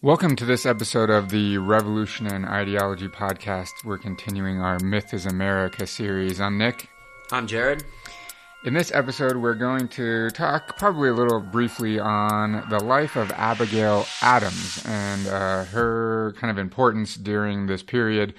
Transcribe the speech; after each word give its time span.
Welcome 0.00 0.36
to 0.36 0.44
this 0.44 0.64
episode 0.64 1.10
of 1.10 1.30
the 1.30 1.58
Revolution 1.58 2.28
and 2.28 2.46
Ideology 2.46 3.08
podcast. 3.08 3.84
We're 3.84 3.98
continuing 3.98 4.60
our 4.60 4.78
Myth 4.78 5.12
is 5.12 5.26
America 5.26 5.88
series. 5.88 6.40
I'm 6.40 6.56
Nick. 6.56 6.88
I'm 7.32 7.48
Jared. 7.48 7.82
In 8.64 8.74
this 8.74 8.92
episode, 8.94 9.38
we're 9.38 9.54
going 9.54 9.88
to 9.88 10.30
talk 10.30 10.78
probably 10.78 11.08
a 11.08 11.14
little 11.14 11.40
briefly 11.40 11.98
on 11.98 12.64
the 12.70 12.78
life 12.78 13.16
of 13.16 13.32
Abigail 13.32 14.06
Adams 14.22 14.84
and 14.86 15.26
uh, 15.26 15.64
her 15.64 16.32
kind 16.38 16.52
of 16.52 16.58
importance 16.58 17.16
during 17.16 17.66
this 17.66 17.82
period. 17.82 18.34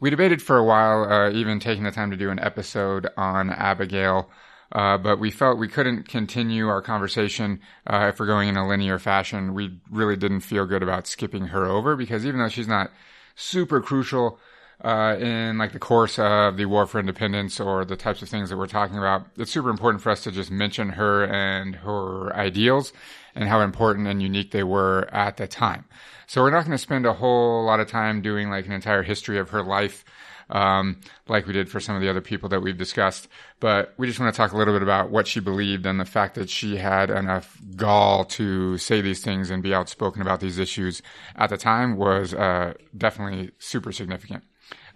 We 0.00 0.10
debated 0.10 0.42
for 0.42 0.58
a 0.58 0.64
while, 0.64 1.10
uh, 1.10 1.30
even 1.30 1.58
taking 1.58 1.84
the 1.84 1.90
time 1.90 2.10
to 2.10 2.18
do 2.18 2.28
an 2.28 2.38
episode 2.38 3.08
on 3.16 3.48
Abigail. 3.48 4.28
Uh, 4.72 4.98
but 4.98 5.18
we 5.18 5.30
felt 5.30 5.58
we 5.58 5.68
couldn't 5.68 6.08
continue 6.08 6.68
our 6.68 6.82
conversation 6.82 7.60
uh, 7.86 8.10
if 8.12 8.20
we're 8.20 8.26
going 8.26 8.48
in 8.48 8.56
a 8.56 8.68
linear 8.68 8.98
fashion. 8.98 9.54
We 9.54 9.80
really 9.90 10.16
didn't 10.16 10.40
feel 10.40 10.66
good 10.66 10.82
about 10.82 11.06
skipping 11.06 11.46
her 11.46 11.64
over 11.64 11.96
because 11.96 12.26
even 12.26 12.40
though 12.40 12.48
she's 12.48 12.68
not 12.68 12.90
super 13.34 13.80
crucial 13.80 14.38
uh, 14.84 15.16
in 15.18 15.58
like 15.58 15.72
the 15.72 15.78
course 15.78 16.18
of 16.18 16.56
the 16.56 16.66
war 16.66 16.86
for 16.86 17.00
independence 17.00 17.58
or 17.58 17.84
the 17.84 17.96
types 17.96 18.22
of 18.22 18.28
things 18.28 18.50
that 18.50 18.56
we're 18.58 18.66
talking 18.66 18.98
about, 18.98 19.26
it's 19.36 19.50
super 19.50 19.70
important 19.70 20.02
for 20.02 20.10
us 20.10 20.22
to 20.24 20.30
just 20.30 20.50
mention 20.50 20.90
her 20.90 21.24
and 21.24 21.76
her 21.76 22.34
ideals 22.36 22.92
and 23.34 23.48
how 23.48 23.60
important 23.60 24.06
and 24.06 24.22
unique 24.22 24.50
they 24.50 24.62
were 24.62 25.08
at 25.12 25.36
the 25.36 25.46
time. 25.46 25.84
So 26.26 26.42
we're 26.42 26.50
not 26.50 26.66
going 26.66 26.72
to 26.72 26.78
spend 26.78 27.06
a 27.06 27.14
whole 27.14 27.64
lot 27.64 27.80
of 27.80 27.88
time 27.88 28.20
doing 28.20 28.50
like 28.50 28.66
an 28.66 28.72
entire 28.72 29.02
history 29.02 29.38
of 29.38 29.48
her 29.50 29.62
life 29.62 30.04
um, 30.50 31.00
like 31.28 31.46
we 31.46 31.52
did 31.52 31.70
for 31.70 31.80
some 31.80 31.94
of 31.94 32.02
the 32.02 32.08
other 32.08 32.20
people 32.20 32.48
that 32.50 32.60
we've 32.60 32.76
discussed. 32.76 33.28
But 33.60 33.94
we 33.96 34.06
just 34.06 34.18
want 34.20 34.34
to 34.34 34.36
talk 34.36 34.52
a 34.52 34.56
little 34.56 34.74
bit 34.74 34.82
about 34.82 35.10
what 35.10 35.26
she 35.26 35.40
believed 35.40 35.86
and 35.86 35.98
the 35.98 36.04
fact 36.04 36.34
that 36.36 36.48
she 36.48 36.76
had 36.76 37.10
enough 37.10 37.58
gall 37.76 38.24
to 38.26 38.78
say 38.78 39.00
these 39.00 39.22
things 39.22 39.50
and 39.50 39.62
be 39.62 39.74
outspoken 39.74 40.22
about 40.22 40.40
these 40.40 40.58
issues 40.58 41.02
at 41.36 41.50
the 41.50 41.56
time 41.56 41.96
was 41.96 42.34
uh, 42.34 42.74
definitely 42.96 43.50
super 43.58 43.92
significant. 43.92 44.44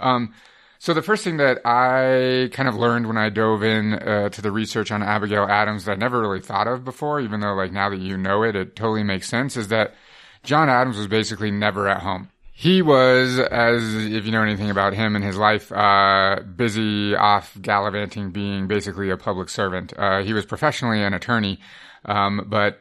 Um, 0.01 0.35
so 0.83 0.95
the 0.95 1.01
first 1.01 1.23
thing 1.23 1.37
that 1.37 1.65
I 1.65 2.48
kind 2.53 2.69
of 2.69 2.75
learned 2.75 3.07
when 3.07 3.17
I 3.17 3.29
dove 3.29 3.63
in 3.63 3.95
uh, 3.95 4.31
to 4.31 4.43
the 4.43 4.51
research 4.51 4.91
on 4.91 5.01
Abigail 5.01 5.45
Adams 5.45 5.85
that 5.85 5.93
I 5.93 5.95
never 5.95 6.21
really 6.21 6.41
thought 6.41 6.67
of 6.67 6.85
before, 6.85 7.21
even 7.21 7.39
though 7.39 7.55
like 7.55 7.71
now 7.71 7.89
that 7.91 8.01
you 8.01 8.17
know 8.17 8.43
it, 8.43 8.57
it 8.57 8.75
totally 8.75 9.05
makes 9.05 9.29
sense, 9.29 9.57
is 9.57 9.69
that 9.69 9.95
John 10.43 10.69
Adams 10.69 10.97
was 10.98 11.07
basically 11.07 11.53
never 11.53 11.89
at 11.89 12.03
home. 12.03 12.31
He 12.55 12.83
was, 12.83 13.39
as 13.39 13.83
if 13.95 14.27
you 14.27 14.31
know 14.31 14.42
anything 14.42 14.70
about 14.70 14.92
him 14.92 15.17
and 15.17 15.25
his 15.25 15.36
life, 15.36 15.72
uh, 15.72 16.41
busy 16.55 17.17
off 17.17 17.56
gallivanting, 17.61 18.31
being 18.31 18.69
basically 18.69 19.11
a 19.11 19.17
public 19.17 19.48
servant. 19.48 19.92
Uh, 19.97 20.22
he 20.22 20.33
was 20.34 20.45
professionally 20.45 21.03
an 21.03 21.14
attorney, 21.14 21.58
um, 22.05 22.45
but 22.47 22.80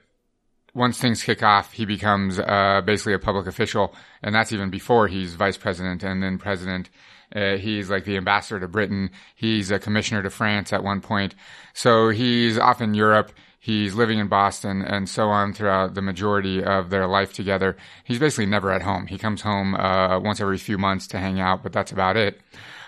once 0.73 0.97
things 0.97 1.23
kick 1.23 1.42
off, 1.42 1.73
he 1.73 1.86
becomes 1.86 2.38
uh, 2.38 2.81
basically 2.86 3.14
a 3.14 3.19
public 3.19 3.47
official, 3.47 3.95
and 4.22 4.36
that's 4.36 4.52
even 4.52 4.69
before 4.69 5.08
he's 5.08 5.36
vice 5.36 5.58
president 5.58 6.03
and 6.03 6.22
then 6.22 6.38
president. 6.38 6.89
Uh, 7.33 7.55
he's 7.55 7.89
like 7.89 8.03
the 8.03 8.17
ambassador 8.17 8.59
to 8.59 8.67
Britain. 8.67 9.09
He's 9.36 9.72
a 9.72 9.80
commissioner 9.80 10.22
to 10.23 10.30
France 10.30 10.73
at 10.73 10.83
one 10.83 10.99
point. 10.99 11.33
So 11.73 12.09
he's 12.09 12.58
off 12.58 12.81
in 12.81 12.94
Europe. 12.94 13.31
He's 13.64 13.94
living 13.94 14.17
in 14.17 14.28
Boston 14.28 14.81
and 14.81 15.08
so 15.08 15.30
on 15.30 15.54
throughout 15.54 15.94
the 15.94 16.02
majority 16.02 16.64
of 16.64 16.90
their 16.90 17.06
life 17.06 17.31
together. 17.31 17.78
He's 18.04 18.17
basically 18.17 18.48
never 18.48 18.72
at 18.72 18.81
home. 18.81 19.06
He 19.06 19.20
comes 19.20 19.44
home 19.44 19.76
uh, 19.76 20.20
once 20.20 20.42
every 20.42 20.58
few 20.58 20.80
months 20.80 21.06
to 21.08 21.20
hang 21.20 21.40
out, 21.40 21.62
but 21.62 21.72
that's 21.72 21.92
about 21.92 22.17
it. 22.17 22.42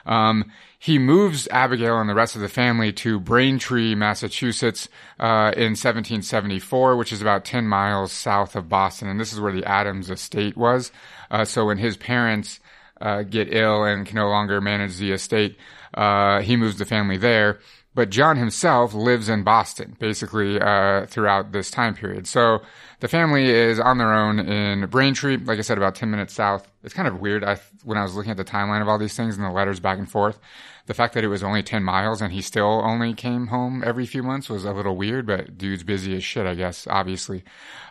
Um, 0.08 0.52
he 0.80 0.98
moves 0.98 1.48
Abigail 1.50 2.00
and 2.00 2.10
the 2.10 2.16
rest 2.16 2.36
of 2.36 2.42
the 2.42 2.50
family 2.50 2.92
to 2.94 3.20
Braintree, 3.20 3.94
Massachusetts, 3.94 4.90
uh, 5.20 5.54
in 5.56 5.78
1774, 5.78 6.98
which 6.98 7.14
is 7.14 7.22
about 7.22 7.46
10 7.46 7.68
miles 7.68 8.12
south 8.12 8.56
of 8.56 8.68
Boston. 8.68 9.08
And 9.10 9.20
this 9.20 9.32
is 9.32 9.40
where 9.40 9.54
the 9.54 9.66
Adams 9.66 10.10
estate 10.10 10.58
was. 10.58 10.92
Uh, 11.30 11.46
so 11.46 11.68
when 11.68 11.78
his 11.78 11.98
parents 11.98 12.60
uh, 13.00 13.22
get 13.22 13.54
ill 13.54 13.84
and 13.84 14.08
can 14.08 14.16
no 14.16 14.28
longer 14.28 14.60
manage 14.60 14.98
the 14.98 15.12
estate, 15.12 15.56
uh, 15.94 16.42
he 16.42 16.56
moves 16.56 16.80
the 16.80 16.86
family 16.86 17.18
there. 17.18 17.60
But 17.96 18.10
John 18.10 18.38
himself 18.38 18.94
lives 18.94 19.30
in 19.30 19.44
Boston, 19.44 19.96
basically, 20.00 20.60
uh, 20.60 21.06
throughout 21.06 21.52
this 21.52 21.70
time 21.70 21.94
period. 21.94 22.26
So 22.28 22.62
the 23.02 23.08
family 23.08 23.50
is 23.50 23.80
on 23.80 24.00
their 24.00 24.14
own 24.14 24.40
in 24.40 24.88
Braintree, 24.88 25.38
like 25.38 25.60
I 25.60 25.62
said, 25.62 25.78
about 25.78 25.94
10 25.94 26.10
minutes 26.10 26.34
south. 26.34 26.68
It's 26.84 26.94
kind 26.94 27.08
of 27.08 27.20
weird. 27.20 27.44
I, 27.44 27.60
when 27.84 27.98
I 27.98 28.04
was 28.04 28.16
looking 28.16 28.32
at 28.32 28.38
the 28.38 28.44
timeline 28.44 28.82
of 28.82 28.88
all 28.88 28.98
these 28.98 29.16
things 29.16 29.36
and 29.36 29.46
the 29.46 29.52
letters 29.52 29.80
back 29.80 30.00
and 30.00 30.10
forth, 30.10 30.40
the 30.86 30.94
fact 30.94 31.14
that 31.14 31.24
it 31.24 31.28
was 31.28 31.44
only 31.44 31.62
10 31.64 31.84
miles 31.84 32.22
and 32.22 32.34
he 32.34 32.42
still 32.42 32.82
only 32.84 33.14
came 33.14 33.48
home 33.48 33.84
every 33.86 34.06
few 34.06 34.24
months 34.24 34.50
was 34.50 34.66
a 34.66 34.74
little 34.74 34.96
weird, 34.96 35.28
but 35.28 35.58
dude's 35.58 35.84
busy 35.84 36.16
as 36.16 36.24
shit, 36.24 36.46
I 36.46 36.56
guess, 36.56 36.88
obviously. 36.88 37.44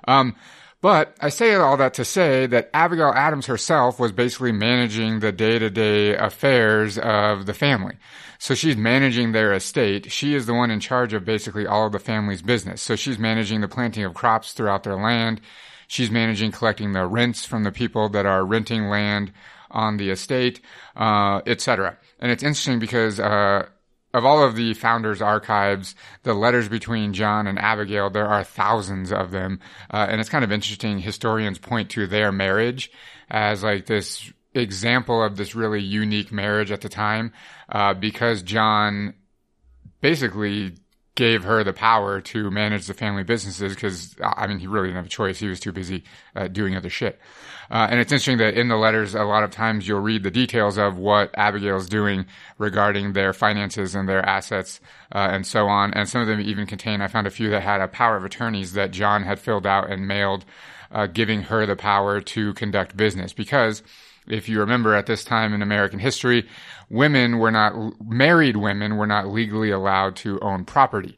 Um, 0.09 0.35
but 0.83 1.17
I 1.21 1.29
say 1.29 1.55
all 1.55 1.77
that 1.77 1.95
to 1.95 2.05
say 2.05 2.47
that 2.47 2.69
Abigail 2.75 3.13
Adams 3.15 3.47
herself 3.47 4.01
was 4.01 4.11
basically 4.11 4.51
managing 4.51 5.21
the 5.21 5.31
day 5.31 5.61
to 5.61 5.71
day 5.71 6.17
affairs 6.17 6.99
of 6.99 7.47
the 7.47 7.55
family. 7.55 7.95
So 8.43 8.57
she's 8.57 8.77
managing 8.77 9.31
their 9.31 9.53
estate. 9.53 10.11
She 10.11 10.35
is 10.35 10.47
the 10.47 10.53
one 10.53 10.73
in 10.73 10.81
charge 10.81 11.13
of 11.13 11.25
basically 11.25 11.65
all 11.65 11.87
of 11.87 11.93
the 11.93 12.01
family's 12.01 12.43
business. 12.43 12.83
So 12.83 12.97
she's 12.97 13.17
managing 13.17 13.61
the 13.61 13.69
planting 13.69 14.03
of 14.03 14.15
crops 14.15 14.53
throughout 14.53 14.83
their 14.83 14.97
land. 14.97 15.41
She's 15.87 16.11
managing 16.11 16.51
collecting 16.51 16.91
the 16.91 17.07
rents 17.07 17.45
from 17.45 17.63
the 17.63 17.71
people 17.71 18.09
that 18.09 18.27
are 18.27 18.45
renting 18.45 18.89
land 18.89 19.33
on 19.71 19.97
the 19.97 20.11
estate, 20.11 20.61
uh, 20.97 21.43
etc. 21.47 21.97
And 22.19 22.33
it's 22.33 22.43
interesting 22.43 22.81
because, 22.81 23.21
uh, 23.21 23.67
of 24.13 24.25
all 24.25 24.43
of 24.43 24.57
the 24.57 24.75
founders' 24.75 25.23
archives, 25.23 25.95
the 26.25 26.35
letters 26.35 26.69
between 26.69 27.13
John 27.13 27.47
and 27.47 27.61
Abigail, 27.61 28.11
there 28.11 28.27
are 28.27 28.43
thousands 28.43 29.13
of 29.13 29.31
them. 29.31 29.61
Uh, 29.89 30.09
and 30.11 30.21
it's 30.21 30.29
kind 30.29 30.43
of 30.43 30.51
interesting. 30.51 30.99
Historians 30.99 31.61
point 31.61 31.91
to 31.91 32.09
their 32.09 32.33
marriage 32.33 32.91
as 33.31 33.63
like 33.63 33.87
this 33.87 34.33
example 34.55 35.23
of 35.23 35.37
this 35.37 35.55
really 35.55 35.81
unique 35.81 36.33
marriage 36.33 36.71
at 36.71 36.81
the 36.81 36.89
time 36.89 37.33
uh, 37.69 37.95
because 37.95 38.43
John 38.43 39.15
basically 40.01 40.75
gave 41.15 41.45
her 41.45 41.63
the 41.63 41.75
power 41.75 42.21
to 42.23 42.51
manage 42.51 42.87
the 42.87 42.95
family 42.95 43.23
businesses 43.23 43.75
because 43.75 44.17
I 44.23 44.47
mean 44.47 44.59
he 44.59 44.67
really 44.67 44.89
didn't 44.89 44.97
have 44.97 45.07
a 45.07 45.11
choice. 45.11 45.39
He 45.39 45.49
was 45.49 45.61
too 45.61 45.73
busy 45.73 46.05
uh, 46.35 46.49
doing 46.49 46.75
other 46.75 46.89
shit. 46.89 47.19
Uh, 47.71 47.87
and 47.91 48.01
it's 48.01 48.13
interesting 48.13 48.39
that 48.39 48.55
in 48.55 48.69
the 48.69 48.77
letters, 48.77 49.15
a 49.15 49.25
lot 49.25 49.43
of 49.45 49.51
times 49.51 49.87
you'll 49.87 50.01
read 50.01 50.23
the 50.23 50.31
details 50.31 50.79
of 50.79 50.97
what 50.97 51.31
Abigail's 51.35 51.89
doing 51.89 52.27
regarding 52.59 53.13
their 53.13 53.33
finances 53.33 53.95
and 53.95 54.09
their 54.09 54.25
assets 54.27 54.81
uh, 55.15 55.29
and 55.31 55.47
so 55.47 55.67
on. 55.67 55.93
And 55.95 56.09
some 56.09 56.23
of 56.23 56.29
them 56.29 56.41
even 56.41 56.67
contain. 56.67 57.01
I 57.01 57.09
found 57.09 57.27
a 57.27 57.31
few 57.31 57.51
that 57.51 57.63
had 57.63 57.81
a 57.81 57.89
power 57.89 58.17
of 58.17 58.25
attorneys 58.25 58.73
that 58.73 58.91
John 58.91 59.23
had 59.23 59.39
filled 59.39 59.67
out 59.67 59.91
and 59.91 60.09
mailed, 60.09 60.45
uh, 60.91 61.07
giving 61.07 61.43
her 61.43 61.65
the 61.67 61.77
power 61.77 62.21
to 62.21 62.53
conduct 62.55 62.97
business 62.97 63.33
because 63.33 63.83
if 64.29 64.49
you 64.49 64.61
remember 64.61 64.95
at 64.95 65.07
this 65.07 65.25
time 65.25 65.55
in 65.55 65.63
American 65.63 65.99
history, 65.99 66.49
women 66.89 67.39
were 67.39 67.51
not, 67.51 67.75
married 68.05 68.57
women 68.57 68.97
were 68.97 69.07
not 69.07 69.29
legally 69.29 69.71
allowed 69.71 70.17
to 70.17 70.41
own 70.41 70.65
property. 70.65 71.17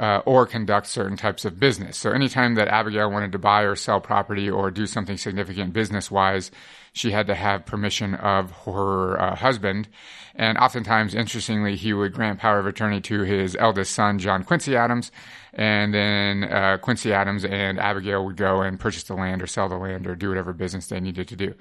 Uh, 0.00 0.20
or 0.26 0.46
conduct 0.46 0.88
certain 0.88 1.16
types 1.16 1.44
of 1.44 1.60
business. 1.60 1.96
So 1.96 2.10
anytime 2.10 2.56
that 2.56 2.66
Abigail 2.66 3.08
wanted 3.08 3.30
to 3.32 3.38
buy 3.38 3.62
or 3.62 3.76
sell 3.76 4.00
property 4.00 4.50
or 4.50 4.68
do 4.70 4.84
something 4.86 5.16
significant 5.16 5.72
business 5.72 6.10
wise, 6.10 6.50
she 6.92 7.12
had 7.12 7.28
to 7.28 7.36
have 7.36 7.66
permission 7.66 8.14
of 8.14 8.50
her 8.64 9.20
uh, 9.20 9.36
husband. 9.36 9.88
And 10.34 10.58
oftentimes, 10.58 11.14
interestingly, 11.14 11.76
he 11.76 11.92
would 11.92 12.14
grant 12.14 12.40
power 12.40 12.58
of 12.58 12.66
attorney 12.66 13.00
to 13.02 13.22
his 13.22 13.54
eldest 13.54 13.92
son, 13.92 14.18
John 14.18 14.44
Quincy 14.44 14.76
Adams. 14.76 15.12
And 15.52 15.94
then 15.94 16.44
uh, 16.44 16.78
Quincy 16.78 17.12
Adams 17.12 17.44
and 17.44 17.78
Abigail 17.78 18.24
would 18.24 18.36
go 18.36 18.62
and 18.62 18.80
purchase 18.80 19.04
the 19.04 19.14
land 19.14 19.42
or 19.42 19.46
sell 19.46 19.68
the 19.68 19.76
land 19.76 20.06
or 20.06 20.16
do 20.16 20.30
whatever 20.30 20.52
business 20.52 20.86
they 20.86 21.00
needed 21.00 21.28
to 21.28 21.36
do. 21.36 21.54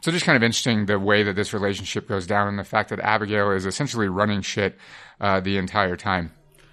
So 0.00 0.12
just 0.12 0.24
kind 0.24 0.36
of 0.36 0.42
interesting 0.42 0.86
the 0.86 0.98
way 0.98 1.22
that 1.24 1.34
this 1.34 1.52
relationship 1.52 2.08
goes 2.08 2.26
down 2.26 2.48
and 2.48 2.58
the 2.58 2.64
fact 2.64 2.90
that 2.90 3.00
Abigail 3.00 3.50
is 3.50 3.66
essentially 3.66 4.08
running 4.08 4.42
shit 4.42 4.78
uh, 5.20 5.40
the 5.40 5.58
entire 5.58 5.96
time. 5.96 6.32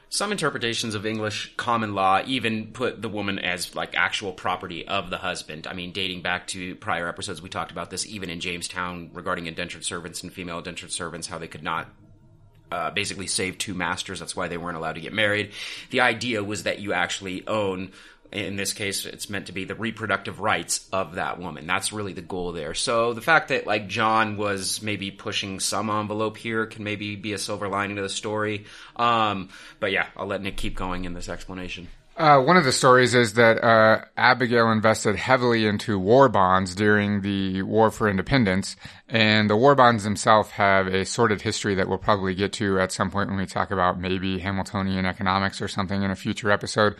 Some 0.09 0.31
interpretations 0.31 0.95
of 0.95 1.05
English 1.05 1.55
common 1.57 1.93
law 1.93 2.21
even 2.25 2.67
put 2.67 3.01
the 3.01 3.09
woman 3.09 3.39
as 3.39 3.75
like 3.75 3.95
actual 3.95 4.31
property 4.31 4.87
of 4.87 5.09
the 5.09 5.17
husband. 5.17 5.67
I 5.67 5.73
mean, 5.73 5.91
dating 5.91 6.21
back 6.21 6.47
to 6.47 6.75
prior 6.75 7.09
episodes, 7.09 7.41
we 7.41 7.49
talked 7.49 7.71
about 7.71 7.89
this 7.89 8.05
even 8.05 8.29
in 8.29 8.39
Jamestown 8.39 9.09
regarding 9.13 9.47
indentured 9.47 9.83
servants 9.83 10.23
and 10.23 10.31
female 10.31 10.59
indentured 10.59 10.91
servants, 10.91 11.27
how 11.27 11.39
they 11.39 11.47
could 11.47 11.63
not 11.63 11.89
uh, 12.71 12.91
basically 12.91 13.27
save 13.27 13.57
two 13.57 13.73
masters. 13.73 14.19
That's 14.19 14.35
why 14.35 14.47
they 14.47 14.57
weren't 14.57 14.77
allowed 14.77 14.93
to 14.95 15.01
get 15.01 15.13
married. 15.13 15.51
The 15.89 16.01
idea 16.01 16.43
was 16.43 16.63
that 16.63 16.79
you 16.79 16.93
actually 16.93 17.45
own 17.47 17.91
in 18.35 18.55
this 18.55 18.73
case 18.73 19.05
it's 19.05 19.29
meant 19.29 19.47
to 19.47 19.53
be 19.53 19.65
the 19.65 19.75
reproductive 19.75 20.39
rights 20.39 20.87
of 20.91 21.15
that 21.15 21.39
woman. 21.39 21.65
That's 21.65 21.93
really 21.93 22.13
the 22.13 22.21
goal 22.21 22.51
there. 22.51 22.73
So 22.73 23.13
the 23.13 23.21
fact 23.21 23.49
that 23.49 23.65
like 23.65 23.87
john 23.87 24.37
was 24.37 24.81
maybe 24.81 25.11
pushing 25.11 25.59
some 25.59 25.89
envelope 25.89 26.37
here 26.37 26.65
can 26.65 26.83
maybe 26.83 27.15
be 27.15 27.33
a 27.33 27.37
silver 27.37 27.67
lining 27.67 27.95
to 27.95 28.01
the 28.01 28.09
story. 28.09 28.65
Um, 28.95 29.49
but 29.79 29.91
yeah 29.91 30.07
i'll 30.17 30.27
let 30.27 30.41
nick 30.41 30.57
keep 30.57 30.75
going 30.75 31.05
in 31.05 31.13
this 31.13 31.29
explanation 31.29 31.87
uh, 32.17 32.39
one 32.41 32.55
of 32.55 32.63
the 32.63 32.71
stories 32.71 33.13
is 33.13 33.33
that 33.33 33.61
uh, 33.61 34.05
Abigail 34.15 34.71
invested 34.71 35.17
heavily 35.17 35.65
into 35.65 35.99
war 35.99 36.29
bonds 36.29 36.73
during 36.73 37.21
the 37.21 37.61
War 37.63 37.91
for 37.91 38.07
Independence, 38.07 38.77
and 39.09 39.49
the 39.49 39.57
war 39.57 39.75
bonds 39.75 40.05
themselves 40.05 40.51
have 40.51 40.87
a 40.87 41.05
sordid 41.05 41.41
history 41.41 41.75
that 41.75 41.89
we'll 41.89 41.97
probably 41.97 42.33
get 42.33 42.53
to 42.53 42.79
at 42.79 42.93
some 42.93 43.11
point 43.11 43.29
when 43.29 43.37
we 43.37 43.45
talk 43.45 43.69
about 43.69 43.99
maybe 43.99 44.39
Hamiltonian 44.39 45.05
economics 45.05 45.61
or 45.61 45.67
something 45.67 46.03
in 46.03 46.11
a 46.11 46.15
future 46.15 46.51
episode. 46.51 46.95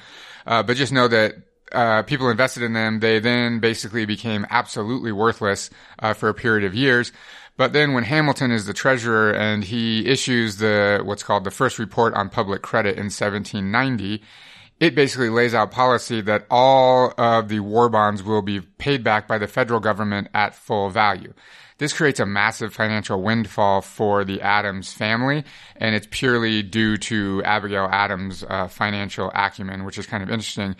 Uh, 0.45 0.63
but 0.63 0.75
just 0.75 0.91
know 0.91 1.07
that 1.07 1.35
uh, 1.71 2.03
people 2.03 2.29
invested 2.29 2.63
in 2.63 2.73
them. 2.73 2.99
They 2.99 3.19
then 3.19 3.59
basically 3.59 4.05
became 4.05 4.45
absolutely 4.49 5.11
worthless 5.11 5.69
uh, 5.99 6.13
for 6.13 6.29
a 6.29 6.33
period 6.33 6.65
of 6.65 6.75
years. 6.75 7.11
But 7.57 7.71
then 7.71 7.93
when 7.93 8.03
Hamilton 8.03 8.51
is 8.51 8.65
the 8.65 8.73
treasurer 8.73 9.31
and 9.31 9.63
he 9.63 10.05
issues 10.07 10.57
the 10.57 11.01
what's 11.05 11.23
called 11.23 11.45
the 11.45 11.51
first 11.51 11.79
report 11.79 12.13
on 12.13 12.29
public 12.29 12.61
credit 12.61 12.97
in 12.97 13.05
1790, 13.05 14.21
it 14.79 14.95
basically 14.95 15.29
lays 15.29 15.53
out 15.53 15.71
policy 15.71 16.21
that 16.21 16.45
all 16.49 17.13
of 17.17 17.47
the 17.47 17.59
war 17.59 17.89
bonds 17.89 18.21
will 18.21 18.41
be 18.41 18.59
paid 18.59 19.03
back 19.03 19.27
by 19.27 19.37
the 19.37 19.47
federal 19.47 19.79
government 19.79 20.27
at 20.33 20.53
full 20.53 20.89
value. 20.89 21.33
This 21.77 21.91
creates 21.91 22.21
a 22.21 22.25
massive 22.25 22.73
financial 22.73 23.21
windfall 23.21 23.81
for 23.81 24.23
the 24.23 24.41
Adams 24.41 24.93
family, 24.93 25.43
and 25.75 25.93
it's 25.93 26.07
purely 26.09 26.63
due 26.63 26.95
to 26.97 27.41
Abigail 27.43 27.89
Adams' 27.91 28.45
uh, 28.47 28.69
financial 28.69 29.29
acumen, 29.33 29.83
which 29.83 29.97
is 29.97 30.05
kind 30.05 30.23
of 30.23 30.29
interesting. 30.29 30.75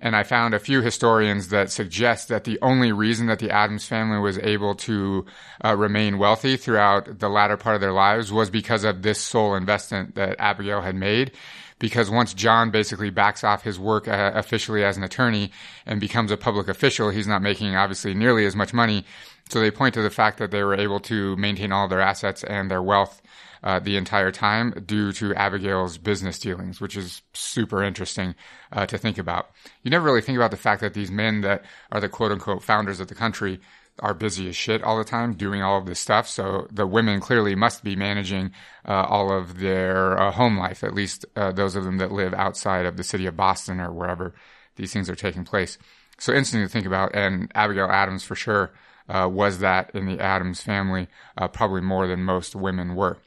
And 0.00 0.16
I 0.16 0.22
found 0.22 0.54
a 0.54 0.58
few 0.58 0.80
historians 0.80 1.48
that 1.48 1.70
suggest 1.70 2.28
that 2.28 2.44
the 2.44 2.58
only 2.62 2.90
reason 2.90 3.26
that 3.26 3.38
the 3.38 3.50
Adams 3.50 3.86
family 3.86 4.18
was 4.18 4.38
able 4.38 4.74
to 4.76 5.26
uh, 5.62 5.76
remain 5.76 6.18
wealthy 6.18 6.56
throughout 6.56 7.18
the 7.18 7.28
latter 7.28 7.56
part 7.56 7.74
of 7.74 7.80
their 7.80 7.92
lives 7.92 8.32
was 8.32 8.48
because 8.48 8.82
of 8.82 9.02
this 9.02 9.20
sole 9.20 9.54
investment 9.54 10.14
that 10.14 10.40
Abigail 10.40 10.80
had 10.80 10.94
made. 10.94 11.32
Because 11.80 12.10
once 12.10 12.32
John 12.34 12.70
basically 12.70 13.10
backs 13.10 13.42
off 13.42 13.64
his 13.64 13.80
work 13.80 14.06
uh, 14.06 14.30
officially 14.34 14.84
as 14.84 14.96
an 14.96 15.02
attorney 15.02 15.50
and 15.86 16.00
becomes 16.00 16.30
a 16.30 16.36
public 16.36 16.68
official, 16.68 17.10
he's 17.10 17.26
not 17.26 17.42
making 17.42 17.74
obviously 17.74 18.14
nearly 18.14 18.46
as 18.46 18.54
much 18.54 18.72
money. 18.72 19.04
So 19.48 19.58
they 19.58 19.72
point 19.72 19.94
to 19.94 20.02
the 20.02 20.10
fact 20.10 20.38
that 20.38 20.52
they 20.52 20.62
were 20.62 20.76
able 20.76 21.00
to 21.00 21.36
maintain 21.36 21.72
all 21.72 21.88
their 21.88 22.00
assets 22.00 22.44
and 22.44 22.70
their 22.70 22.82
wealth 22.82 23.20
uh, 23.62 23.78
the 23.78 23.96
entire 23.96 24.30
time 24.30 24.72
due 24.86 25.12
to 25.12 25.34
Abigail's 25.34 25.98
business 25.98 26.38
dealings, 26.38 26.80
which 26.80 26.96
is 26.96 27.22
super 27.32 27.82
interesting 27.82 28.34
uh, 28.72 28.86
to 28.86 28.96
think 28.96 29.18
about. 29.18 29.50
You 29.82 29.90
never 29.90 30.04
really 30.04 30.22
think 30.22 30.36
about 30.36 30.50
the 30.50 30.56
fact 30.56 30.80
that 30.82 30.94
these 30.94 31.10
men 31.10 31.40
that 31.42 31.64
are 31.90 32.00
the 32.00 32.08
quote 32.08 32.32
unquote 32.32 32.62
founders 32.62 33.00
of 33.00 33.08
the 33.08 33.14
country 33.14 33.60
are 33.98 34.14
busy 34.14 34.48
as 34.48 34.56
shit 34.56 34.82
all 34.82 34.96
the 34.96 35.04
time 35.04 35.34
doing 35.34 35.62
all 35.62 35.78
of 35.78 35.86
this 35.86 36.00
stuff. 36.00 36.28
So 36.28 36.66
the 36.70 36.86
women 36.86 37.20
clearly 37.20 37.54
must 37.54 37.84
be 37.84 37.96
managing 37.96 38.52
uh, 38.86 39.04
all 39.08 39.30
of 39.30 39.58
their 39.58 40.18
uh, 40.18 40.30
home 40.30 40.56
life, 40.56 40.82
at 40.82 40.94
least 40.94 41.26
uh, 41.36 41.52
those 41.52 41.76
of 41.76 41.84
them 41.84 41.98
that 41.98 42.12
live 42.12 42.32
outside 42.32 42.86
of 42.86 42.96
the 42.96 43.04
city 43.04 43.26
of 43.26 43.36
Boston 43.36 43.80
or 43.80 43.92
wherever 43.92 44.34
these 44.76 44.92
things 44.92 45.10
are 45.10 45.16
taking 45.16 45.44
place. 45.44 45.76
So 46.18 46.32
interesting 46.32 46.62
to 46.62 46.68
think 46.68 46.86
about, 46.86 47.14
and 47.14 47.50
Abigail 47.54 47.86
Adams 47.90 48.24
for 48.24 48.34
sure 48.34 48.72
uh, 49.08 49.28
was 49.30 49.58
that 49.58 49.90
in 49.94 50.06
the 50.06 50.20
Adams 50.20 50.62
family, 50.62 51.08
uh, 51.36 51.48
probably 51.48 51.80
more 51.80 52.06
than 52.06 52.22
most 52.22 52.54
women 52.54 52.94
were. 52.94 53.18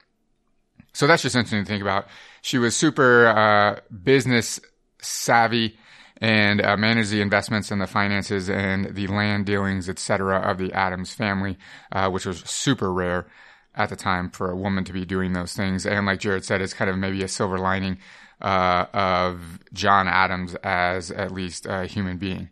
So 0.93 1.07
that's 1.07 1.23
just 1.23 1.35
interesting 1.35 1.63
to 1.63 1.67
think 1.67 1.81
about. 1.81 2.07
She 2.41 2.57
was 2.57 2.75
super 2.75 3.27
uh, 3.27 3.79
business 4.03 4.59
savvy 5.01 5.77
and 6.23 6.61
uh, 6.61 6.77
managed 6.77 7.09
the 7.09 7.19
investments 7.19 7.69
and 7.69 7.81
the 7.81 7.85
finances 7.85 8.49
and 8.49 8.95
the 8.95 9.07
land 9.07 9.45
dealings, 9.45 9.89
etc., 9.89 10.39
of 10.39 10.57
the 10.57 10.71
Adams 10.71 11.13
family, 11.13 11.57
uh, 11.91 12.09
which 12.09 12.25
was 12.25 12.39
super 12.49 12.93
rare 12.93 13.27
at 13.75 13.89
the 13.89 13.97
time 13.97 14.29
for 14.29 14.49
a 14.49 14.55
woman 14.55 14.85
to 14.85 14.93
be 14.93 15.03
doing 15.03 15.33
those 15.33 15.53
things. 15.53 15.85
And 15.85 16.05
like 16.05 16.21
Jared 16.21 16.45
said, 16.45 16.61
it's 16.61 16.73
kind 16.73 16.89
of 16.89 16.97
maybe 16.97 17.23
a 17.23 17.27
silver 17.27 17.57
lining 17.57 17.97
uh, 18.41 18.85
of 18.93 19.59
John 19.73 20.07
Adams 20.07 20.55
as 20.63 21.11
at 21.11 21.33
least 21.33 21.65
a 21.65 21.87
human 21.87 22.17
being. 22.17 22.49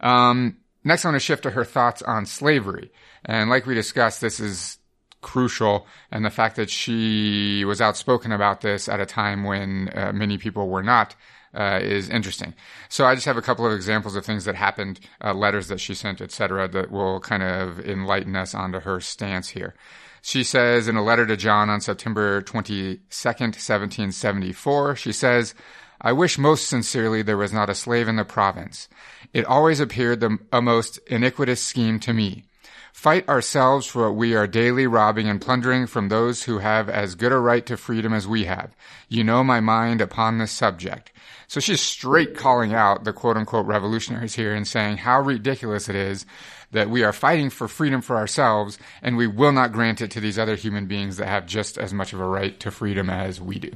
Um, 0.00 0.58
next, 0.84 1.04
I 1.04 1.08
want 1.08 1.16
to 1.16 1.26
shift 1.26 1.42
to 1.42 1.50
her 1.50 1.64
thoughts 1.64 2.02
on 2.02 2.24
slavery. 2.24 2.92
And 3.24 3.50
like 3.50 3.66
we 3.66 3.74
discussed, 3.74 4.20
this 4.20 4.38
is 4.38 4.78
crucial. 5.22 5.88
And 6.12 6.24
the 6.24 6.30
fact 6.30 6.54
that 6.54 6.70
she 6.70 7.64
was 7.64 7.80
outspoken 7.80 8.30
about 8.30 8.60
this 8.60 8.88
at 8.88 9.00
a 9.00 9.06
time 9.06 9.42
when 9.42 9.90
uh, 9.92 10.12
many 10.12 10.38
people 10.38 10.68
were 10.68 10.84
not 10.84 11.16
uh, 11.54 11.80
is 11.82 12.08
interesting. 12.08 12.54
So 12.88 13.04
I 13.06 13.14
just 13.14 13.26
have 13.26 13.36
a 13.36 13.42
couple 13.42 13.66
of 13.66 13.72
examples 13.72 14.16
of 14.16 14.24
things 14.24 14.44
that 14.44 14.54
happened, 14.54 15.00
uh, 15.22 15.34
letters 15.34 15.68
that 15.68 15.80
she 15.80 15.94
sent, 15.94 16.20
etc., 16.20 16.68
that 16.68 16.90
will 16.90 17.20
kind 17.20 17.42
of 17.42 17.80
enlighten 17.80 18.36
us 18.36 18.54
onto 18.54 18.80
her 18.80 19.00
stance 19.00 19.48
here. 19.48 19.74
She 20.22 20.44
says 20.44 20.88
in 20.88 20.96
a 20.96 21.04
letter 21.04 21.26
to 21.26 21.36
John 21.36 21.70
on 21.70 21.80
September 21.80 22.42
22nd, 22.42 23.54
1774, 23.54 24.96
she 24.96 25.12
says, 25.12 25.54
I 26.00 26.12
wish 26.12 26.38
most 26.38 26.68
sincerely 26.68 27.22
there 27.22 27.36
was 27.36 27.52
not 27.52 27.70
a 27.70 27.74
slave 27.74 28.08
in 28.08 28.16
the 28.16 28.24
province. 28.24 28.88
It 29.32 29.44
always 29.44 29.80
appeared 29.80 30.20
the, 30.20 30.38
a 30.52 30.62
most 30.62 30.98
iniquitous 31.06 31.62
scheme 31.62 31.98
to 32.00 32.12
me. 32.12 32.44
Fight 32.92 33.28
ourselves 33.28 33.86
for 33.86 34.08
what 34.08 34.16
we 34.16 34.34
are 34.34 34.46
daily 34.46 34.86
robbing 34.86 35.28
and 35.28 35.40
plundering 35.40 35.86
from 35.86 36.08
those 36.08 36.44
who 36.44 36.58
have 36.58 36.88
as 36.88 37.14
good 37.14 37.32
a 37.32 37.38
right 37.38 37.64
to 37.66 37.76
freedom 37.76 38.12
as 38.12 38.26
we 38.26 38.44
have. 38.44 38.74
You 39.08 39.24
know 39.24 39.44
my 39.44 39.60
mind 39.60 40.00
upon 40.00 40.38
this 40.38 40.50
subject. 40.50 41.12
So 41.46 41.60
she's 41.60 41.80
straight 41.80 42.36
calling 42.36 42.74
out 42.74 43.04
the 43.04 43.12
quote 43.12 43.36
unquote 43.36 43.66
revolutionaries 43.66 44.34
here 44.34 44.54
and 44.54 44.66
saying 44.66 44.98
how 44.98 45.20
ridiculous 45.20 45.88
it 45.88 45.96
is 45.96 46.26
that 46.72 46.90
we 46.90 47.02
are 47.02 47.12
fighting 47.12 47.50
for 47.50 47.68
freedom 47.68 48.02
for 48.02 48.16
ourselves 48.16 48.78
and 49.00 49.16
we 49.16 49.26
will 49.26 49.52
not 49.52 49.72
grant 49.72 50.00
it 50.00 50.10
to 50.10 50.20
these 50.20 50.38
other 50.38 50.56
human 50.56 50.86
beings 50.86 51.16
that 51.16 51.28
have 51.28 51.46
just 51.46 51.78
as 51.78 51.94
much 51.94 52.12
of 52.12 52.20
a 52.20 52.26
right 52.26 52.58
to 52.60 52.70
freedom 52.70 53.08
as 53.08 53.40
we 53.40 53.58
do. 53.58 53.72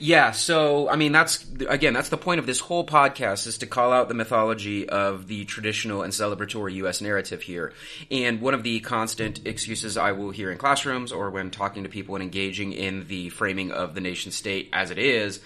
Yeah, 0.00 0.30
so 0.30 0.88
I 0.88 0.94
mean 0.94 1.10
that's 1.10 1.44
again 1.68 1.92
that's 1.92 2.08
the 2.08 2.16
point 2.16 2.38
of 2.38 2.46
this 2.46 2.60
whole 2.60 2.86
podcast 2.86 3.48
is 3.48 3.58
to 3.58 3.66
call 3.66 3.92
out 3.92 4.06
the 4.06 4.14
mythology 4.14 4.88
of 4.88 5.26
the 5.26 5.44
traditional 5.44 6.02
and 6.02 6.12
celebratory 6.12 6.74
US 6.74 7.00
narrative 7.00 7.42
here. 7.42 7.72
And 8.08 8.40
one 8.40 8.54
of 8.54 8.62
the 8.62 8.78
constant 8.78 9.44
excuses 9.44 9.96
I 9.96 10.12
will 10.12 10.30
hear 10.30 10.52
in 10.52 10.58
classrooms 10.58 11.10
or 11.10 11.30
when 11.30 11.50
talking 11.50 11.82
to 11.82 11.88
people 11.88 12.14
and 12.14 12.22
engaging 12.22 12.72
in 12.72 13.08
the 13.08 13.30
framing 13.30 13.72
of 13.72 13.94
the 13.94 14.00
nation 14.00 14.30
state 14.30 14.68
as 14.72 14.92
it 14.92 14.98
is 14.98 15.40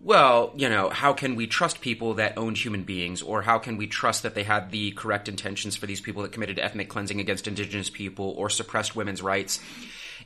well, 0.00 0.52
you 0.56 0.68
know, 0.68 0.90
how 0.90 1.12
can 1.12 1.34
we 1.34 1.48
trust 1.48 1.80
people 1.80 2.14
that 2.14 2.38
owned 2.38 2.56
human 2.56 2.84
beings, 2.84 3.20
or 3.20 3.42
how 3.42 3.58
can 3.58 3.76
we 3.76 3.88
trust 3.88 4.22
that 4.22 4.34
they 4.34 4.44
had 4.44 4.70
the 4.70 4.92
correct 4.92 5.28
intentions 5.28 5.74
for 5.76 5.86
these 5.86 6.00
people 6.00 6.22
that 6.22 6.30
committed 6.30 6.58
ethnic 6.58 6.88
cleansing 6.88 7.18
against 7.18 7.48
indigenous 7.48 7.90
people 7.90 8.32
or 8.38 8.48
suppressed 8.48 8.94
women's 8.94 9.22
rights? 9.22 9.58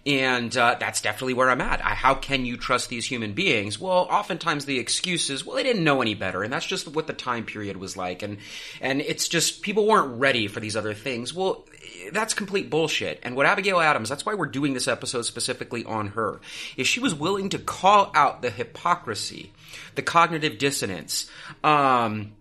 And 0.04 0.56
uh, 0.56 0.76
that's 0.80 1.00
definitely 1.00 1.34
where 1.34 1.48
I'm 1.48 1.60
at. 1.60 1.84
I, 1.84 1.90
how 1.90 2.14
can 2.14 2.44
you 2.44 2.56
trust 2.56 2.88
these 2.88 3.06
human 3.06 3.34
beings? 3.34 3.78
Well, 3.78 4.08
oftentimes 4.10 4.64
the 4.64 4.80
excuse 4.80 5.30
is, 5.30 5.46
well, 5.46 5.54
they 5.54 5.62
didn't 5.62 5.84
know 5.84 6.02
any 6.02 6.14
better, 6.14 6.42
and 6.42 6.52
that's 6.52 6.66
just 6.66 6.88
what 6.88 7.06
the 7.06 7.12
time 7.12 7.44
period 7.44 7.76
was 7.76 7.96
like, 7.96 8.22
and 8.22 8.38
and 8.80 9.00
it's 9.00 9.28
just 9.28 9.62
people 9.62 9.86
weren't 9.86 10.18
ready 10.18 10.48
for 10.48 10.58
these 10.58 10.76
other 10.76 10.92
things. 10.92 11.32
Well, 11.32 11.64
that's 12.10 12.34
complete 12.34 12.68
bullshit. 12.68 13.20
And 13.22 13.36
what 13.36 13.46
Abigail 13.46 13.78
Adams, 13.78 14.08
that's 14.08 14.26
why 14.26 14.34
we're 14.34 14.46
doing 14.46 14.74
this 14.74 14.88
episode 14.88 15.22
specifically 15.22 15.84
on 15.84 16.08
her, 16.08 16.40
is 16.76 16.88
she 16.88 16.98
was 16.98 17.14
willing 17.14 17.48
to 17.50 17.58
call 17.60 18.10
out 18.12 18.42
the 18.42 18.50
hypocrisy, 18.50 19.52
the 19.94 20.02
cognitive 20.02 20.58
dissonance. 20.58 21.30
Um, 21.62 22.32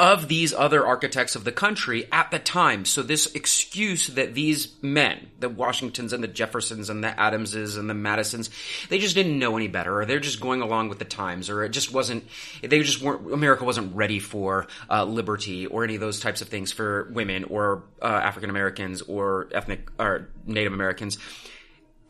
of 0.00 0.28
these 0.28 0.54
other 0.54 0.86
architects 0.86 1.36
of 1.36 1.44
the 1.44 1.52
country 1.52 2.08
at 2.10 2.30
the 2.30 2.38
time. 2.38 2.86
So 2.86 3.02
this 3.02 3.26
excuse 3.34 4.06
that 4.06 4.32
these 4.32 4.74
men, 4.80 5.30
the 5.38 5.50
Washingtons 5.50 6.14
and 6.14 6.24
the 6.24 6.28
Jeffersons 6.28 6.88
and 6.88 7.04
the 7.04 7.20
Adamses 7.20 7.76
and 7.76 7.88
the 7.88 7.92
Madisons, 7.92 8.48
they 8.88 8.98
just 8.98 9.14
didn't 9.14 9.38
know 9.38 9.58
any 9.58 9.68
better, 9.68 10.00
or 10.00 10.06
they're 10.06 10.18
just 10.18 10.40
going 10.40 10.62
along 10.62 10.88
with 10.88 11.00
the 11.00 11.04
times, 11.04 11.50
or 11.50 11.64
it 11.64 11.68
just 11.68 11.92
wasn't, 11.92 12.24
they 12.62 12.82
just 12.82 13.02
weren't, 13.02 13.30
America 13.30 13.62
wasn't 13.62 13.94
ready 13.94 14.18
for 14.18 14.68
uh, 14.88 15.04
liberty 15.04 15.66
or 15.66 15.84
any 15.84 15.96
of 15.96 16.00
those 16.00 16.18
types 16.18 16.40
of 16.40 16.48
things 16.48 16.72
for 16.72 17.10
women 17.12 17.44
or 17.44 17.84
uh, 18.00 18.06
African 18.06 18.48
Americans 18.48 19.02
or 19.02 19.48
ethnic 19.52 19.90
or 19.98 20.30
Native 20.46 20.72
Americans. 20.72 21.18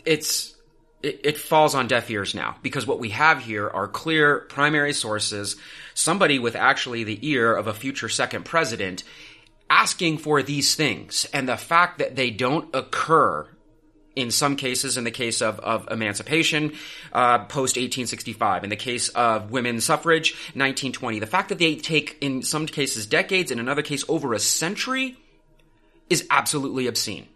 It's, 0.05 0.55
it, 1.03 1.21
it 1.25 1.39
falls 1.39 1.75
on 1.75 1.87
deaf 1.87 2.11
ears 2.11 2.35
now 2.35 2.57
because 2.63 2.87
what 2.87 2.99
we 2.99 3.11
have 3.11 3.43
here 3.43 3.69
are 3.69 3.89
clear 3.89 4.41
primary 4.41 4.93
sources, 4.93 5.57
somebody 5.95 6.39
with 6.39 6.57
actually 6.57 7.05
the 7.05 7.19
ear 7.29 7.55
of 7.55 7.67
a 7.67 7.75
future 7.75 8.09
second 8.09 8.45
president 8.45 9.03
asking 9.69 10.19
for 10.19 10.43
these 10.43 10.75
things. 10.75 11.27
And 11.33 11.49
the 11.49 11.57
fact 11.57 11.99
that 11.99 12.17
they 12.17 12.31
don't 12.31 12.75
occur 12.75 13.49
in 14.17 14.31
some 14.31 14.57
cases, 14.57 14.97
in 14.97 15.05
the 15.05 15.11
case 15.11 15.41
of, 15.41 15.61
of 15.61 15.89
emancipation, 15.91 16.73
uh, 17.13 17.39
post 17.45 17.77
1865, 17.77 18.65
in 18.65 18.71
the 18.71 18.77
case 18.77 19.09
of 19.11 19.51
women's 19.51 19.85
suffrage, 19.85 20.33
1920, 20.55 21.21
the 21.21 21.27
fact 21.27 21.49
that 21.51 21.59
they 21.59 21.77
take, 21.77 22.19
in 22.21 22.43
some 22.43 22.67
cases, 22.67 23.07
decades, 23.07 23.51
in 23.51 23.61
another 23.61 23.83
case, 23.83 24.05
over 24.09 24.35
a 24.35 24.41
century, 24.41 25.17
is 26.11 26.27
absolutely 26.29 26.89
obscene. 26.89 27.29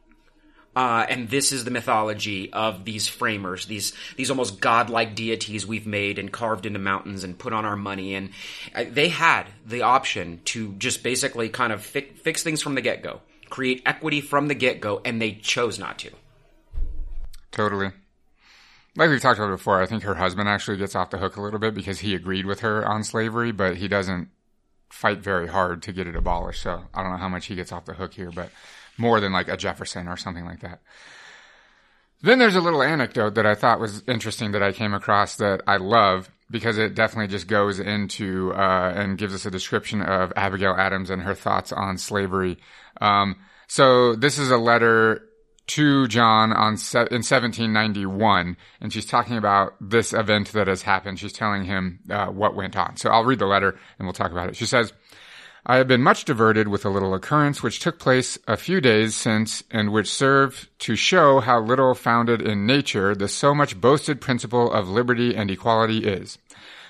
Uh, 0.76 1.07
and 1.09 1.28
this 1.28 1.52
is 1.52 1.64
the 1.64 1.71
mythology 1.71 2.52
of 2.52 2.85
these 2.85 3.07
framers, 3.07 3.66
these 3.66 3.93
these 4.16 4.31
almost 4.31 4.61
godlike 4.61 5.14
deities 5.14 5.66
we've 5.66 5.87
made 5.87 6.19
and 6.19 6.33
carved 6.33 6.66
into 6.66 6.78
mountains 6.78 7.23
and 7.23 7.38
put 7.38 7.52
on 7.52 7.64
our 7.64 7.76
money. 7.76 8.14
And 8.14 8.31
uh, 8.75 8.85
they 8.90 9.09
had 9.09 9.47
the 9.64 9.83
option 9.83 10.40
to 10.47 10.73
just 10.75 11.02
basically 11.02 11.49
kind 11.49 11.73
of 11.73 11.85
fi- 11.85 12.11
fix 12.16 12.43
things 12.43 12.61
from 12.61 12.75
the 12.75 12.81
get 12.81 13.02
go, 13.02 13.21
create 13.50 13.83
equity 13.87 14.21
from 14.21 14.49
the 14.49 14.54
get 14.54 14.81
go, 14.81 15.00
and 15.04 15.23
they 15.23 15.33
chose 15.33 15.78
not 15.78 15.99
to. 16.00 16.11
Totally. 17.52 17.93
Like 18.97 19.11
we've 19.11 19.21
talked 19.21 19.38
about 19.38 19.50
before, 19.50 19.81
I 19.81 19.87
think 19.87 20.02
her 20.04 20.14
husband 20.14 20.49
actually 20.49 20.76
gets 20.76 20.95
off 20.95 21.11
the 21.11 21.19
hook 21.19 21.37
a 21.37 21.40
little 21.40 21.59
bit 21.59 21.75
because 21.75 22.00
he 22.00 22.14
agreed 22.14 22.47
with 22.47 22.61
her 22.61 22.87
on 22.87 23.02
slavery, 23.02 23.52
but 23.52 23.76
he 23.76 23.88
doesn't 23.88 24.28
fight 24.88 25.19
very 25.19 25.49
hard 25.49 25.83
to 25.83 25.93
get 25.93 26.07
it 26.07 26.14
abolished. 26.14 26.62
So 26.62 26.85
I 26.95 27.02
don't 27.02 27.12
know 27.12 27.19
how 27.19 27.28
much 27.28 27.47
he 27.47 27.57
gets 27.57 27.73
off 27.73 27.85
the 27.85 27.95
hook 27.95 28.14
here, 28.14 28.31
but 28.31 28.50
more 28.96 29.20
than 29.20 29.32
like 29.32 29.48
a 29.48 29.56
Jefferson 29.56 30.08
or 30.08 30.16
something 30.16 30.44
like 30.44 30.60
that. 30.60 30.80
Then 32.22 32.38
there's 32.38 32.56
a 32.56 32.60
little 32.60 32.82
anecdote 32.82 33.34
that 33.34 33.44
I 33.46 33.54
thought 33.54 33.80
was 33.80 34.02
interesting 34.08 34.52
that 34.52 34.62
I 34.62 34.72
came 34.72 34.94
across 34.94 35.36
that 35.36 35.62
I 35.66 35.76
love. 35.76 36.30
because 36.50 36.78
it 36.78 36.94
definitely 36.94 37.28
just 37.28 37.48
goes 37.48 37.80
into 37.80 38.52
uh, 38.54 38.92
and 38.94 39.18
gives 39.18 39.34
us 39.34 39.46
a 39.46 39.50
description 39.50 40.02
of 40.02 40.32
Abigail 40.36 40.74
Adams 40.78 41.10
and 41.10 41.22
her 41.22 41.34
thoughts 41.34 41.72
on 41.72 41.98
slavery. 41.98 42.58
Um, 43.00 43.36
so 43.66 44.14
this 44.14 44.38
is 44.38 44.50
a 44.50 44.58
letter 44.58 45.26
to 45.68 46.06
John 46.08 46.52
on 46.52 46.76
se- 46.76 47.08
in 47.10 47.22
1791, 47.24 48.56
and 48.80 48.92
she's 48.92 49.06
talking 49.06 49.38
about 49.38 49.74
this 49.80 50.12
event 50.12 50.52
that 50.52 50.68
has 50.68 50.82
happened. 50.82 51.18
She's 51.18 51.32
telling 51.32 51.64
him 51.64 52.00
uh, 52.10 52.26
what 52.26 52.54
went 52.54 52.76
on. 52.76 52.96
So 52.98 53.10
I'll 53.10 53.24
read 53.24 53.38
the 53.38 53.46
letter 53.46 53.70
and 53.98 54.06
we'll 54.06 54.12
talk 54.12 54.30
about 54.30 54.48
it. 54.48 54.56
She 54.56 54.66
says. 54.66 54.92
I 55.66 55.78
have 55.78 55.88
been 55.88 56.02
much 56.02 56.26
diverted 56.26 56.68
with 56.68 56.85
a 56.85 56.90
little 56.90 57.14
occurrence 57.14 57.62
which 57.62 57.80
took 57.80 57.99
place 57.99 58.38
a 58.47 58.54
few 58.54 58.83
days 58.83 59.14
since 59.14 59.62
and 59.71 59.92
which 59.92 60.12
served 60.12 60.68
to 60.80 60.94
show 60.94 61.40
how 61.40 61.59
little 61.59 61.94
founded 61.94 62.42
in 62.42 62.66
nature 62.66 63.14
the 63.14 63.28
so 63.28 63.54
much 63.54 63.80
boasted 63.80 64.21
principle 64.21 64.71
of 64.71 64.90
liberty 64.90 65.35
and 65.35 65.50
equality 65.50 66.04
is. 66.04 66.37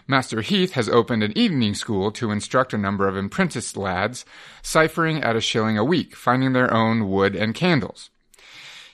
Master 0.08 0.40
Heath 0.40 0.72
has 0.72 0.88
opened 0.88 1.22
an 1.22 1.38
evening 1.38 1.74
school 1.74 2.10
to 2.12 2.32
instruct 2.32 2.74
a 2.74 2.78
number 2.78 3.06
of 3.06 3.16
apprenticed 3.16 3.76
lads, 3.76 4.24
ciphering 4.60 5.22
at 5.22 5.36
a 5.36 5.40
shilling 5.40 5.78
a 5.78 5.84
week, 5.84 6.16
finding 6.16 6.52
their 6.52 6.74
own 6.74 7.08
wood 7.08 7.36
and 7.36 7.54
candles. 7.54 8.10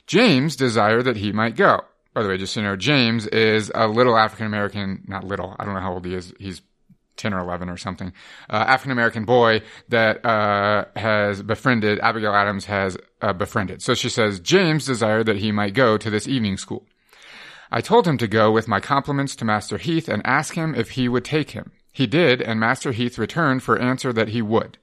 James 0.06 0.56
desired 0.56 1.04
that 1.04 1.16
he 1.16 1.32
might 1.32 1.56
go. 1.56 1.80
By 2.12 2.22
the 2.22 2.28
way, 2.28 2.36
just 2.36 2.52
so 2.52 2.60
you 2.60 2.66
know, 2.66 2.76
James 2.76 3.26
is 3.28 3.72
a 3.74 3.88
little 3.88 4.18
African 4.18 4.44
American, 4.44 5.04
not 5.06 5.24
little, 5.24 5.56
I 5.58 5.64
don't 5.64 5.72
know 5.72 5.80
how 5.80 5.94
old 5.94 6.04
he 6.04 6.14
is. 6.14 6.34
He's 6.38 6.60
10 7.20 7.34
or 7.34 7.38
11 7.40 7.68
or 7.68 7.76
something, 7.76 8.12
uh, 8.48 8.64
African 8.66 8.92
American 8.92 9.24
boy 9.24 9.62
that 9.88 10.24
uh, 10.24 10.86
has 10.96 11.42
befriended, 11.42 12.00
Abigail 12.00 12.34
Adams 12.34 12.64
has 12.64 12.96
uh, 13.22 13.32
befriended. 13.32 13.82
So 13.82 13.94
she 13.94 14.08
says, 14.08 14.40
James 14.40 14.86
desired 14.86 15.26
that 15.26 15.36
he 15.36 15.52
might 15.52 15.74
go 15.74 15.96
to 15.96 16.10
this 16.10 16.26
evening 16.26 16.56
school. 16.56 16.86
I 17.70 17.80
told 17.80 18.06
him 18.06 18.18
to 18.18 18.26
go 18.26 18.50
with 18.50 18.66
my 18.66 18.80
compliments 18.80 19.36
to 19.36 19.44
Master 19.44 19.78
Heath 19.78 20.08
and 20.08 20.26
ask 20.26 20.54
him 20.54 20.74
if 20.74 20.90
he 20.90 21.08
would 21.08 21.24
take 21.24 21.50
him. 21.50 21.70
He 21.92 22.06
did, 22.06 22.42
and 22.42 22.58
Master 22.58 22.92
Heath 22.92 23.18
returned 23.18 23.62
for 23.62 23.78
answer 23.78 24.12
that 24.12 24.28
he 24.28 24.42
would. 24.42 24.78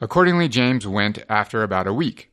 Accordingly, 0.00 0.48
James 0.48 0.86
went 0.86 1.24
after 1.28 1.62
about 1.62 1.88
a 1.88 1.92
week. 1.92 2.30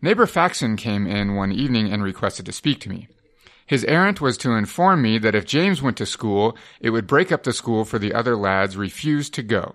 Neighbor 0.00 0.26
Faxon 0.26 0.76
came 0.76 1.06
in 1.06 1.34
one 1.34 1.52
evening 1.52 1.92
and 1.92 2.02
requested 2.02 2.46
to 2.46 2.52
speak 2.52 2.80
to 2.80 2.88
me. 2.88 3.08
His 3.66 3.84
errand 3.84 4.18
was 4.18 4.36
to 4.38 4.52
inform 4.52 5.02
me 5.02 5.18
that 5.18 5.34
if 5.34 5.46
James 5.46 5.80
went 5.80 5.96
to 5.96 6.06
school, 6.06 6.56
it 6.80 6.90
would 6.90 7.06
break 7.06 7.32
up 7.32 7.44
the 7.44 7.52
school 7.52 7.84
for 7.84 7.98
the 7.98 8.12
other 8.12 8.36
lads 8.36 8.76
refused 8.76 9.32
to 9.34 9.42
go. 9.42 9.74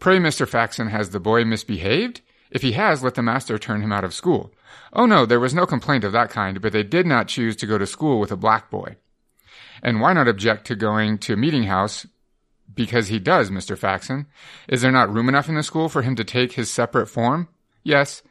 Pray, 0.00 0.18
Mr. 0.18 0.48
Faxon, 0.48 0.88
has 0.88 1.10
the 1.10 1.20
boy 1.20 1.44
misbehaved? 1.44 2.20
If 2.50 2.62
he 2.62 2.72
has, 2.72 3.02
let 3.02 3.14
the 3.14 3.22
master 3.22 3.58
turn 3.58 3.80
him 3.80 3.92
out 3.92 4.04
of 4.04 4.12
school. 4.12 4.52
Oh 4.92 5.06
no, 5.06 5.24
there 5.24 5.40
was 5.40 5.54
no 5.54 5.64
complaint 5.64 6.04
of 6.04 6.12
that 6.12 6.30
kind, 6.30 6.60
but 6.60 6.72
they 6.72 6.82
did 6.82 7.06
not 7.06 7.28
choose 7.28 7.56
to 7.56 7.66
go 7.66 7.78
to 7.78 7.86
school 7.86 8.18
with 8.18 8.32
a 8.32 8.36
black 8.36 8.70
boy. 8.70 8.96
And 9.82 10.00
why 10.00 10.12
not 10.12 10.28
object 10.28 10.66
to 10.66 10.76
going 10.76 11.18
to 11.18 11.34
a 11.34 11.36
meeting 11.36 11.64
house? 11.64 12.06
Because 12.74 13.08
he 13.08 13.18
does, 13.18 13.50
Mr. 13.50 13.76
Faxon. 13.76 14.26
Is 14.68 14.82
there 14.82 14.92
not 14.92 15.12
room 15.12 15.28
enough 15.28 15.48
in 15.48 15.54
the 15.54 15.62
school 15.62 15.88
for 15.88 16.02
him 16.02 16.16
to 16.16 16.24
take 16.24 16.52
his 16.52 16.70
separate 16.70 17.06
form? 17.06 17.48
Yes. 17.82 18.22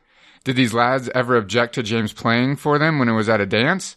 Did 0.43 0.55
these 0.55 0.74
lads 0.74 1.10
ever 1.15 1.36
object 1.36 1.75
to 1.75 1.83
James 1.83 2.13
playing 2.13 2.55
for 2.57 2.77
them 2.77 3.00
when 3.00 3.10
it 3.10 3.13
was 3.13 3.29
at 3.29 3.41
a 3.41 3.45
dance? 3.45 3.95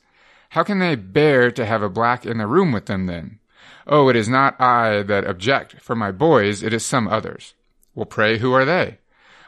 How 0.55 0.63
can 0.63 0.79
they 0.79 0.95
bear 0.95 1.51
to 1.51 1.67
have 1.67 1.83
a 1.83 1.89
black 1.89 2.25
in 2.25 2.39
the 2.39 2.47
room 2.47 2.71
with 2.71 2.87
them 2.87 3.07
then? 3.07 3.41
Oh, 3.89 4.09
it 4.09 4.15
is 4.15 4.29
not 4.29 4.61
I 4.61 5.03
that 5.03 5.27
object. 5.27 5.81
For 5.81 5.97
my 5.97 6.13
boys, 6.13 6.63
it 6.63 6.73
is 6.73 6.87
some 6.87 7.09
others. 7.09 7.55
Well, 7.97 8.07
pray, 8.07 8.39
who 8.39 8.53
are 8.53 8.65
they? 8.65 8.99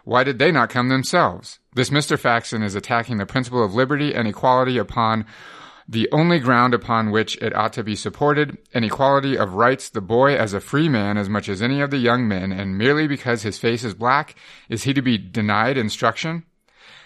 Why 0.02 0.24
did 0.24 0.40
they 0.40 0.50
not 0.50 0.68
come 0.68 0.88
themselves? 0.88 1.60
This 1.76 1.90
Mr. 1.90 2.18
Faxon 2.18 2.64
is 2.64 2.74
attacking 2.74 3.18
the 3.18 3.24
principle 3.24 3.64
of 3.64 3.72
liberty 3.72 4.16
and 4.16 4.26
equality 4.26 4.78
upon 4.78 5.26
the 5.88 6.08
only 6.10 6.40
ground 6.40 6.74
upon 6.74 7.12
which 7.12 7.36
it 7.40 7.54
ought 7.54 7.74
to 7.74 7.84
be 7.84 7.94
supported, 7.94 8.58
an 8.74 8.82
equality 8.82 9.38
of 9.38 9.54
rights, 9.54 9.88
the 9.88 10.00
boy 10.00 10.34
as 10.34 10.54
a 10.54 10.60
free 10.60 10.88
man 10.88 11.16
as 11.16 11.28
much 11.28 11.48
as 11.48 11.62
any 11.62 11.80
of 11.80 11.92
the 11.92 11.98
young 11.98 12.26
men, 12.26 12.50
and 12.50 12.76
merely 12.76 13.06
because 13.06 13.42
his 13.42 13.58
face 13.58 13.84
is 13.84 13.94
black, 13.94 14.34
is 14.68 14.82
he 14.82 14.92
to 14.92 15.02
be 15.02 15.18
denied 15.18 15.78
instruction? 15.78 16.42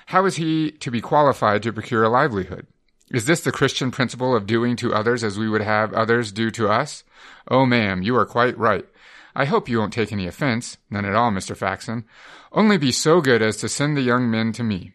How 0.06 0.24
is 0.24 0.36
he 0.36 0.70
to 0.70 0.90
be 0.90 1.02
qualified 1.02 1.62
to 1.64 1.72
procure 1.74 2.02
a 2.02 2.08
livelihood? 2.08 2.66
Is 3.10 3.24
this 3.24 3.40
the 3.40 3.50
Christian 3.50 3.90
principle 3.90 4.36
of 4.36 4.46
doing 4.46 4.76
to 4.76 4.94
others 4.94 5.24
as 5.24 5.36
we 5.36 5.48
would 5.48 5.62
have 5.62 5.92
others 5.92 6.30
do 6.30 6.48
to 6.52 6.68
us? 6.68 7.02
Oh, 7.48 7.66
ma'am, 7.66 8.02
you 8.02 8.14
are 8.16 8.24
quite 8.24 8.56
right. 8.56 8.86
I 9.34 9.46
hope 9.46 9.68
you 9.68 9.80
won't 9.80 9.92
take 9.92 10.12
any 10.12 10.28
offense. 10.28 10.78
None 10.90 11.04
at 11.04 11.16
all, 11.16 11.32
Mr. 11.32 11.56
Faxon. 11.56 12.04
Only 12.52 12.78
be 12.78 12.92
so 12.92 13.20
good 13.20 13.42
as 13.42 13.56
to 13.58 13.68
send 13.68 13.96
the 13.96 14.02
young 14.02 14.30
men 14.30 14.52
to 14.52 14.62
me. 14.62 14.92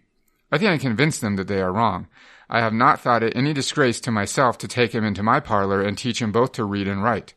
I 0.50 0.58
think 0.58 0.72
I 0.72 0.78
convinced 0.78 1.20
them 1.20 1.36
that 1.36 1.50
they 1.50 1.62
are 1.62 1.74
wrong. 1.74 2.08
I 2.50 2.60
have 2.62 2.74
not 2.74 3.02
thought 3.02 3.24
it 3.24 3.36
any 3.36 3.52
disgrace 3.52 4.00
to 4.02 4.12
myself 4.12 4.58
to 4.60 4.68
take 4.68 4.94
him 4.94 5.04
into 5.04 5.24
my 5.24 5.42
parlor 5.42 5.82
and 5.82 5.98
teach 5.98 6.22
him 6.22 6.32
both 6.32 6.54
to 6.54 6.64
read 6.64 6.88
and 6.88 7.04
write. 7.04 7.34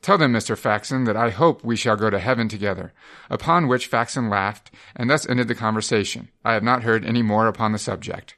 Tell 0.00 0.16
them, 0.16 0.32
Mr. 0.32 0.56
Faxon, 0.56 1.04
that 1.04 1.16
I 1.16 1.28
hope 1.28 1.62
we 1.62 1.76
shall 1.76 1.96
go 1.96 2.08
to 2.08 2.18
heaven 2.18 2.48
together. 2.48 2.94
Upon 3.28 3.68
which 3.68 3.86
Faxon 3.86 4.30
laughed, 4.30 4.70
and 4.96 5.10
thus 5.10 5.28
ended 5.28 5.48
the 5.48 5.54
conversation. 5.54 6.28
I 6.42 6.54
have 6.54 6.62
not 6.62 6.84
heard 6.84 7.04
any 7.04 7.22
more 7.22 7.48
upon 7.48 7.72
the 7.72 7.78
subject. 7.78 8.34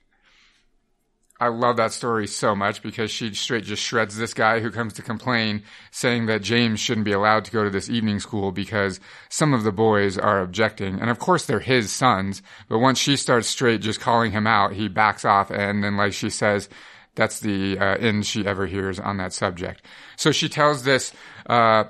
I 1.45 1.49
love 1.49 1.77
that 1.77 1.93
story 1.93 2.27
so 2.27 2.57
much 2.57 2.83
because 2.83 3.11
she 3.11 3.35
straight 3.35 3.65
just 3.65 3.83
shreds 3.83 4.17
this 4.17 4.33
guy 4.33 4.61
who 4.61 4.71
comes 4.71 4.95
to 4.95 5.03
complain 5.03 5.63
saying 5.91 6.25
that 6.25 6.41
James 6.41 6.81
shouldn't 6.81 7.05
be 7.05 7.13
allowed 7.13 7.45
to 7.45 7.51
go 7.51 7.65
to 7.65 7.69
this 7.69 7.91
evening 7.91 8.19
school 8.19 8.51
because 8.51 8.99
some 9.29 9.53
of 9.53 9.63
the 9.63 9.71
boys 9.71 10.17
are 10.17 10.41
objecting. 10.41 10.99
And 10.99 11.11
of 11.11 11.19
course 11.19 11.45
they're 11.45 11.61
his 11.61 11.93
sons, 11.93 12.41
but 12.67 12.79
once 12.79 12.99
she 12.99 13.15
starts 13.19 13.47
straight 13.47 13.83
just 13.83 14.01
calling 14.01 14.33
him 14.33 14.47
out, 14.47 14.73
he 14.73 14.89
backs 14.89 15.27
off 15.27 15.51
and 15.51 15.85
then 15.85 15.99
like 15.99 16.15
she 16.15 16.31
says, 16.31 16.71
that's 17.15 17.41
the 17.41 17.79
uh, 17.79 17.99
end 17.99 18.25
she 18.25 18.47
ever 18.47 18.65
hears 18.65 18.99
on 18.99 19.19
that 19.19 19.35
subject. 19.35 19.85
So 20.17 20.33
she 20.33 20.49
tells 20.49 20.85
this, 20.85 21.13
uh, 21.45 21.85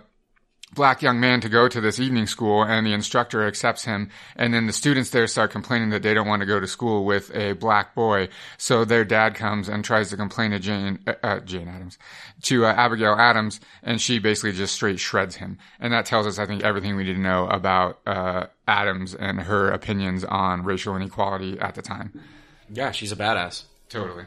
black 0.75 1.03
young 1.03 1.21
man 1.21 1.41
to 1.41 1.49
go 1.49 1.69
to 1.69 1.81
this 1.81 2.01
evening 2.01 2.27
school 2.27 2.63
and 2.63 2.87
the 2.87 2.93
instructor 2.93 3.47
accepts 3.47 3.85
him 3.85 4.11
and 4.37 4.53
then 4.53 4.67
the 4.67 4.73
students 4.73 5.11
there 5.11 5.27
start 5.27 5.51
complaining 5.51 5.91
that 5.91 6.03
they 6.03 6.13
don't 6.13 6.27
want 6.27 6.41
to 6.41 6.47
go 6.47 6.59
to 6.61 6.67
school 6.67 7.05
with 7.05 7.35
a 7.35 7.53
black 7.53 7.95
boy. 7.95 8.29
So 8.59 8.85
their 8.85 9.05
dad 9.05 9.35
comes 9.35 9.69
and 9.69 9.85
tries 9.85 10.11
to 10.11 10.17
complain 10.17 10.51
to 10.51 10.59
jane 10.59 10.99
uh, 11.07 11.15
uh 11.23 11.41
jane 11.41 11.69
adams 11.69 11.99
to 12.43 12.67
uh, 12.67 12.73
abigail 12.73 13.15
adams 13.15 13.61
and 13.83 14.01
she 14.01 14.19
basically 14.19 14.53
just 14.53 14.75
straight 14.75 14.99
shreds 14.99 15.37
him. 15.37 15.59
And 15.81 15.93
that 15.93 16.07
tells 16.07 16.27
us 16.27 16.39
i 16.39 16.47
think 16.47 16.63
everything 16.63 16.97
we 16.97 17.05
need 17.05 17.15
to 17.15 17.21
know 17.21 17.47
about 17.47 18.01
uh, 18.07 18.47
adams 18.67 19.15
and 19.15 19.41
her 19.41 19.71
opinions 19.71 20.25
on 20.25 20.65
racial 20.65 20.97
inequality 20.97 21.59
at 21.61 21.75
the 21.75 21.83
time. 21.83 22.21
Yeah 22.71 22.91
she's 22.91 23.13
a 23.13 23.17
badass. 23.17 23.65
Totally. 23.89 24.25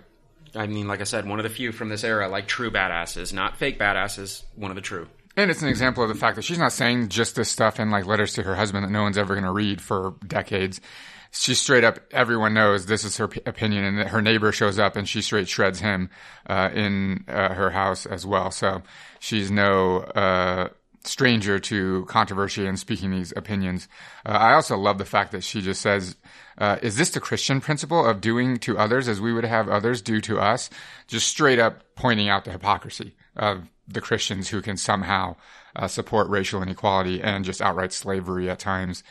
I 0.56 0.66
mean, 0.66 0.88
like 0.88 1.01
I 1.01 1.04
said, 1.04 1.27
one 1.27 1.39
of 1.39 1.44
the 1.44 1.50
few 1.50 1.72
from 1.72 1.89
this 1.89 2.04
era, 2.04 2.30
like 2.30 2.48
true 2.48 2.72
badasses, 2.72 3.34
not 3.34 3.58
fake 3.58 3.77
badasses, 3.77 4.44
one 4.56 4.72
of 4.72 4.75
the 4.75 4.82
true. 4.82 5.08
And 5.38 5.51
it's 5.51 5.62
an 5.62 5.70
example 5.70 6.01
of 6.01 6.10
the 6.10 6.15
fact 6.15 6.36
that 6.36 6.41
she's 6.41 6.58
not 6.58 6.74
saying 6.74 7.10
just 7.10 7.36
this 7.36 7.48
stuff 7.48 7.79
in 7.79 7.91
like 7.91 8.08
letters 8.08 8.34
to 8.34 8.44
her 8.44 8.56
husband 8.56 8.84
that 8.84 8.89
no 8.89 9.03
one's 9.03 9.20
ever 9.20 9.36
going 9.36 9.46
to 9.46 9.51
read 9.51 9.79
for 9.79 10.15
decades. 10.25 10.82
She's 11.29 11.60
straight 11.60 11.84
up, 11.84 12.00
everyone 12.10 12.56
knows 12.56 12.88
this 12.88 13.03
is 13.03 13.17
her 13.17 13.27
p- 13.27 13.41
opinion 13.46 13.84
and 13.84 14.10
her 14.10 14.22
neighbor 14.22 14.51
shows 14.51 14.79
up 14.79 14.96
and 14.96 15.08
she 15.08 15.22
straight 15.22 15.48
shreds 15.48 15.79
him, 15.79 16.10
uh, 16.48 16.72
in, 16.74 17.24
uh, 17.27 17.53
her 17.53 17.70
house 17.70 18.08
as 18.08 18.25
well. 18.25 18.50
So 18.50 18.82
she's 19.20 19.51
no, 19.51 20.00
uh, 20.00 20.70
stranger 21.03 21.60
to 21.60 22.06
controversy 22.06 22.65
and 22.65 22.79
speaking 22.79 23.12
these 23.12 23.32
opinions. 23.36 23.88
Uh, 24.25 24.32
I 24.32 24.53
also 24.53 24.75
love 24.75 24.98
the 24.98 25.06
fact 25.06 25.32
that 25.34 25.44
she 25.44 25.62
just 25.62 25.82
says, 25.82 26.15
uh, 26.58 26.77
is 26.82 26.98
this 26.98 27.12
the 27.12 27.20
Christian 27.20 27.62
principle 27.62 28.03
of 28.03 28.22
doing 28.22 28.58
to 28.60 28.77
others 28.77 29.08
as 29.08 29.22
we 29.22 29.32
would 29.32 29.46
have 29.46 29.70
others 29.70 30.01
do 30.01 30.20
to 30.22 30.39
us? 30.39 30.72
Just 31.06 31.27
straight 31.27 31.60
up 31.60 31.84
pointing 31.96 32.27
out 32.27 32.44
the 32.44 32.51
hypocrisy 32.51 33.13
of 33.38 33.70
the 33.88 34.01
Christians 34.01 34.50
who 34.50 34.62
can 34.62 34.75
somehow 34.75 35.36
uh, 35.75 35.88
support 35.88 36.27
racial 36.27 36.62
inequality 36.62 37.22
and 37.22 37.46
just 37.46 37.62
outright 37.62 37.94
slavery 37.94 38.50
at 38.50 38.60
times 38.60 39.03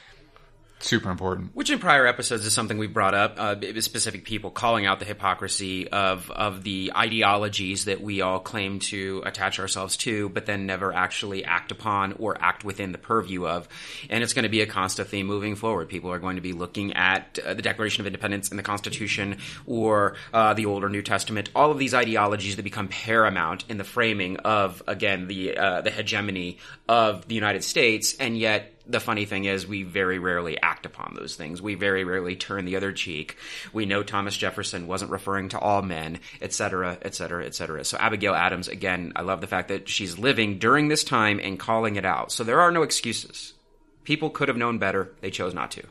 super 0.78 1.10
important. 1.10 1.50
Which 1.54 1.70
in 1.70 1.78
prior 1.78 2.06
episodes 2.06 2.44
is 2.44 2.52
something 2.52 2.78
we 2.78 2.86
brought 2.86 3.14
up, 3.14 3.34
uh, 3.38 3.80
specific 3.80 4.24
people 4.24 4.50
calling 4.50 4.86
out 4.86 4.98
the 4.98 5.04
hypocrisy 5.04 5.88
of 5.88 6.30
of 6.30 6.62
the 6.62 6.92
ideologies 6.96 7.86
that 7.86 8.00
we 8.00 8.20
all 8.20 8.38
claim 8.38 8.78
to 8.78 9.22
attach 9.24 9.58
ourselves 9.58 9.96
to, 9.98 10.28
but 10.28 10.46
then 10.46 10.66
never 10.66 10.92
actually 10.92 11.44
act 11.44 11.72
upon 11.72 12.12
or 12.14 12.36
act 12.40 12.64
within 12.64 12.92
the 12.92 12.98
purview 12.98 13.46
of. 13.46 13.68
And 14.10 14.22
it's 14.22 14.32
going 14.32 14.44
to 14.44 14.48
be 14.48 14.60
a 14.60 14.66
constant 14.66 15.08
theme 15.08 15.26
moving 15.26 15.56
forward. 15.56 15.88
People 15.88 16.12
are 16.12 16.18
going 16.18 16.36
to 16.36 16.42
be 16.42 16.52
looking 16.52 16.92
at 16.92 17.38
uh, 17.38 17.54
the 17.54 17.62
Declaration 17.62 18.02
of 18.02 18.06
Independence 18.06 18.50
and 18.50 18.58
the 18.58 18.62
Constitution 18.62 19.38
or 19.66 20.16
uh, 20.32 20.54
the 20.54 20.66
Old 20.66 20.84
or 20.84 20.88
New 20.88 21.02
Testament. 21.02 21.50
All 21.54 21.70
of 21.70 21.78
these 21.78 21.94
ideologies 21.94 22.56
that 22.56 22.62
become 22.62 22.88
paramount 22.88 23.64
in 23.68 23.78
the 23.78 23.84
framing 23.84 24.36
of 24.38 24.82
again 24.86 25.26
the 25.26 25.56
uh, 25.56 25.80
the 25.80 25.90
hegemony 25.90 26.58
of 26.88 27.26
the 27.28 27.34
United 27.34 27.64
States, 27.64 28.14
and 28.18 28.36
yet 28.36 28.75
the 28.88 29.00
funny 29.00 29.24
thing 29.24 29.44
is 29.44 29.66
we 29.66 29.82
very 29.82 30.18
rarely 30.18 30.60
act 30.60 30.86
upon 30.86 31.14
those 31.18 31.36
things. 31.36 31.60
We 31.60 31.74
very 31.74 32.04
rarely 32.04 32.36
turn 32.36 32.64
the 32.64 32.76
other 32.76 32.92
cheek. 32.92 33.36
We 33.72 33.86
know 33.86 34.02
Thomas 34.02 34.36
Jefferson 34.36 34.86
wasn't 34.86 35.10
referring 35.10 35.48
to 35.50 35.58
all 35.58 35.82
men, 35.82 36.20
etc., 36.40 36.98
etc., 37.02 37.46
etc. 37.46 37.84
So 37.84 37.98
Abigail 37.98 38.34
Adams, 38.34 38.68
again, 38.68 39.12
I 39.16 39.22
love 39.22 39.40
the 39.40 39.46
fact 39.46 39.68
that 39.68 39.88
she's 39.88 40.18
living 40.18 40.58
during 40.58 40.88
this 40.88 41.04
time 41.04 41.40
and 41.42 41.58
calling 41.58 41.96
it 41.96 42.04
out. 42.04 42.32
So 42.32 42.44
there 42.44 42.60
are 42.60 42.70
no 42.70 42.82
excuses. 42.82 43.54
People 44.04 44.30
could 44.30 44.48
have 44.48 44.56
known 44.56 44.78
better. 44.78 45.12
They 45.20 45.30
chose 45.30 45.52
not 45.52 45.72
to. 45.72 45.82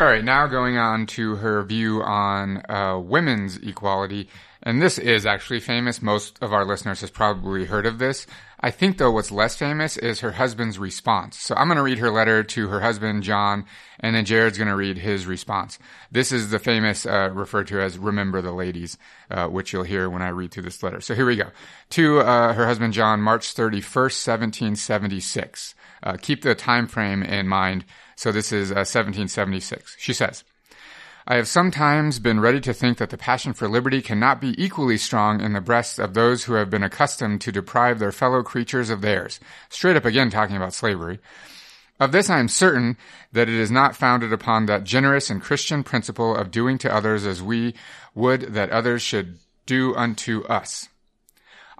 All 0.00 0.08
right, 0.08 0.24
now 0.24 0.48
going 0.48 0.78
on 0.78 1.06
to 1.06 1.36
her 1.36 1.62
view 1.62 2.02
on 2.02 2.68
uh, 2.68 2.98
women's 2.98 3.58
equality. 3.58 4.28
And 4.64 4.82
this 4.82 4.98
is 4.98 5.26
actually 5.26 5.60
famous. 5.60 6.02
Most 6.02 6.38
of 6.40 6.52
our 6.52 6.64
listeners 6.64 7.00
has 7.02 7.10
probably 7.10 7.64
heard 7.64 7.86
of 7.86 7.98
this. 7.98 8.26
I 8.64 8.70
think 8.70 8.98
though 8.98 9.10
what's 9.10 9.32
less 9.32 9.56
famous 9.56 9.96
is 9.96 10.20
her 10.20 10.32
husband's 10.32 10.78
response. 10.78 11.36
So 11.36 11.54
I'm 11.56 11.66
going 11.66 11.78
to 11.78 11.82
read 11.82 11.98
her 11.98 12.10
letter 12.10 12.44
to 12.44 12.68
her 12.68 12.80
husband, 12.80 13.24
John, 13.24 13.64
and 13.98 14.14
then 14.14 14.24
Jared's 14.24 14.56
going 14.56 14.68
to 14.68 14.76
read 14.76 14.98
his 14.98 15.26
response. 15.26 15.80
This 16.12 16.30
is 16.30 16.50
the 16.50 16.60
famous, 16.60 17.04
uh, 17.04 17.30
referred 17.32 17.66
to 17.68 17.80
as 17.80 17.98
Remember 17.98 18.40
the 18.40 18.52
Ladies, 18.52 18.98
uh, 19.30 19.48
which 19.48 19.72
you'll 19.72 19.82
hear 19.82 20.08
when 20.08 20.22
I 20.22 20.28
read 20.28 20.52
through 20.52 20.62
this 20.62 20.82
letter. 20.82 21.00
So 21.00 21.16
here 21.16 21.26
we 21.26 21.34
go. 21.34 21.50
To, 21.90 22.20
uh, 22.20 22.52
her 22.52 22.66
husband, 22.66 22.92
John, 22.92 23.20
March 23.20 23.52
31st, 23.52 24.26
1776. 24.26 25.74
Uh, 26.04 26.16
keep 26.20 26.42
the 26.42 26.54
time 26.54 26.86
frame 26.86 27.24
in 27.24 27.48
mind. 27.48 27.84
So 28.14 28.30
this 28.30 28.52
is 28.52 28.68
1776. 28.68 29.82
Uh, 29.82 29.96
she 29.98 30.12
says, 30.12 30.44
I 31.26 31.36
have 31.36 31.46
sometimes 31.46 32.18
been 32.18 32.40
ready 32.40 32.60
to 32.62 32.74
think 32.74 32.98
that 32.98 33.10
the 33.10 33.16
passion 33.16 33.52
for 33.52 33.68
liberty 33.68 34.02
cannot 34.02 34.40
be 34.40 34.60
equally 34.62 34.96
strong 34.96 35.40
in 35.40 35.52
the 35.52 35.60
breasts 35.60 36.00
of 36.00 36.14
those 36.14 36.44
who 36.44 36.54
have 36.54 36.68
been 36.68 36.82
accustomed 36.82 37.40
to 37.42 37.52
deprive 37.52 38.00
their 38.00 38.10
fellow 38.10 38.42
creatures 38.42 38.90
of 38.90 39.02
theirs. 39.02 39.38
Straight 39.68 39.96
up 39.96 40.04
again 40.04 40.30
talking 40.30 40.56
about 40.56 40.74
slavery. 40.74 41.20
Of 42.00 42.10
this 42.10 42.28
I 42.28 42.40
am 42.40 42.48
certain 42.48 42.96
that 43.30 43.48
it 43.48 43.54
is 43.54 43.70
not 43.70 43.94
founded 43.94 44.32
upon 44.32 44.66
that 44.66 44.82
generous 44.82 45.30
and 45.30 45.40
Christian 45.40 45.84
principle 45.84 46.34
of 46.34 46.50
doing 46.50 46.76
to 46.78 46.92
others 46.92 47.24
as 47.24 47.40
we 47.40 47.74
would 48.16 48.54
that 48.54 48.70
others 48.70 49.02
should 49.02 49.38
do 49.66 49.94
unto 49.94 50.42
us. 50.46 50.88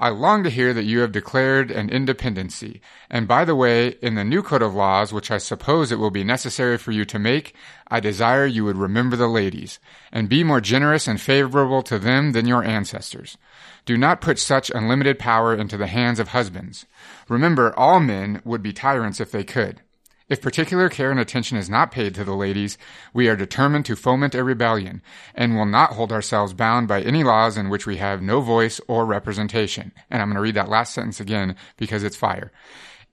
I 0.02 0.08
long 0.08 0.42
to 0.42 0.50
hear 0.50 0.74
that 0.74 0.82
you 0.82 0.98
have 0.98 1.12
declared 1.12 1.70
an 1.70 1.88
independency. 1.88 2.80
And 3.08 3.28
by 3.28 3.44
the 3.44 3.54
way, 3.54 3.90
in 4.02 4.16
the 4.16 4.24
new 4.24 4.42
code 4.42 4.60
of 4.60 4.74
laws, 4.74 5.12
which 5.12 5.30
I 5.30 5.38
suppose 5.38 5.92
it 5.92 5.98
will 6.00 6.10
be 6.10 6.24
necessary 6.24 6.76
for 6.76 6.90
you 6.90 7.04
to 7.04 7.20
make, 7.20 7.54
I 7.86 8.00
desire 8.00 8.44
you 8.44 8.64
would 8.64 8.76
remember 8.76 9.14
the 9.14 9.28
ladies, 9.28 9.78
and 10.10 10.28
be 10.28 10.42
more 10.42 10.60
generous 10.60 11.06
and 11.06 11.20
favorable 11.20 11.84
to 11.84 12.00
them 12.00 12.32
than 12.32 12.48
your 12.48 12.64
ancestors. 12.64 13.38
Do 13.84 13.96
not 13.96 14.20
put 14.20 14.40
such 14.40 14.72
unlimited 14.74 15.20
power 15.20 15.54
into 15.54 15.76
the 15.76 15.86
hands 15.86 16.18
of 16.18 16.28
husbands. 16.28 16.84
Remember, 17.28 17.72
all 17.78 18.00
men 18.00 18.42
would 18.44 18.60
be 18.60 18.72
tyrants 18.72 19.20
if 19.20 19.30
they 19.30 19.44
could. 19.44 19.82
If 20.28 20.40
particular 20.40 20.88
care 20.88 21.10
and 21.10 21.20
attention 21.20 21.58
is 21.58 21.68
not 21.68 21.90
paid 21.90 22.14
to 22.14 22.24
the 22.24 22.34
ladies, 22.34 22.78
we 23.12 23.28
are 23.28 23.36
determined 23.36 23.84
to 23.86 23.96
foment 23.96 24.34
a 24.34 24.44
rebellion, 24.44 25.02
and 25.34 25.56
will 25.56 25.66
not 25.66 25.92
hold 25.92 26.12
ourselves 26.12 26.54
bound 26.54 26.88
by 26.88 27.02
any 27.02 27.24
laws 27.24 27.56
in 27.56 27.68
which 27.68 27.86
we 27.86 27.96
have 27.96 28.22
no 28.22 28.40
voice 28.40 28.80
or 28.88 29.04
representation. 29.04 29.92
And 30.10 30.22
I'm 30.22 30.28
going 30.28 30.36
to 30.36 30.42
read 30.42 30.54
that 30.54 30.68
last 30.68 30.94
sentence 30.94 31.20
again 31.20 31.56
because 31.76 32.04
it's 32.04 32.16
fire. 32.16 32.52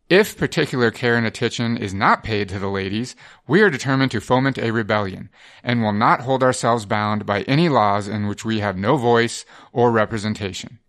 If 0.10 0.38
particular 0.38 0.90
care 0.90 1.16
and 1.16 1.28
attention 1.28 1.78
is 1.78 1.94
not 1.94 2.24
paid 2.24 2.50
to 2.50 2.58
the 2.58 2.68
ladies, 2.68 3.16
we 3.48 3.62
are 3.62 3.70
determined 3.70 4.10
to 4.12 4.20
foment 4.20 4.58
a 4.58 4.72
rebellion, 4.72 5.30
and 5.64 5.84
will 5.84 5.94
not 5.94 6.22
hold 6.22 6.42
ourselves 6.42 6.88
bound 6.88 7.28
by 7.28 7.44
any 7.44 7.70
laws 7.70 8.08
in 8.08 8.28
which 8.28 8.44
we 8.44 8.60
have 8.60 8.76
no 8.76 8.98
voice 8.98 9.46
or 9.72 9.92
representation. 9.92 10.80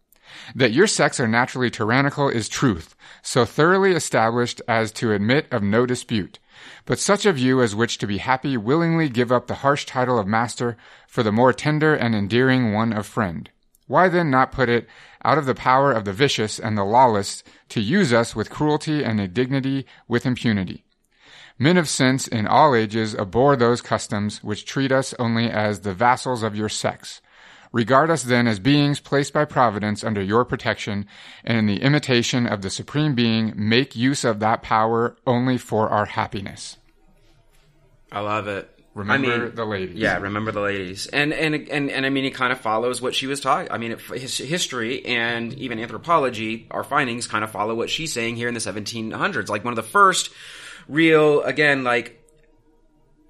That 0.55 0.73
your 0.73 0.87
sex 0.87 1.19
are 1.21 1.29
naturally 1.29 1.71
tyrannical 1.71 2.29
is 2.29 2.49
truth, 2.49 2.95
so 3.23 3.45
thoroughly 3.45 3.93
established 3.93 4.61
as 4.69 4.93
to 4.93 5.13
admit 5.13 5.47
of 5.51 5.63
no 5.63 5.87
dispute. 5.87 6.39
But 6.85 6.99
such 6.99 7.27
of 7.27 7.39
you 7.39 7.63
as 7.63 7.75
which 7.75 7.99
to 7.99 8.07
be 8.07 8.19
happy 8.19 8.57
willingly 8.57 9.09
give 9.09 9.33
up 9.33 9.47
the 9.47 9.57
harsh 9.57 9.87
title 9.87 10.19
of 10.19 10.27
master 10.27 10.77
for 11.09 11.23
the 11.23 11.33
more 11.33 11.53
tender 11.53 11.95
and 11.95 12.15
endearing 12.15 12.73
one 12.73 12.93
of 12.93 13.07
friend. 13.07 13.51
Why 13.87 14.09
then 14.09 14.31
not 14.31 14.53
put 14.53 14.69
it 14.69 14.89
out 15.25 15.39
of 15.39 15.47
the 15.47 15.55
power 15.55 15.91
of 15.93 16.05
the 16.05 16.13
vicious 16.13 16.59
and 16.59 16.79
the 16.79 16.85
lawless 16.85 17.43
to 17.71 17.81
use 17.81 18.13
us 18.13 18.37
with 18.37 18.51
cruelty 18.51 19.03
and 19.03 19.21
indignity 19.21 19.87
with 20.07 20.27
impunity? 20.27 20.85
Men 21.59 21.77
of 21.77 21.89
sense 21.89 22.29
in 22.29 22.47
all 22.47 22.75
ages 22.75 23.15
abhor 23.15 23.57
those 23.57 23.83
customs 23.83 24.43
which 24.43 24.65
treat 24.65 24.93
us 24.93 25.13
only 25.19 25.51
as 25.51 25.81
the 25.81 25.93
vassals 25.93 26.43
of 26.43 26.57
your 26.57 26.69
sex 26.69 27.21
Regard 27.73 28.11
us 28.11 28.25
then 28.25 28.49
as 28.49 28.59
beings 28.59 28.99
placed 28.99 29.33
by 29.33 29.45
providence 29.45 30.03
under 30.03 30.21
your 30.21 30.45
protection, 30.45 31.07
and 31.45 31.57
in 31.59 31.67
the 31.67 31.83
imitation 31.83 32.47
of 32.47 32.63
the 32.63 32.71
Supreme 32.71 33.15
Being, 33.15 33.53
make 33.55 33.95
use 33.95 34.25
of 34.25 34.41
that 34.41 34.63
power 34.63 35.17
only 35.25 35.57
for 35.57 35.89
our 35.89 36.07
happiness. 36.07 36.79
I 38.11 38.21
love 38.21 38.49
it. 38.49 38.69
Remember 38.93 39.33
I 39.33 39.39
mean, 39.39 39.55
the 39.55 39.65
ladies. 39.65 39.97
Yeah, 39.97 40.19
remember 40.19 40.51
the 40.51 40.61
ladies. 40.61 41.07
And 41.07 41.33
and 41.33 41.55
and 41.55 41.91
and 41.91 42.05
I 42.05 42.11
mean, 42.11 42.25
it 42.25 42.35
kind 42.35 42.53
of 42.53 42.61
follows 42.61 43.01
what 43.01 43.15
she 43.15 43.29
was 43.29 43.41
talking. 43.41 43.71
I 43.71 43.79
mean, 43.79 43.93
it, 43.93 44.01
his, 44.01 44.37
history 44.37 45.07
and 45.07 45.55
even 45.55 45.79
anthropology, 45.79 46.67
our 46.73 46.83
findings 46.83 47.29
kind 47.29 47.45
of 47.45 47.53
follow 47.53 47.77
what 47.77 47.89
she's 47.89 48.13
saying 48.13 48.35
here 48.35 48.49
in 48.49 48.55
the 48.55 48.61
1700s. 48.61 49.49
Like 49.49 49.65
one 49.65 49.73
of 49.73 49.77
the 49.77 49.89
first 49.89 50.31
real, 50.89 51.43
again, 51.43 51.85
like 51.85 52.21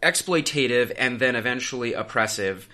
exploitative 0.02 0.92
and 0.96 1.20
then 1.20 1.36
eventually 1.36 1.92
oppressive 1.92 2.66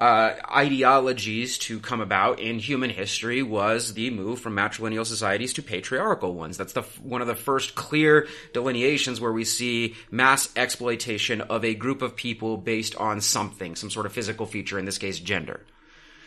uh, 0.00 0.34
ideologies 0.50 1.56
to 1.56 1.78
come 1.78 2.00
about 2.00 2.40
in 2.40 2.58
human 2.58 2.90
history 2.90 3.42
was 3.42 3.94
the 3.94 4.10
move 4.10 4.40
from 4.40 4.56
matrilineal 4.56 5.06
societies 5.06 5.52
to 5.52 5.62
patriarchal 5.62 6.34
ones. 6.34 6.56
That's 6.56 6.72
the 6.72 6.82
one 7.02 7.20
of 7.20 7.28
the 7.28 7.36
first 7.36 7.74
clear 7.76 8.26
delineations 8.52 9.20
where 9.20 9.32
we 9.32 9.44
see 9.44 9.94
mass 10.10 10.48
exploitation 10.56 11.40
of 11.42 11.64
a 11.64 11.74
group 11.74 12.02
of 12.02 12.16
people 12.16 12.56
based 12.56 12.96
on 12.96 13.20
something, 13.20 13.76
some 13.76 13.90
sort 13.90 14.06
of 14.06 14.12
physical 14.12 14.46
feature, 14.46 14.78
in 14.78 14.84
this 14.84 14.98
case, 14.98 15.20
gender. 15.20 15.60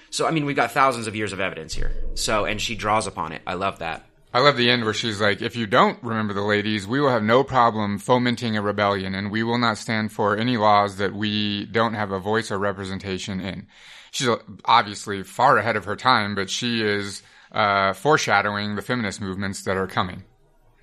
So, 0.09 0.25
I 0.25 0.31
mean, 0.31 0.45
we've 0.45 0.55
got 0.55 0.71
thousands 0.71 1.07
of 1.07 1.15
years 1.17 1.33
of 1.33 1.41
evidence 1.41 1.73
here. 1.73 1.91
So, 2.15 2.45
and 2.45 2.61
she 2.61 2.75
draws 2.75 3.05
upon 3.05 3.33
it. 3.33 3.41
I 3.45 3.55
love 3.55 3.79
that. 3.79 4.06
I 4.33 4.41
love 4.41 4.57
the 4.57 4.69
end 4.69 4.83
where 4.83 4.93
she's 4.93 5.21
like, 5.21 5.41
if 5.41 5.55
you 5.55 5.67
don't 5.67 6.01
remember 6.03 6.33
the 6.33 6.41
ladies, 6.41 6.85
we 6.85 6.99
will 6.99 7.09
have 7.09 7.23
no 7.23 7.43
problem 7.43 7.97
fomenting 7.97 8.57
a 8.57 8.61
rebellion 8.61 9.15
and 9.15 9.31
we 9.31 9.41
will 9.41 9.57
not 9.57 9.77
stand 9.77 10.11
for 10.11 10.37
any 10.37 10.57
laws 10.57 10.97
that 10.97 11.13
we 11.13 11.65
don't 11.65 11.93
have 11.93 12.11
a 12.11 12.19
voice 12.19 12.51
or 12.51 12.59
representation 12.59 13.39
in. 13.39 13.67
She's 14.11 14.29
obviously 14.65 15.23
far 15.23 15.57
ahead 15.57 15.75
of 15.75 15.85
her 15.85 15.95
time, 15.95 16.35
but 16.35 16.49
she 16.49 16.81
is 16.81 17.23
uh, 17.51 17.93
foreshadowing 17.93 18.75
the 18.75 18.81
feminist 18.81 19.21
movements 19.21 19.63
that 19.63 19.77
are 19.77 19.87
coming. 19.87 20.23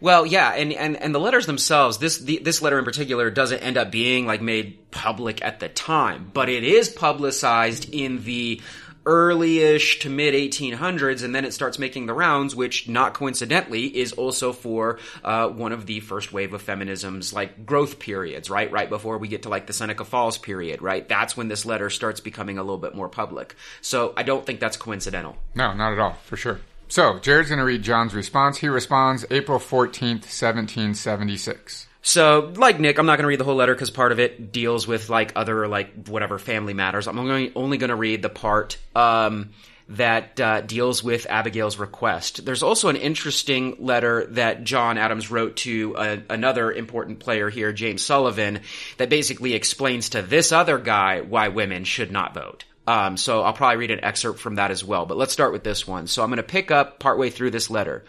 Well, 0.00 0.26
yeah, 0.26 0.50
and, 0.50 0.72
and, 0.72 0.96
and 0.96 1.14
the 1.14 1.20
letters 1.20 1.46
themselves, 1.46 1.98
this 1.98 2.18
the, 2.18 2.38
this 2.44 2.60
letter 2.60 2.78
in 2.78 2.84
particular 2.84 3.30
doesn't 3.30 3.60
end 3.60 3.78
up 3.78 3.90
being 3.90 4.26
like 4.26 4.42
made 4.42 4.90
public 4.90 5.42
at 5.42 5.60
the 5.60 5.68
time, 5.68 6.30
but 6.34 6.48
it 6.48 6.64
is 6.64 6.88
publicized 6.88 7.88
in 7.92 8.22
the 8.24 8.60
early-ish 9.06 10.00
to 10.00 10.10
mid 10.10 10.34
1800s, 10.34 11.22
and 11.22 11.34
then 11.34 11.44
it 11.44 11.52
starts 11.52 11.78
making 11.78 12.06
the 12.06 12.14
rounds, 12.14 12.54
which 12.54 12.88
not 12.88 13.14
coincidentally 13.14 13.86
is 13.86 14.12
also 14.12 14.52
for 14.52 14.98
uh, 15.22 15.48
one 15.48 15.72
of 15.72 15.86
the 15.86 16.00
first 16.00 16.32
wave 16.32 16.54
of 16.54 16.62
feminism's 16.62 17.32
like 17.32 17.66
growth 17.66 17.98
periods, 17.98 18.50
right? 18.50 18.70
Right 18.70 18.88
before 18.88 19.18
we 19.18 19.28
get 19.28 19.42
to 19.42 19.48
like 19.48 19.66
the 19.66 19.72
Seneca 19.72 20.04
Falls 20.04 20.38
period, 20.38 20.82
right? 20.82 21.08
That's 21.08 21.36
when 21.36 21.48
this 21.48 21.66
letter 21.66 21.90
starts 21.90 22.20
becoming 22.20 22.58
a 22.58 22.62
little 22.62 22.78
bit 22.78 22.94
more 22.94 23.08
public. 23.08 23.56
So 23.80 24.12
I 24.16 24.22
don't 24.22 24.44
think 24.44 24.60
that's 24.60 24.76
coincidental. 24.76 25.36
No, 25.54 25.72
not 25.74 25.92
at 25.92 25.98
all, 25.98 26.12
for 26.24 26.36
sure. 26.36 26.60
So 26.88 27.18
Jared's 27.18 27.48
going 27.48 27.58
to 27.58 27.64
read 27.64 27.82
John's 27.82 28.14
response. 28.14 28.58
He 28.58 28.68
responds 28.68 29.24
April 29.30 29.58
14th, 29.58 30.26
1776. 30.30 31.83
So, 32.06 32.52
like 32.56 32.78
Nick, 32.78 32.98
I'm 32.98 33.06
not 33.06 33.16
going 33.16 33.24
to 33.24 33.28
read 33.28 33.40
the 33.40 33.44
whole 33.44 33.54
letter 33.54 33.74
because 33.74 33.90
part 33.90 34.12
of 34.12 34.20
it 34.20 34.52
deals 34.52 34.86
with 34.86 35.08
like 35.08 35.32
other 35.36 35.66
like 35.66 36.06
whatever 36.06 36.38
family 36.38 36.74
matters. 36.74 37.08
I'm 37.08 37.18
only 37.18 37.50
only 37.56 37.78
going 37.78 37.88
to 37.88 37.96
read 37.96 38.20
the 38.20 38.28
part 38.28 38.76
um, 38.94 39.52
that 39.88 40.38
uh, 40.38 40.60
deals 40.60 41.02
with 41.02 41.26
Abigail's 41.30 41.78
request. 41.78 42.44
There's 42.44 42.62
also 42.62 42.90
an 42.90 42.96
interesting 42.96 43.76
letter 43.78 44.26
that 44.32 44.64
John 44.64 44.98
Adams 44.98 45.30
wrote 45.30 45.56
to 45.56 45.94
a, 45.96 46.22
another 46.28 46.70
important 46.70 47.20
player 47.20 47.48
here, 47.48 47.72
James 47.72 48.02
Sullivan, 48.02 48.60
that 48.98 49.08
basically 49.08 49.54
explains 49.54 50.10
to 50.10 50.20
this 50.20 50.52
other 50.52 50.76
guy 50.76 51.22
why 51.22 51.48
women 51.48 51.84
should 51.84 52.12
not 52.12 52.34
vote. 52.34 52.66
Um, 52.86 53.16
so 53.16 53.42
I'll 53.42 53.54
probably 53.54 53.78
read 53.78 53.92
an 53.92 54.04
excerpt 54.04 54.40
from 54.40 54.56
that 54.56 54.70
as 54.70 54.84
well. 54.84 55.06
But 55.06 55.16
let's 55.16 55.32
start 55.32 55.52
with 55.54 55.64
this 55.64 55.86
one. 55.86 56.06
So 56.06 56.22
I'm 56.22 56.28
going 56.28 56.36
to 56.36 56.42
pick 56.42 56.70
up 56.70 56.98
partway 56.98 57.30
through 57.30 57.52
this 57.52 57.70
letter. 57.70 58.04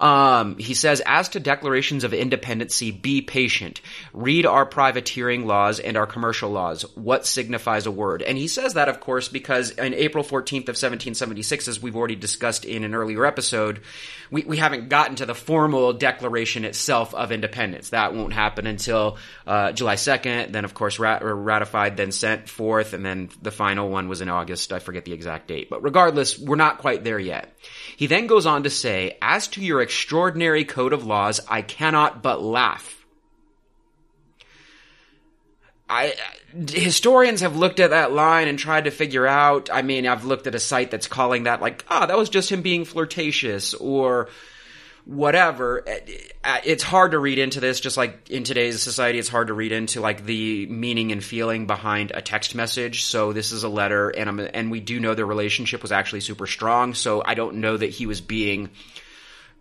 Um, 0.00 0.58
he 0.58 0.74
says, 0.74 1.02
as 1.04 1.30
to 1.30 1.40
declarations 1.40 2.04
of 2.04 2.12
independency, 2.12 2.90
be 2.90 3.22
patient. 3.22 3.80
Read 4.12 4.46
our 4.46 4.66
privateering 4.66 5.46
laws 5.46 5.80
and 5.80 5.96
our 5.96 6.06
commercial 6.06 6.50
laws. 6.50 6.82
What 6.94 7.26
signifies 7.26 7.86
a 7.86 7.90
word? 7.90 8.22
And 8.22 8.36
he 8.36 8.48
says 8.48 8.74
that, 8.74 8.88
of 8.88 9.00
course, 9.00 9.28
because 9.28 9.70
in 9.70 9.94
April 9.94 10.24
14th 10.24 10.68
of 10.68 10.76
1776, 10.76 11.68
as 11.68 11.82
we've 11.82 11.96
already 11.96 12.16
discussed 12.16 12.64
in 12.64 12.84
an 12.84 12.94
earlier 12.94 13.24
episode, 13.24 13.80
we, 14.30 14.42
we 14.42 14.56
haven't 14.56 14.88
gotten 14.88 15.16
to 15.16 15.26
the 15.26 15.34
formal 15.34 15.92
declaration 15.92 16.64
itself 16.64 17.14
of 17.14 17.32
independence. 17.32 17.90
That 17.90 18.14
won't 18.14 18.32
happen 18.32 18.66
until 18.66 19.18
uh, 19.46 19.72
July 19.72 19.94
2nd. 19.94 20.52
Then, 20.52 20.64
of 20.64 20.74
course, 20.74 20.98
rat- 20.98 21.22
ratified, 21.24 21.96
then 21.96 22.12
sent 22.12 22.48
forth, 22.48 22.92
and 22.94 23.04
then 23.04 23.30
the 23.42 23.50
final 23.50 23.88
one 23.88 24.08
was 24.08 24.20
in 24.20 24.28
August. 24.28 24.72
I 24.72 24.78
forget 24.78 25.04
the 25.04 25.12
exact 25.12 25.48
date. 25.48 25.70
But 25.70 25.82
regardless, 25.82 26.38
we're 26.38 26.56
not 26.56 26.78
quite 26.78 27.04
there 27.04 27.18
yet. 27.18 27.56
He 27.96 28.06
then 28.06 28.26
goes 28.26 28.46
on 28.46 28.64
to 28.64 28.70
say, 28.70 29.18
as 29.22 29.48
to 29.48 29.64
your 29.64 29.80
extraordinary 29.84 30.64
code 30.64 30.92
of 30.92 31.06
laws, 31.06 31.40
I 31.48 31.62
cannot 31.62 32.20
but 32.20 32.42
laugh. 32.42 33.06
I 35.88 36.14
historians 36.70 37.42
have 37.42 37.56
looked 37.56 37.78
at 37.78 37.90
that 37.90 38.10
line 38.10 38.48
and 38.48 38.58
tried 38.58 38.84
to 38.84 38.90
figure 38.90 39.26
out. 39.26 39.68
I 39.72 39.82
mean, 39.82 40.06
I've 40.06 40.24
looked 40.24 40.46
at 40.46 40.54
a 40.54 40.60
site 40.60 40.90
that's 40.90 41.06
calling 41.06 41.44
that 41.44 41.60
like, 41.60 41.84
ah, 41.88 42.02
oh, 42.02 42.06
that 42.06 42.16
was 42.16 42.30
just 42.30 42.50
him 42.50 42.62
being 42.62 42.84
flirtatious, 42.84 43.74
or 43.74 44.28
whatever. 45.04 45.84
Uh, 46.42 46.60
It's 46.64 46.82
hard 46.82 47.10
to 47.12 47.18
read 47.18 47.38
into 47.38 47.60
this, 47.60 47.80
just 47.80 47.98
like 47.98 48.30
in 48.30 48.44
today's 48.44 48.82
society, 48.82 49.18
it's 49.18 49.28
hard 49.28 49.48
to 49.48 49.52
read 49.52 49.72
into 49.72 50.00
like 50.00 50.24
the 50.24 50.66
meaning 50.66 51.12
and 51.12 51.22
feeling 51.22 51.66
behind 51.66 52.12
a 52.14 52.22
text 52.22 52.54
message. 52.54 53.04
So 53.04 53.34
this 53.34 53.52
is 53.52 53.62
a 53.62 53.68
letter, 53.68 54.08
and 54.08 54.28
I'm, 54.30 54.40
and 54.40 54.70
we 54.70 54.80
do 54.80 54.98
know 54.98 55.14
their 55.14 55.26
relationship 55.26 55.82
was 55.82 55.92
actually 55.92 56.20
super 56.20 56.46
strong. 56.46 56.94
So 56.94 57.22
I 57.24 57.34
don't 57.34 57.56
know 57.56 57.76
that 57.76 57.90
he 57.90 58.06
was 58.06 58.22
being 58.22 58.70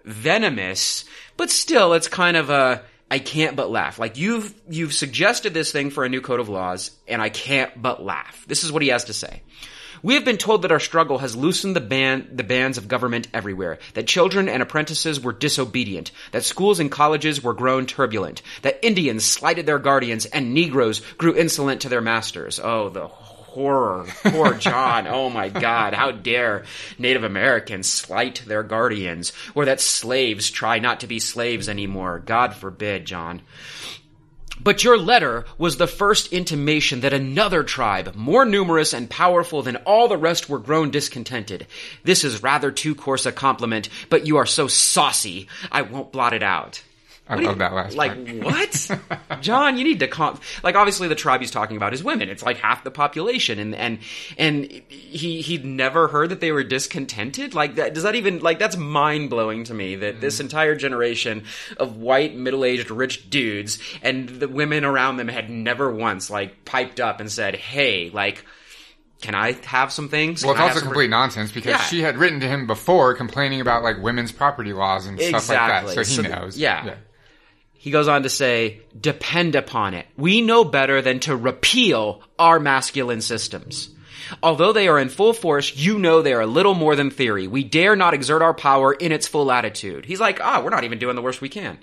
venomous, 0.06 1.06
but 1.38 1.50
still, 1.50 1.94
it's 1.94 2.08
kind 2.08 2.38
of 2.38 2.50
a 2.50 2.84
I 3.10 3.20
can't 3.20 3.56
but 3.56 3.70
laugh. 3.70 4.00
Like 4.00 4.18
you've 4.18 4.54
you've 4.68 4.94
suggested 4.94 5.54
this 5.54 5.72
thing 5.72 5.92
for 5.92 6.04
a 6.04 6.10
new 6.10 6.22
code 6.22 6.40
of 6.40 6.50
laws, 6.50 6.92
and 7.08 7.22
I 7.22 7.30
can't 7.30 7.80
but 7.80 8.04
laugh. 8.04 8.44
This 8.48 8.64
is 8.64 8.72
what 8.72 8.82
he 8.82 8.88
has 8.90 9.06
to 9.06 9.14
say. 9.14 9.44
We 10.02 10.16
have 10.16 10.26
been 10.26 10.38
told 10.38 10.64
that 10.64 10.72
our 10.72 10.82
struggle 10.82 11.20
has 11.20 11.34
loosened 11.34 11.78
the 11.78 11.80
band, 11.80 12.32
the 12.34 12.44
bands 12.44 12.78
of 12.78 12.90
government 12.90 13.30
everywhere, 13.34 13.80
that 13.94 14.06
children 14.06 14.50
and 14.50 14.62
apprentices 14.62 15.22
were 15.22 15.32
disobedient, 15.32 16.12
that 16.32 16.44
schools 16.44 16.82
and 16.82 16.92
colleges 16.92 17.42
were 17.42 17.54
grown 17.54 17.86
turbulent, 17.86 18.42
that 18.64 18.84
Indians 18.84 19.24
slighted 19.24 19.66
their 19.66 19.80
guardians 19.80 20.26
and 20.26 20.54
Negroes 20.54 21.00
grew 21.18 21.36
insolent 21.36 21.82
to 21.82 21.90
their 21.90 22.02
masters. 22.02 22.60
Oh, 22.62 22.90
the 22.90 23.08
horror. 23.54 24.06
Poor 24.24 24.54
John. 24.56 25.08
Oh 25.08 25.30
my 25.30 25.50
God. 25.50 25.94
How 25.94 26.12
dare 26.12 26.64
Native 26.98 27.24
Americans 27.24 27.92
slight 27.92 28.44
their 28.48 28.64
guardians, 28.64 29.32
or 29.54 29.66
that 29.66 29.80
slaves 29.80 30.50
try 30.50 30.80
not 30.80 31.02
to 31.02 31.08
be 31.08 31.20
slaves 31.20 31.70
anymore. 31.70 32.22
God 32.26 32.56
forbid, 32.56 33.06
John. 33.06 33.42
But 34.62 34.84
your 34.84 34.98
letter 34.98 35.46
was 35.58 35.78
the 35.78 35.88
first 35.88 36.32
intimation 36.32 37.02
that 37.02 37.12
another 37.12 37.64
tribe, 37.64 38.16
more 38.16 38.46
numerous 38.46 38.94
and 38.94 39.10
powerful 39.10 39.62
than 39.62 39.78
all 39.78 40.08
the 40.08 40.18
rest, 40.18 40.48
were 40.48 40.60
grown 40.60 40.90
discontented. 40.90 41.68
This 42.04 42.24
is 42.24 42.44
rather 42.44 42.72
too 42.72 42.96
coarse 42.96 43.26
a 43.26 43.32
compliment, 43.32 43.90
but 44.10 44.26
you 44.26 44.38
are 44.38 44.46
so 44.46 44.68
saucy, 44.68 45.48
I 45.72 45.82
won't 45.82 46.12
blot 46.12 46.34
it 46.34 46.44
out. 46.44 46.82
I 47.28 47.36
love 47.36 47.54
you- 47.54 47.60
that 47.60 47.74
last 47.74 47.96
like 47.96 48.42
what 48.42 48.90
john 49.42 49.78
you 49.78 49.86
need 49.86 50.00
to 50.00 50.08
calm 50.08 50.40
like 50.62 50.76
obviously 50.76 51.08
the 51.08 51.16
tribe 51.16 51.40
he's 51.40 51.52
talking 51.52 51.78
about 51.78 51.94
is 51.94 52.04
women 52.04 52.28
it's 52.28 52.44
like 52.44 52.58
half 52.58 52.84
the 52.84 52.92
population 52.92 53.60
and 53.60 53.74
and 53.74 54.00
and 54.38 54.70
he 54.90 55.42
he'd 55.42 55.64
never 55.64 56.10
heard 56.10 56.30
that 56.30 56.42
they 56.42 56.52
were 56.52 56.66
discontented 56.66 57.54
like 57.54 57.76
that 57.76 57.94
does 57.94 58.04
that 58.04 58.16
even 58.16 58.40
like 58.40 58.60
that's 58.60 58.76
mind-blowing 58.76 59.64
to 59.64 59.74
me 59.74 59.96
that 59.96 60.20
this 60.20 60.36
mm-hmm. 60.36 60.46
entire 60.48 60.76
generation 60.76 61.46
of 61.78 61.96
white 61.96 62.36
middle-aged 62.36 62.92
rich 62.92 63.30
dudes 63.30 63.80
and 64.02 64.28
the 64.28 64.48
women 64.50 64.84
around 64.84 65.16
them 65.16 65.30
had 65.30 65.50
never 65.50 65.90
once 65.94 66.30
like 66.30 66.66
piped 66.66 67.00
up 67.00 67.22
and 67.22 67.32
said 67.32 67.56
hey 67.56 68.10
like 68.10 68.44
can 69.22 69.36
I 69.36 69.54
have 69.64 69.90
some 69.94 70.10
things? 70.10 70.44
Well, 70.44 70.52
it's 70.52 70.60
Can 70.60 70.70
I 70.70 70.74
also 70.74 70.82
complete 70.84 71.10
nonsense 71.10 71.50
because 71.54 71.70
Yeah. 71.70 71.78
she 71.78 72.02
had 72.02 72.18
written 72.18 72.42
to 72.42 72.48
him 72.48 72.68
before 72.68 73.14
complaining 73.14 73.62
about 73.62 73.82
like 73.82 73.98
women's 74.04 74.34
property 74.34 74.74
laws 74.74 75.06
and 75.06 75.18
stuff 75.18 75.48
like 75.48 75.58
that. 75.58 75.90
So 75.92 76.00
he 76.00 76.04
So 76.04 76.22
knows. 76.24 76.58
yeah. 76.58 76.96
He 77.84 77.92
goes 77.92 78.08
on 78.08 78.24
to 78.24 78.30
say, 78.30 78.80
depend 78.98 79.56
upon 79.56 79.94
it. 79.94 80.06
We 80.16 80.40
know 80.40 80.64
better 80.64 81.02
than 81.02 81.20
to 81.20 81.36
repeal 81.36 82.24
our 82.40 82.58
masculine 82.58 83.20
systems. 83.20 83.90
Although 84.42 84.72
they 84.72 84.88
are 84.88 84.98
in 84.98 85.10
full 85.10 85.34
force, 85.34 85.76
you 85.76 86.00
know 86.00 86.22
they 86.22 86.32
are 86.32 86.40
a 86.40 86.48
little 86.48 86.76
more 86.76 86.96
than 86.96 87.12
theory. 87.12 87.46
We 87.46 87.66
dare 87.66 87.98
not 87.98 88.14
exert 88.14 88.42
our 88.42 88.54
power 88.54 88.94
in 88.94 89.12
its 89.12 89.28
full 89.28 89.52
attitude. 89.52 90.06
He's 90.06 90.22
like, 90.22 90.40
ah, 90.40 90.62
we're 90.64 90.70
not 90.70 90.86
even 90.86 90.98
doing 90.98 91.18
the 91.18 91.22
worst 91.22 91.42
we 91.42 91.50
can. 91.50 91.78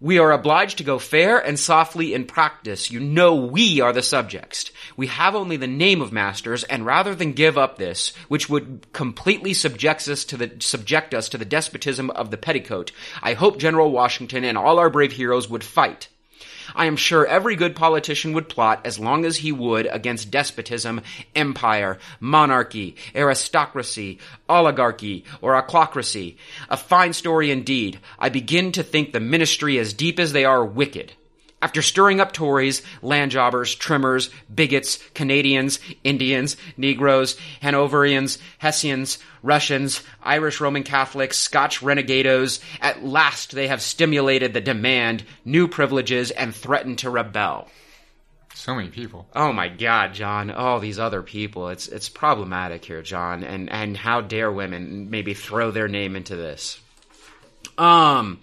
We 0.00 0.20
are 0.20 0.30
obliged 0.30 0.78
to 0.78 0.84
go 0.84 1.00
fair 1.00 1.38
and 1.38 1.58
softly 1.58 2.14
in 2.14 2.26
practice. 2.26 2.88
You 2.88 3.00
know 3.00 3.34
we 3.34 3.80
are 3.80 3.92
the 3.92 4.00
subjects. 4.00 4.70
We 4.96 5.08
have 5.08 5.34
only 5.34 5.56
the 5.56 5.66
name 5.66 6.00
of 6.00 6.12
masters, 6.12 6.62
and 6.62 6.86
rather 6.86 7.16
than 7.16 7.32
give 7.32 7.58
up 7.58 7.78
this, 7.78 8.14
which 8.28 8.48
would 8.48 8.86
completely 8.92 9.54
subject 9.54 10.06
us 10.08 10.24
to 10.26 10.36
the 10.36 10.52
subject 10.60 11.14
us 11.14 11.28
to 11.30 11.38
the 11.38 11.44
despotism 11.44 12.10
of 12.10 12.30
the 12.30 12.36
petticoat, 12.36 12.92
I 13.22 13.34
hope 13.34 13.58
General 13.58 13.90
Washington 13.90 14.44
and 14.44 14.56
all 14.56 14.78
our 14.78 14.88
brave 14.88 15.10
heroes 15.10 15.50
would 15.50 15.64
fight. 15.64 16.06
I 16.74 16.86
am 16.86 16.96
sure 16.96 17.26
every 17.26 17.56
good 17.56 17.76
politician 17.76 18.32
would 18.32 18.48
plot 18.48 18.82
as 18.84 18.98
long 18.98 19.24
as 19.24 19.38
he 19.38 19.52
would 19.52 19.86
against 19.86 20.30
despotism, 20.30 21.00
empire, 21.34 21.98
monarchy, 22.20 22.96
aristocracy, 23.14 24.18
oligarchy, 24.48 25.24
or 25.40 25.60
ochlocracy. 25.60 26.36
A 26.68 26.76
fine 26.76 27.12
story 27.12 27.50
indeed. 27.50 27.98
I 28.18 28.28
begin 28.28 28.72
to 28.72 28.82
think 28.82 29.12
the 29.12 29.20
ministry 29.20 29.78
as 29.78 29.92
deep 29.92 30.18
as 30.18 30.32
they 30.32 30.44
are 30.44 30.64
wicked. 30.64 31.12
After 31.60 31.82
stirring 31.82 32.20
up 32.20 32.32
Tories, 32.32 32.82
land 33.02 33.32
jobbers, 33.32 33.74
trimmers, 33.74 34.30
bigots, 34.54 34.98
Canadians, 35.14 35.80
Indians, 36.04 36.56
Negroes, 36.76 37.36
Hanoverians, 37.60 38.38
Hessians, 38.58 39.18
Russians, 39.42 40.02
Irish 40.22 40.60
Roman 40.60 40.84
Catholics, 40.84 41.36
Scotch 41.36 41.80
renegados, 41.80 42.60
at 42.80 43.04
last 43.04 43.52
they 43.52 43.66
have 43.66 43.82
stimulated 43.82 44.52
the 44.52 44.60
demand, 44.60 45.24
new 45.44 45.66
privileges, 45.66 46.30
and 46.30 46.54
threatened 46.54 46.98
to 46.98 47.10
rebel. 47.10 47.68
So 48.54 48.74
many 48.74 48.88
people. 48.88 49.28
Oh 49.34 49.52
my 49.52 49.68
God, 49.68 50.14
John! 50.14 50.50
All 50.50 50.80
these 50.80 50.98
other 50.98 51.22
people. 51.22 51.68
It's 51.68 51.86
it's 51.86 52.08
problematic 52.08 52.84
here, 52.84 53.02
John. 53.02 53.44
And 53.44 53.70
and 53.70 53.96
how 53.96 54.20
dare 54.20 54.50
women 54.50 55.10
maybe 55.10 55.32
throw 55.32 55.70
their 55.70 55.86
name 55.86 56.16
into 56.16 56.34
this? 56.34 56.80
Um. 57.78 58.40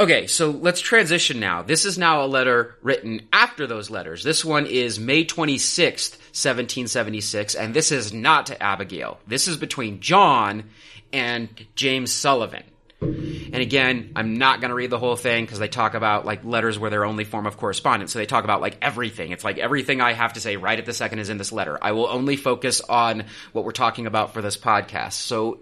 Okay, 0.00 0.26
so 0.26 0.50
let's 0.50 0.80
transition 0.80 1.38
now. 1.38 1.62
This 1.62 1.84
is 1.84 1.98
now 1.98 2.24
a 2.24 2.26
letter 2.26 2.76
written 2.82 3.28
after 3.32 3.66
those 3.66 3.90
letters. 3.90 4.24
This 4.24 4.44
one 4.44 4.66
is 4.66 4.98
May 4.98 5.24
26th, 5.24 6.16
1776, 6.32 7.54
and 7.54 7.74
this 7.74 7.92
is 7.92 8.12
not 8.12 8.46
to 8.46 8.60
Abigail. 8.62 9.20
This 9.26 9.48
is 9.48 9.58
between 9.58 10.00
John 10.00 10.70
and 11.12 11.48
James 11.76 12.10
Sullivan. 12.10 12.64
And 13.02 13.56
again, 13.56 14.12
I'm 14.16 14.38
not 14.38 14.60
going 14.60 14.70
to 14.70 14.74
read 14.74 14.90
the 14.90 14.98
whole 14.98 15.16
thing 15.16 15.44
because 15.44 15.58
they 15.58 15.68
talk 15.68 15.94
about 15.94 16.24
like 16.24 16.44
letters 16.44 16.78
were 16.78 16.88
their 16.88 17.04
only 17.04 17.24
form 17.24 17.46
of 17.46 17.56
correspondence. 17.56 18.12
So 18.12 18.18
they 18.18 18.26
talk 18.26 18.44
about 18.44 18.60
like 18.60 18.78
everything. 18.80 19.32
It's 19.32 19.44
like 19.44 19.58
everything 19.58 20.00
I 20.00 20.12
have 20.12 20.34
to 20.34 20.40
say 20.40 20.56
right 20.56 20.78
at 20.78 20.86
the 20.86 20.94
second 20.94 21.18
is 21.18 21.28
in 21.28 21.36
this 21.36 21.52
letter. 21.52 21.78
I 21.82 21.92
will 21.92 22.06
only 22.06 22.36
focus 22.36 22.80
on 22.80 23.24
what 23.52 23.64
we're 23.64 23.72
talking 23.72 24.06
about 24.06 24.32
for 24.32 24.40
this 24.40 24.56
podcast. 24.56 25.14
So 25.14 25.58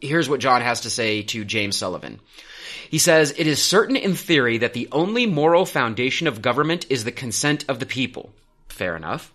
here's 0.00 0.28
what 0.28 0.40
John 0.40 0.62
has 0.62 0.82
to 0.82 0.90
say 0.90 1.22
to 1.22 1.44
James 1.44 1.76
Sullivan. 1.76 2.20
He 2.90 2.98
says, 2.98 3.34
It 3.36 3.46
is 3.46 3.62
certain 3.62 3.96
in 3.96 4.14
theory 4.14 4.58
that 4.58 4.72
the 4.72 4.88
only 4.92 5.26
moral 5.26 5.66
foundation 5.66 6.26
of 6.26 6.42
government 6.42 6.86
is 6.90 7.04
the 7.04 7.12
consent 7.12 7.64
of 7.68 7.78
the 7.78 7.86
people. 7.86 8.32
Fair 8.68 8.96
enough. 8.96 9.32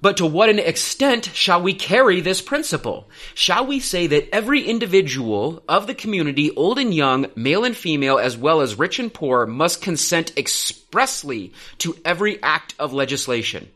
But 0.00 0.18
to 0.18 0.26
what 0.26 0.50
an 0.50 0.58
extent 0.58 1.30
shall 1.32 1.62
we 1.62 1.72
carry 1.72 2.20
this 2.20 2.42
principle? 2.42 3.08
Shall 3.34 3.66
we 3.66 3.80
say 3.80 4.06
that 4.08 4.28
every 4.34 4.62
individual 4.62 5.62
of 5.66 5.86
the 5.86 5.94
community, 5.94 6.50
old 6.50 6.78
and 6.78 6.92
young, 6.92 7.28
male 7.34 7.64
and 7.64 7.74
female, 7.74 8.18
as 8.18 8.36
well 8.36 8.60
as 8.60 8.78
rich 8.78 8.98
and 8.98 9.12
poor, 9.12 9.46
must 9.46 9.80
consent 9.80 10.36
expressly 10.36 11.54
to 11.78 11.96
every 12.04 12.42
act 12.42 12.74
of 12.78 12.92
legislation? 12.92 13.70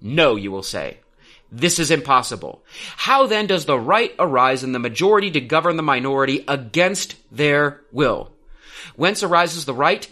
No, 0.00 0.34
you 0.34 0.50
will 0.50 0.64
say. 0.64 0.98
This 1.50 1.78
is 1.78 1.90
impossible. 1.90 2.62
How 2.96 3.26
then 3.26 3.46
does 3.46 3.64
the 3.64 3.78
right 3.78 4.14
arise 4.18 4.62
in 4.62 4.72
the 4.72 4.78
majority 4.78 5.30
to 5.30 5.40
govern 5.40 5.76
the 5.76 5.82
minority 5.82 6.44
against 6.46 7.16
their 7.34 7.80
will? 7.90 8.32
Whence 8.96 9.22
arises 9.22 9.64
the 9.64 9.74
right 9.74 10.08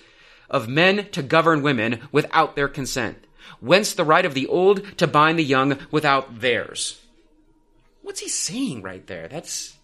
of 0.49 0.69
men 0.69 1.09
to 1.11 1.23
govern 1.23 1.63
women 1.63 2.09
without 2.11 2.57
their 2.57 2.69
consent? 2.69 3.19
Whence 3.61 3.93
the 3.93 4.05
right 4.05 4.25
of 4.25 4.35
the 4.35 4.47
old 4.47 4.99
to 4.99 5.07
bind 5.07 5.39
the 5.39 5.45
young 5.45 5.79
without 5.91 6.41
theirs? 6.41 7.01
What's 8.03 8.21
he 8.21 8.29
saying 8.29 8.83
right 8.83 9.07
there? 9.07 9.29
That's. 9.29 9.77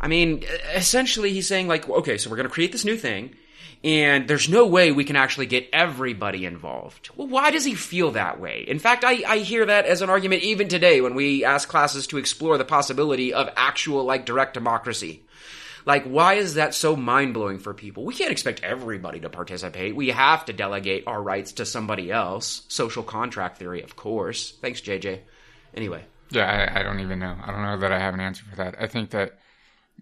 I 0.00 0.08
mean, 0.08 0.44
essentially, 0.74 1.32
he's 1.32 1.46
saying, 1.46 1.68
like, 1.68 1.88
okay, 1.88 2.16
so 2.16 2.30
we're 2.30 2.36
going 2.36 2.48
to 2.48 2.52
create 2.52 2.72
this 2.72 2.86
new 2.86 2.96
thing, 2.96 3.36
and 3.82 4.28
there's 4.28 4.48
no 4.48 4.66
way 4.66 4.92
we 4.92 5.04
can 5.04 5.16
actually 5.16 5.46
get 5.46 5.68
everybody 5.72 6.44
involved. 6.44 7.10
Well, 7.16 7.28
why 7.28 7.50
does 7.50 7.64
he 7.64 7.74
feel 7.74 8.12
that 8.12 8.38
way? 8.40 8.64
In 8.68 8.78
fact, 8.78 9.04
I, 9.04 9.22
I 9.26 9.38
hear 9.38 9.66
that 9.66 9.86
as 9.86 10.02
an 10.02 10.10
argument 10.10 10.42
even 10.42 10.68
today 10.68 11.00
when 11.00 11.14
we 11.14 11.44
ask 11.44 11.68
classes 11.68 12.06
to 12.08 12.18
explore 12.18 12.58
the 12.58 12.64
possibility 12.64 13.32
of 13.32 13.48
actual, 13.56 14.04
like, 14.04 14.26
direct 14.26 14.54
democracy. 14.54 15.22
Like, 15.86 16.04
why 16.04 16.34
is 16.34 16.54
that 16.54 16.74
so 16.74 16.94
mind 16.94 17.34
blowing 17.34 17.58
for 17.58 17.72
people? 17.72 18.04
We 18.04 18.14
can't 18.14 18.30
expect 18.32 18.62
everybody 18.62 19.20
to 19.20 19.30
participate. 19.30 19.96
We 19.96 20.08
have 20.08 20.44
to 20.44 20.52
delegate 20.52 21.04
our 21.06 21.22
rights 21.22 21.52
to 21.52 21.66
somebody 21.66 22.12
else. 22.12 22.62
Social 22.68 23.02
contract 23.02 23.58
theory, 23.58 23.82
of 23.82 23.96
course. 23.96 24.52
Thanks, 24.60 24.80
JJ. 24.80 25.20
Anyway. 25.74 26.04
Yeah, 26.30 26.44
I, 26.44 26.80
I 26.80 26.82
don't 26.82 27.00
even 27.00 27.18
know. 27.18 27.34
I 27.42 27.50
don't 27.50 27.62
know 27.62 27.78
that 27.78 27.92
I 27.92 27.98
have 27.98 28.14
an 28.14 28.20
answer 28.20 28.44
for 28.48 28.56
that. 28.56 28.76
I 28.78 28.86
think 28.86 29.10
that, 29.10 29.39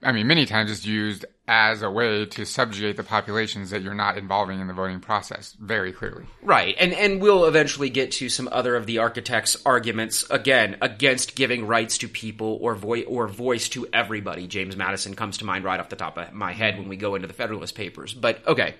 I 0.02 0.12
mean, 0.12 0.26
many 0.26 0.46
times 0.46 0.70
it's 0.70 0.86
used 0.86 1.24
as 1.48 1.82
a 1.82 1.90
way 1.90 2.26
to 2.26 2.44
subjugate 2.44 2.96
the 2.96 3.02
populations 3.02 3.70
that 3.70 3.82
you're 3.82 3.94
not 3.94 4.18
involving 4.18 4.60
in 4.60 4.66
the 4.66 4.74
voting 4.74 5.00
process 5.00 5.56
very 5.58 5.92
clearly. 5.92 6.24
Right, 6.42 6.76
and 6.78 6.92
and 6.92 7.22
we'll 7.22 7.46
eventually 7.46 7.90
get 7.90 8.12
to 8.12 8.28
some 8.28 8.48
other 8.52 8.76
of 8.76 8.86
the 8.86 8.98
architects' 8.98 9.56
arguments 9.64 10.28
again 10.30 10.76
against 10.82 11.34
giving 11.34 11.66
rights 11.66 11.98
to 11.98 12.08
people 12.08 12.58
or 12.60 12.74
voice 12.74 13.06
or 13.08 13.26
voice 13.26 13.68
to 13.70 13.88
everybody. 13.92 14.46
James 14.46 14.76
Madison 14.76 15.14
comes 15.14 15.38
to 15.38 15.44
mind 15.44 15.64
right 15.64 15.80
off 15.80 15.88
the 15.88 15.96
top 15.96 16.18
of 16.18 16.32
my 16.32 16.52
head 16.52 16.78
when 16.78 16.88
we 16.88 16.96
go 16.96 17.14
into 17.14 17.26
the 17.26 17.34
Federalist 17.34 17.74
Papers. 17.74 18.12
But 18.14 18.46
okay, 18.46 18.74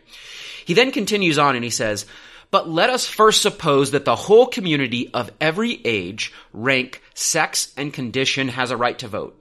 he 0.66 0.74
then 0.74 0.92
continues 0.92 1.38
on 1.38 1.56
and 1.56 1.64
he 1.64 1.70
says. 1.70 2.06
But 2.50 2.66
let 2.66 2.88
us 2.88 3.06
first 3.06 3.42
suppose 3.42 3.90
that 3.90 4.06
the 4.06 4.16
whole 4.16 4.46
community 4.46 5.10
of 5.12 5.30
every 5.38 5.82
age, 5.84 6.32
rank, 6.54 7.02
sex, 7.12 7.74
and 7.76 7.92
condition 7.92 8.48
has 8.48 8.70
a 8.70 8.76
right 8.76 8.98
to 9.00 9.08
vote. 9.08 9.38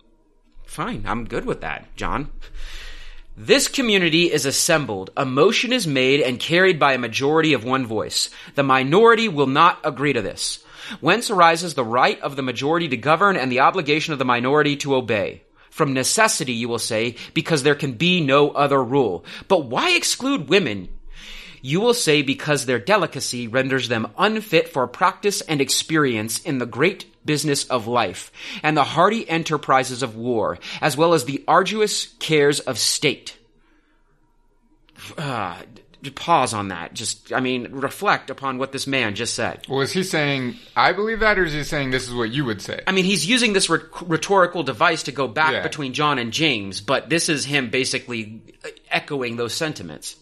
Fine, 0.78 1.06
I'm 1.08 1.26
good 1.26 1.46
with 1.46 1.62
that, 1.62 1.88
John. 1.96 2.30
This 3.36 3.68
community 3.68 4.32
is 4.32 4.46
assembled, 4.46 5.10
a 5.18 5.26
motion 5.26 5.74
is 5.74 5.88
made 5.88 6.22
and 6.22 6.40
carried 6.40 6.78
by 6.78 6.94
a 6.94 7.00
majority 7.00 7.54
of 7.54 7.64
one 7.64 7.88
voice. 7.88 8.30
The 8.54 8.62
minority 8.62 9.28
will 9.28 9.48
not 9.48 9.80
agree 9.84 10.14
to 10.14 10.22
this. 10.22 10.64
Whence 11.02 11.32
arises 11.32 11.74
the 11.74 11.84
right 11.84 12.22
of 12.22 12.36
the 12.36 12.44
majority 12.44 12.88
to 12.90 12.96
govern 12.96 13.38
and 13.38 13.52
the 13.52 13.62
obligation 13.62 14.14
of 14.14 14.20
the 14.20 14.26
minority 14.26 14.76
to 14.78 14.94
obey. 14.94 15.42
From 15.72 15.94
necessity, 15.94 16.54
you 16.54 16.70
will 16.70 16.78
say, 16.78 17.16
because 17.34 17.64
there 17.64 17.74
can 17.74 17.94
be 17.94 18.22
no 18.22 18.52
other 18.52 18.84
rule. 18.84 19.26
But 19.48 19.66
why 19.66 19.96
exclude 19.96 20.48
women? 20.48 20.90
You 21.62 21.82
will 21.82 21.94
say 21.94 22.22
because 22.22 22.66
their 22.66 22.80
delicacy 22.80 23.48
renders 23.48 23.88
them 23.90 24.12
unfit 24.18 24.70
for 24.70 24.88
practice 24.88 25.42
and 25.42 25.60
experience 25.62 26.40
in 26.40 26.58
the 26.60 26.66
great 26.66 27.06
business 27.26 27.66
of 27.66 27.88
life 27.88 28.32
and 28.64 28.78
the 28.78 28.84
hardy 28.84 29.30
enterprises 29.30 30.02
of 30.04 30.16
war, 30.16 30.60
as 30.82 30.96
well 30.96 31.14
as 31.14 31.26
the 31.26 31.44
arduous 31.48 32.08
cares 32.20 32.60
of 32.62 32.78
state. 32.78 33.38
Uh, 35.18 35.58
pause 36.16 36.54
on 36.54 36.70
that. 36.70 36.94
Just, 36.94 37.34
I 37.34 37.40
mean, 37.40 37.68
reflect 37.72 38.30
upon 38.30 38.58
what 38.58 38.72
this 38.72 38.88
man 38.88 39.16
just 39.16 39.34
said. 39.34 39.66
Well, 39.68 39.82
is 39.82 39.92
he 39.92 40.04
saying 40.04 40.56
I 40.76 40.94
believe 40.94 41.20
that, 41.20 41.38
or 41.38 41.44
is 41.44 41.54
he 41.54 41.64
saying 41.64 41.92
this 41.92 42.08
is 42.08 42.14
what 42.14 42.30
you 42.32 42.46
would 42.46 42.62
say? 42.62 42.82
I 42.88 42.92
mean, 42.92 43.06
he's 43.06 43.26
using 43.26 43.54
this 43.54 43.70
rhetorical 43.70 44.64
device 44.64 45.04
to 45.04 45.12
go 45.12 45.28
back 45.28 45.54
Yeah. 45.54 45.64
between 45.64 45.94
John 45.94 46.18
and 46.20 46.32
James, 46.32 46.82
but 46.82 47.10
this 47.10 47.30
is 47.30 47.46
him 47.46 47.70
basically 47.70 48.42
echoing 48.90 49.36
those 49.36 49.54
sentiments. 49.54 50.16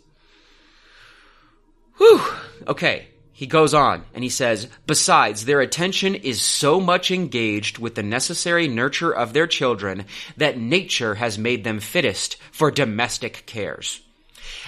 Whew. 1.97 2.21
Okay. 2.67 3.07
He 3.35 3.47
goes 3.47 3.73
on 3.73 4.05
and 4.13 4.23
he 4.23 4.29
says, 4.29 4.69
besides, 4.87 5.43
their 5.43 5.59
attention 5.59 6.15
is 6.15 6.41
so 6.41 6.79
much 6.79 7.11
engaged 7.11 7.77
with 7.79 7.95
the 7.95 8.03
necessary 8.03 8.69
nurture 8.69 9.11
of 9.11 9.33
their 9.33 9.45
children 9.45 10.05
that 10.37 10.57
nature 10.57 11.15
has 11.15 11.37
made 11.37 11.65
them 11.65 11.81
fittest 11.81 12.37
for 12.53 12.71
domestic 12.71 13.45
cares. 13.45 13.99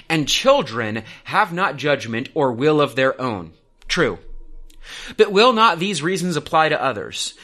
And 0.09 0.27
children 0.27 1.03
have 1.23 1.53
not 1.53 1.77
judgment 1.77 2.27
or 2.33 2.51
will 2.51 2.81
of 2.81 2.95
their 2.95 3.19
own. 3.21 3.53
True. 3.87 4.19
But 5.15 5.31
will 5.31 5.53
not 5.53 5.79
these 5.79 6.03
reasons 6.03 6.35
apply 6.35 6.67
to 6.67 6.83
others? 6.83 7.35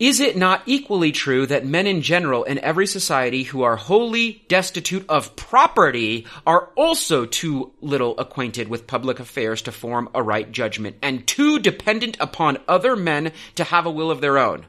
Is 0.00 0.18
it 0.18 0.36
not 0.36 0.62
equally 0.66 1.12
true 1.12 1.46
that 1.46 1.64
men 1.64 1.86
in 1.86 2.02
general 2.02 2.42
in 2.42 2.58
every 2.58 2.86
society 2.86 3.44
who 3.44 3.62
are 3.62 3.76
wholly 3.76 4.44
destitute 4.48 5.04
of 5.08 5.36
property 5.36 6.26
are 6.44 6.70
also 6.74 7.26
too 7.26 7.70
little 7.80 8.18
acquainted 8.18 8.68
with 8.68 8.88
public 8.88 9.20
affairs 9.20 9.62
to 9.62 9.72
form 9.72 10.08
a 10.12 10.20
right 10.20 10.50
judgment 10.50 10.96
and 11.00 11.24
too 11.28 11.60
dependent 11.60 12.16
upon 12.18 12.58
other 12.66 12.96
men 12.96 13.30
to 13.54 13.62
have 13.62 13.86
a 13.86 13.90
will 13.90 14.10
of 14.10 14.20
their 14.20 14.36
own? 14.36 14.66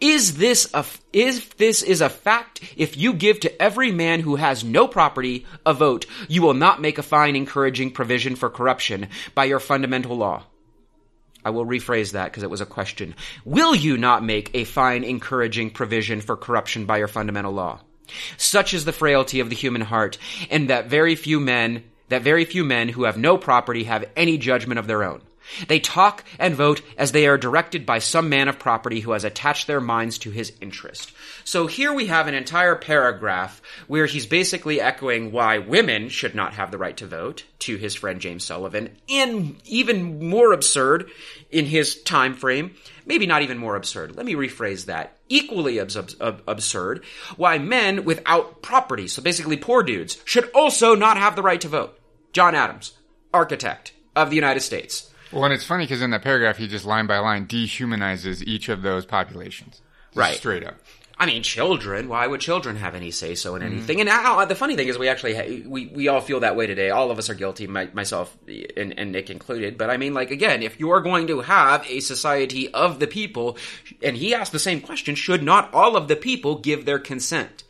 Is 0.00 0.36
this 0.36 0.68
a, 0.74 0.84
is 1.12 1.48
this 1.56 1.82
is 1.82 2.00
a 2.00 2.08
fact, 2.08 2.60
if 2.76 2.96
you 2.96 3.12
give 3.12 3.38
to 3.40 3.62
every 3.62 3.92
man 3.92 4.18
who 4.18 4.34
has 4.34 4.64
no 4.64 4.88
property 4.88 5.46
a 5.64 5.72
vote, 5.72 6.06
you 6.28 6.42
will 6.42 6.54
not 6.54 6.80
make 6.80 6.98
a 6.98 7.02
fine 7.02 7.36
encouraging 7.36 7.92
provision 7.92 8.34
for 8.34 8.50
corruption 8.50 9.08
by 9.36 9.44
your 9.44 9.60
fundamental 9.60 10.16
law. 10.16 10.42
I 11.44 11.50
will 11.50 11.66
rephrase 11.66 12.12
that 12.12 12.26
because 12.26 12.42
it 12.42 12.50
was 12.50 12.60
a 12.60 12.66
question. 12.66 13.14
Will 13.44 13.74
you 13.74 13.96
not 13.96 14.24
make 14.24 14.50
a 14.54 14.64
fine 14.64 15.04
encouraging 15.04 15.70
provision 15.70 16.20
for 16.20 16.36
corruption 16.36 16.86
by 16.86 16.98
your 16.98 17.08
fundamental 17.08 17.52
law? 17.52 17.80
Such 18.36 18.74
is 18.74 18.84
the 18.84 18.92
frailty 18.92 19.40
of 19.40 19.50
the 19.50 19.56
human 19.56 19.82
heart, 19.82 20.18
and 20.50 20.70
that 20.70 20.86
very 20.86 21.14
few 21.14 21.40
men, 21.40 21.84
that 22.08 22.22
very 22.22 22.44
few 22.44 22.64
men 22.64 22.88
who 22.88 23.04
have 23.04 23.16
no 23.16 23.38
property 23.38 23.84
have 23.84 24.04
any 24.16 24.38
judgment 24.38 24.78
of 24.78 24.86
their 24.86 25.02
own. 25.02 25.22
They 25.68 25.80
talk 25.80 26.24
and 26.38 26.54
vote 26.54 26.82
as 26.96 27.12
they 27.12 27.26
are 27.26 27.38
directed 27.38 27.86
by 27.86 27.98
some 27.98 28.28
man 28.28 28.48
of 28.48 28.58
property 28.58 29.00
who 29.00 29.12
has 29.12 29.24
attached 29.24 29.66
their 29.66 29.80
minds 29.80 30.18
to 30.18 30.30
his 30.30 30.52
interest. 30.60 31.12
So 31.44 31.66
here 31.66 31.92
we 31.92 32.06
have 32.06 32.26
an 32.26 32.34
entire 32.34 32.76
paragraph 32.76 33.60
where 33.86 34.06
he's 34.06 34.26
basically 34.26 34.80
echoing 34.80 35.32
why 35.32 35.58
women 35.58 36.08
should 36.08 36.34
not 36.34 36.54
have 36.54 36.70
the 36.70 36.78
right 36.78 36.96
to 36.96 37.06
vote 37.06 37.44
to 37.60 37.76
his 37.76 37.94
friend 37.94 38.20
James 38.20 38.44
Sullivan, 38.44 38.96
and 39.08 39.60
even 39.64 40.28
more 40.28 40.52
absurd 40.52 41.10
in 41.50 41.66
his 41.66 42.02
time 42.02 42.34
frame, 42.34 42.74
maybe 43.06 43.26
not 43.26 43.42
even 43.42 43.58
more 43.58 43.76
absurd. 43.76 44.16
Let 44.16 44.26
me 44.26 44.34
rephrase 44.34 44.86
that. 44.86 45.16
Equally 45.28 45.80
ab- 45.80 46.42
absurd, 46.46 47.04
why 47.36 47.58
men 47.58 48.04
without 48.04 48.60
property, 48.60 49.08
so 49.08 49.22
basically 49.22 49.56
poor 49.56 49.82
dudes, 49.82 50.18
should 50.24 50.50
also 50.54 50.94
not 50.94 51.16
have 51.16 51.36
the 51.36 51.42
right 51.42 51.60
to 51.62 51.68
vote. 51.68 51.98
John 52.32 52.54
Adams, 52.54 52.92
architect 53.32 53.92
of 54.14 54.28
the 54.28 54.36
United 54.36 54.60
States. 54.60 55.10
Well, 55.34 55.44
and 55.44 55.52
it's 55.52 55.64
funny 55.64 55.84
because 55.84 56.00
in 56.02 56.10
that 56.10 56.22
paragraph, 56.22 56.56
he 56.56 56.68
just 56.68 56.84
line 56.84 57.06
by 57.06 57.18
line 57.18 57.46
dehumanizes 57.46 58.42
each 58.42 58.68
of 58.68 58.82
those 58.82 59.04
populations. 59.04 59.80
Just 60.08 60.16
Right. 60.16 60.36
Straight 60.36 60.64
up. 60.64 60.76
I 61.16 61.26
mean, 61.26 61.44
children. 61.44 62.08
Why 62.08 62.26
would 62.26 62.40
children 62.40 62.74
have 62.76 62.96
any 62.96 63.12
say 63.12 63.36
so 63.36 63.54
in 63.54 63.62
anything? 63.62 64.00
And 64.00 64.08
now, 64.08 64.44
the 64.46 64.56
funny 64.56 64.74
thing 64.74 64.88
is, 64.88 64.98
we 64.98 65.08
actually 65.08 65.34
ha- 65.36 65.62
we 65.68 65.86
we 65.86 66.08
all 66.08 66.20
feel 66.20 66.40
that 66.40 66.56
way 66.56 66.66
today. 66.66 66.90
All 66.90 67.10
of 67.12 67.18
us 67.18 67.30
are 67.30 67.34
guilty, 67.34 67.68
my, 67.68 67.88
myself 67.92 68.36
and, 68.76 68.98
and 68.98 69.12
Nick 69.12 69.30
included. 69.30 69.78
But 69.78 69.90
I 69.90 69.96
mean, 69.96 70.12
like 70.12 70.32
again, 70.32 70.62
if 70.62 70.80
you 70.80 70.90
are 70.90 71.00
going 71.00 71.28
to 71.28 71.40
have 71.42 71.86
a 71.88 72.00
society 72.00 72.68
of 72.74 72.98
the 72.98 73.06
people, 73.06 73.56
and 74.02 74.16
he 74.16 74.34
asked 74.34 74.50
the 74.50 74.58
same 74.58 74.80
question, 74.80 75.14
should 75.14 75.44
not 75.44 75.72
all 75.72 75.96
of 75.96 76.08
the 76.08 76.16
people 76.16 76.56
give 76.58 76.84
their 76.84 76.98
consent? 76.98 77.62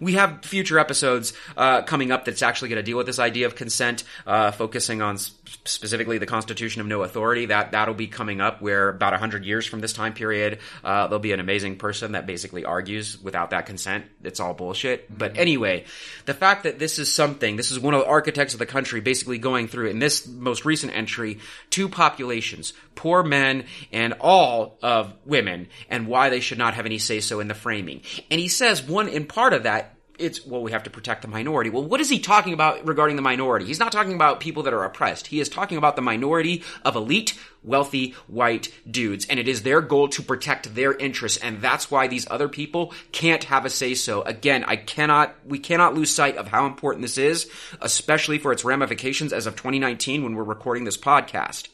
We 0.00 0.14
have 0.14 0.44
future 0.44 0.78
episodes 0.78 1.32
uh, 1.56 1.82
coming 1.82 2.10
up 2.10 2.24
that's 2.24 2.42
actually 2.42 2.70
going 2.70 2.78
to 2.78 2.82
deal 2.82 2.96
with 2.96 3.06
this 3.06 3.18
idea 3.18 3.46
of 3.46 3.54
consent, 3.54 4.02
uh, 4.26 4.50
focusing 4.50 5.00
on 5.02 5.14
s- 5.16 5.32
specifically 5.64 6.18
the 6.18 6.26
Constitution 6.26 6.80
of 6.80 6.86
No 6.86 7.02
Authority. 7.02 7.46
That 7.46 7.72
that'll 7.72 7.94
be 7.94 8.06
coming 8.06 8.40
up. 8.40 8.60
Where 8.62 8.88
about 8.88 9.18
hundred 9.18 9.44
years 9.44 9.66
from 9.66 9.80
this 9.80 9.92
time 9.92 10.14
period, 10.14 10.58
uh, 10.82 11.06
there'll 11.06 11.18
be 11.18 11.32
an 11.32 11.40
amazing 11.40 11.76
person 11.76 12.12
that 12.12 12.26
basically 12.26 12.64
argues 12.64 13.20
without 13.22 13.50
that 13.50 13.66
consent, 13.66 14.06
it's 14.22 14.40
all 14.40 14.54
bullshit. 14.54 15.16
But 15.16 15.36
anyway, 15.36 15.84
the 16.26 16.34
fact 16.34 16.64
that 16.64 16.78
this 16.78 16.98
is 16.98 17.12
something, 17.12 17.56
this 17.56 17.70
is 17.70 17.78
one 17.78 17.94
of 17.94 18.00
the 18.00 18.06
architects 18.06 18.54
of 18.54 18.58
the 18.58 18.66
country 18.66 19.00
basically 19.00 19.38
going 19.38 19.68
through 19.68 19.88
in 19.88 19.98
this 19.98 20.26
most 20.26 20.64
recent 20.64 20.94
entry 20.94 21.38
two 21.70 21.88
populations, 21.88 22.72
poor 22.94 23.22
men 23.22 23.64
and 23.92 24.14
all 24.20 24.78
of 24.82 25.14
women, 25.24 25.68
and 25.88 26.06
why 26.06 26.30
they 26.30 26.40
should 26.40 26.58
not 26.58 26.74
have 26.74 26.86
any 26.86 26.98
say 26.98 27.20
so 27.20 27.40
in 27.40 27.48
the 27.48 27.54
framing. 27.54 28.02
And 28.30 28.40
he 28.40 28.48
says 28.48 28.82
one 28.82 29.08
in 29.08 29.26
part 29.26 29.52
of 29.52 29.64
that 29.64 29.96
it's 30.20 30.46
well 30.46 30.62
we 30.62 30.72
have 30.72 30.84
to 30.84 30.90
protect 30.90 31.22
the 31.22 31.28
minority. 31.28 31.70
Well 31.70 31.84
what 31.84 32.00
is 32.00 32.10
he 32.10 32.18
talking 32.18 32.52
about 32.52 32.86
regarding 32.86 33.16
the 33.16 33.22
minority? 33.22 33.66
He's 33.66 33.78
not 33.78 33.92
talking 33.92 34.14
about 34.14 34.40
people 34.40 34.62
that 34.64 34.74
are 34.74 34.84
oppressed. 34.84 35.26
He 35.28 35.40
is 35.40 35.48
talking 35.48 35.78
about 35.78 35.96
the 35.96 36.02
minority 36.02 36.62
of 36.84 36.96
elite 36.96 37.38
wealthy 37.62 38.12
white 38.26 38.72
dudes 38.90 39.26
and 39.26 39.38
it 39.38 39.46
is 39.46 39.62
their 39.62 39.80
goal 39.80 40.08
to 40.08 40.22
protect 40.22 40.74
their 40.74 40.94
interests 40.94 41.38
and 41.38 41.60
that's 41.60 41.90
why 41.90 42.06
these 42.06 42.26
other 42.30 42.48
people 42.48 42.92
can't 43.12 43.44
have 43.44 43.66
a 43.66 43.70
say 43.70 43.94
so 43.94 44.22
again 44.22 44.64
i 44.64 44.76
cannot 44.76 45.34
we 45.44 45.58
cannot 45.58 45.94
lose 45.94 46.14
sight 46.14 46.36
of 46.38 46.48
how 46.48 46.64
important 46.64 47.02
this 47.02 47.18
is 47.18 47.50
especially 47.82 48.38
for 48.38 48.50
its 48.50 48.64
ramifications 48.64 49.32
as 49.32 49.46
of 49.46 49.56
2019 49.56 50.24
when 50.24 50.34
we're 50.34 50.42
recording 50.42 50.84
this 50.84 50.96
podcast 50.96 51.68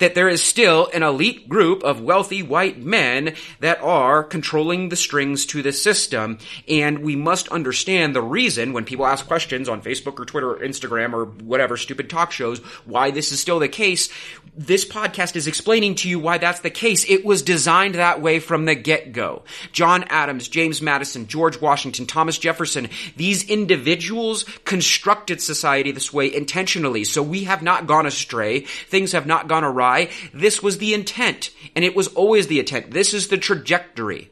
that 0.00 0.14
there 0.14 0.28
is 0.28 0.42
still 0.42 0.90
an 0.92 1.02
elite 1.02 1.48
group 1.48 1.82
of 1.82 2.00
wealthy 2.00 2.42
white 2.42 2.78
men 2.78 3.34
that 3.60 3.80
are 3.80 4.24
controlling 4.24 4.88
the 4.88 4.96
strings 4.96 5.46
to 5.46 5.62
the 5.62 5.72
system. 5.72 6.38
And 6.68 6.98
we 6.98 7.16
must 7.16 7.48
understand 7.48 8.14
the 8.14 8.22
reason 8.22 8.72
when 8.72 8.84
people 8.84 9.06
ask 9.06 9.26
questions 9.26 9.68
on 9.68 9.82
Facebook 9.82 10.18
or 10.18 10.24
Twitter 10.24 10.50
or 10.50 10.58
Instagram 10.58 11.12
or 11.12 11.26
whatever 11.26 11.76
stupid 11.76 12.10
talk 12.10 12.32
shows, 12.32 12.58
why 12.84 13.10
this 13.10 13.30
is 13.30 13.40
still 13.40 13.58
the 13.58 13.68
case. 13.68 14.10
This 14.56 14.84
podcast 14.84 15.36
is 15.36 15.46
explaining 15.46 15.94
to 15.96 16.08
you 16.08 16.18
why 16.18 16.38
that's 16.38 16.60
the 16.60 16.70
case. 16.70 17.08
It 17.08 17.24
was 17.24 17.42
designed 17.42 17.94
that 17.94 18.20
way 18.20 18.40
from 18.40 18.64
the 18.64 18.74
get-go. 18.74 19.44
John 19.70 20.04
Adams, 20.08 20.48
James 20.48 20.82
Madison, 20.82 21.28
George 21.28 21.60
Washington, 21.60 22.06
Thomas 22.06 22.36
Jefferson, 22.36 22.88
these 23.16 23.48
individuals 23.48 24.44
constructed 24.64 25.40
society 25.40 25.92
this 25.92 26.12
way 26.12 26.34
intentionally. 26.34 27.04
So 27.04 27.22
we 27.22 27.44
have 27.44 27.62
not 27.62 27.86
gone 27.86 28.06
astray. 28.06 28.60
Things 28.60 29.12
have 29.12 29.26
not 29.26 29.46
gone 29.46 29.62
awry. 29.62 29.89
This 30.32 30.62
was 30.62 30.78
the 30.78 30.94
intent, 30.94 31.50
and 31.74 31.84
it 31.84 31.96
was 31.96 32.08
always 32.08 32.46
the 32.46 32.58
intent. 32.58 32.90
This 32.90 33.14
is 33.14 33.28
the 33.28 33.38
trajectory. 33.38 34.30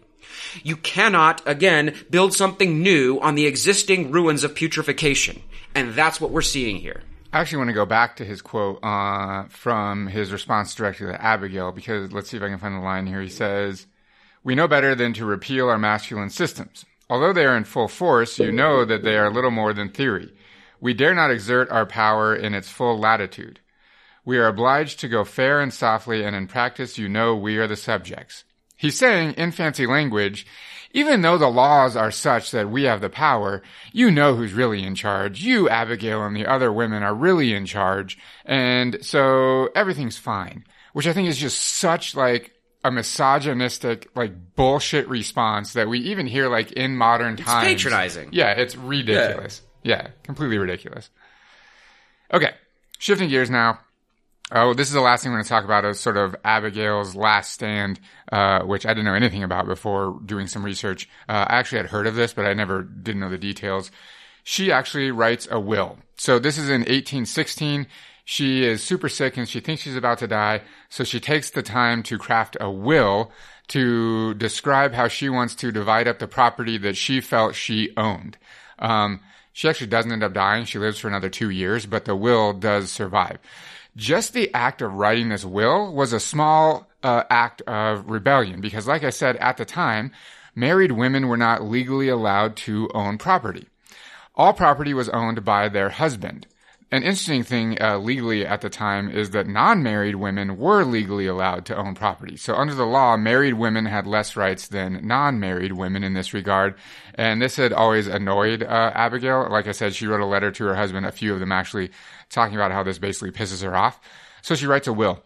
You 0.63 0.77
cannot, 0.77 1.43
again, 1.47 1.95
build 2.11 2.35
something 2.35 2.83
new 2.83 3.21
on 3.21 3.35
the 3.35 3.47
existing 3.47 4.11
ruins 4.11 4.45
of 4.45 4.55
putrefaction. 4.55 5.43
And 5.75 5.95
that's 5.95 6.21
what 6.21 6.31
we're 6.31 6.43
seeing 6.43 6.77
here. 6.77 7.03
I 7.33 7.41
actually 7.41 7.59
want 7.59 7.69
to 7.69 7.75
go 7.75 7.85
back 7.85 8.17
to 8.17 8.25
his 8.25 8.41
quote 8.41 8.83
uh, 8.83 9.45
from 9.49 10.07
his 10.07 10.33
response 10.33 10.75
directly 10.75 11.07
to 11.09 11.23
Abigail 11.23 11.73
because 11.73 12.11
let's 12.13 12.31
see 12.31 12.39
if 12.39 12.43
I 12.43 12.49
can 12.49 12.59
find 12.59 12.75
the 12.75 12.81
line 12.81 13.07
here. 13.07 13.21
He 13.21 13.29
says, 13.29 13.87
We 14.43 14.55
know 14.55 14.67
better 14.67 14.95
than 14.95 15.13
to 15.15 15.27
repeal 15.27 15.69
our 15.69 15.79
masculine 15.79 16.31
systems. 16.31 16.87
Although 17.11 17.35
they 17.35 17.45
are 17.45 17.57
in 17.57 17.65
full 17.65 17.89
force, 17.89 18.39
you 18.39 18.53
know 18.53 18.85
that 18.85 19.03
they 19.03 19.17
are 19.17 19.31
little 19.31 19.51
more 19.51 19.73
than 19.73 19.91
theory. 19.91 20.33
We 20.81 20.95
dare 20.95 21.15
not 21.15 21.31
exert 21.31 21.71
our 21.71 21.87
power 21.87 22.35
in 22.35 22.55
its 22.55 22.71
full 22.71 22.99
latitude. 22.99 23.61
We 24.29 24.37
are 24.37 24.47
obliged 24.47 25.01
to 25.01 25.09
go 25.09 25.25
fair 25.25 25.59
and 25.59 25.73
softly, 25.73 26.23
and 26.23 26.37
in 26.37 26.49
practice, 26.49 26.99
you 26.99 27.09
know 27.09 27.35
we 27.35 27.57
are 27.57 27.67
the 27.67 27.77
subjects. 27.77 28.45
He's 28.77 28.99
saying, 28.99 29.33
in 29.39 29.53
fancy 29.53 29.87
language, 29.87 30.47
even 30.91 31.23
though 31.23 31.39
the 31.39 31.49
laws 31.49 31.97
are 31.97 32.11
such 32.11 32.51
that 32.51 32.69
we 32.69 32.83
have 32.83 33.01
the 33.01 33.09
power, 33.09 33.63
you 33.91 34.11
know 34.11 34.35
who's 34.35 34.53
really 34.53 34.85
in 34.85 34.95
charge. 34.95 35.41
You, 35.41 35.71
Abigail, 35.71 36.23
and 36.27 36.37
the 36.37 36.45
other 36.45 36.71
women 36.71 37.03
are 37.03 37.15
really 37.15 37.55
in 37.55 37.65
charge. 37.65 38.19
And 38.45 38.99
so 39.01 39.71
everything's 39.75 40.19
fine. 40.19 40.67
Which 40.93 41.07
I 41.07 41.15
think 41.15 41.31
is 41.31 41.39
just 41.39 41.59
such 41.59 42.15
like 42.15 42.53
a 42.85 42.91
misogynistic, 42.91 44.11
like 44.15 44.35
bullshit 44.55 45.09
response 45.09 45.73
that 45.73 45.89
we 45.89 46.01
even 46.01 46.27
hear 46.27 46.51
like 46.51 46.73
in 46.73 46.99
modern 46.99 47.39
times. 47.39 47.67
patronizing. 47.67 48.29
Yeah, 48.33 48.51
it's 48.51 48.77
ridiculous. 48.77 49.63
Yeah, 49.83 50.09
completely 50.23 50.59
ridiculous. 50.59 51.09
Okay, 52.31 52.53
shifting 52.99 53.31
gears 53.31 53.49
now. 53.49 53.79
Oh, 54.51 54.73
this 54.73 54.89
is 54.89 54.95
the 54.95 55.03
last 55.03 55.23
thing 55.23 55.33
we're 55.33 55.39
going 55.39 55.45
to 55.45 55.49
talk 55.51 55.65
about 55.65 55.85
is 55.85 56.01
sort 56.01 56.17
of 56.17 56.35
Abigail's 56.43 57.15
last 57.15 57.53
stand, 57.53 58.01
uh, 58.33 58.63
which 58.63 58.87
I 58.87 58.91
didn't 58.91 59.05
know 59.05 59.15
anything 59.15 59.43
about 59.43 59.67
before 59.67 60.19
doing 60.25 60.47
some 60.47 60.65
research. 60.65 61.07
Uh, 61.29 61.45
I 61.47 61.57
actually 61.57 61.79
had 61.79 61.91
heard 61.91 62.07
of 62.07 62.15
this, 62.15 62.33
but 62.33 62.47
I 62.47 62.55
never 62.55 62.83
didn't 62.83 63.21
know 63.21 63.29
the 63.29 63.37
details. 63.37 63.91
She 64.45 64.73
actually 64.73 65.11
writes 65.11 65.47
a 65.51 65.61
will. 65.61 65.99
So 66.17 66.39
this 66.39 66.57
is 66.57 66.71
in 66.71 66.81
1816. 66.81 67.87
She 68.25 68.65
is 68.65 68.83
super 68.83 69.11
sick 69.11 69.37
and 69.37 69.47
she 69.47 69.61
thinks 69.61 69.83
she's 69.83 69.97
about 69.97 70.19
to 70.19 70.27
die. 70.27 70.63
So 70.89 71.05
she 71.05 71.21
takes 71.21 71.51
the 71.51 71.63
time 71.63 72.03
to 72.05 72.17
craft 72.17 72.57
a 72.59 72.71
will 72.71 73.31
to 73.69 74.33
describe 74.35 74.95
how 74.95 75.09
she 75.09 75.29
wants 75.29 75.55
to 75.57 75.71
divide 75.71 76.09
up 76.09 76.21
the 76.21 76.27
property 76.27 76.79
that 76.79 76.97
she 76.97 77.21
felt 77.21 77.55
she 77.55 77.93
owned. 77.99 78.39
Um, 78.79 79.21
she 79.53 79.69
actually 79.69 79.89
doesn't 79.89 80.13
end 80.13 80.23
up 80.23 80.33
dying. 80.33 80.65
She 80.65 80.79
lives 80.79 80.99
for 80.99 81.09
another 81.09 81.29
two 81.29 81.51
years, 81.51 81.85
but 81.85 82.07
the 82.07 82.17
will 82.17 82.55
does 82.55 82.91
survive. 82.91 83.39
Just 83.99 84.33
the 84.33 84.55
act 84.55 84.81
of 84.81 84.95
writing 84.95 85.29
this 85.29 85.45
will 85.45 85.93
was 85.93 86.13
a 86.13 86.21
small 86.21 86.87
uh, 87.03 87.25
act 87.31 87.63
of 87.63 88.09
rebellion 88.09 88.61
because, 88.61 88.87
like 88.87 89.03
I 89.03 89.11
said, 89.11 89.35
at 89.39 89.57
the 89.57 89.65
time, 89.65 90.13
married 90.55 90.93
women 90.93 91.27
were 91.27 91.37
not 91.37 91.65
legally 91.65 92.09
allowed 92.09 92.55
to 92.59 92.89
own 92.95 93.19
property. 93.19 93.67
All 94.37 94.53
property 94.53 94.95
was 94.95 95.09
owned 95.09 95.45
by 95.45 95.69
their 95.69 95.89
husband. 95.89 96.47
An 96.91 97.03
interesting 97.03 97.43
thing 97.43 97.77
uh, 97.83 97.99
legally 97.99 98.47
at 98.47 98.63
the 98.63 98.71
time 98.71 99.11
is 99.11 99.31
that 99.31 99.47
non-married 99.47 100.15
women 100.15 100.57
were 100.57 100.85
legally 100.85 101.27
allowed 101.27 101.67
to 101.67 101.77
own 101.77 101.95
property. 101.95 102.39
So 102.39 102.55
under 102.55 102.75
the 102.75 102.87
law, 102.87 103.19
married 103.19 103.55
women 103.55 103.85
had 103.85 104.07
less 104.07 104.37
rights 104.37 104.69
than 104.69 105.07
non-married 105.07 105.73
women 105.73 106.03
in 106.03 106.15
this 106.15 106.33
regard. 106.33 106.77
And 107.15 107.43
this 107.43 107.57
had 107.57 107.75
always 107.75 108.07
annoyed 108.07 108.63
uh, 108.63 108.93
Abigail. 108.95 109.49
Like 109.51 109.67
I 109.67 109.73
said, 109.73 109.95
she 109.95 110.07
wrote 110.07 110.23
a 110.23 110.27
letter 110.27 110.51
to 110.51 110.65
her 110.65 110.75
husband, 110.75 111.05
a 111.05 111.13
few 111.13 111.35
of 111.35 111.41
them 111.41 111.53
actually, 111.53 111.91
talking 112.31 112.55
about 112.55 112.73
how 112.73 112.83
this 112.83 112.99
basically 112.99 113.33
pisses 113.33 113.63
her 113.63 113.77
off. 113.77 114.01
So 114.41 114.55
she 114.55 114.67
writes 114.67 114.89
a 114.89 114.93
will. 114.95 115.23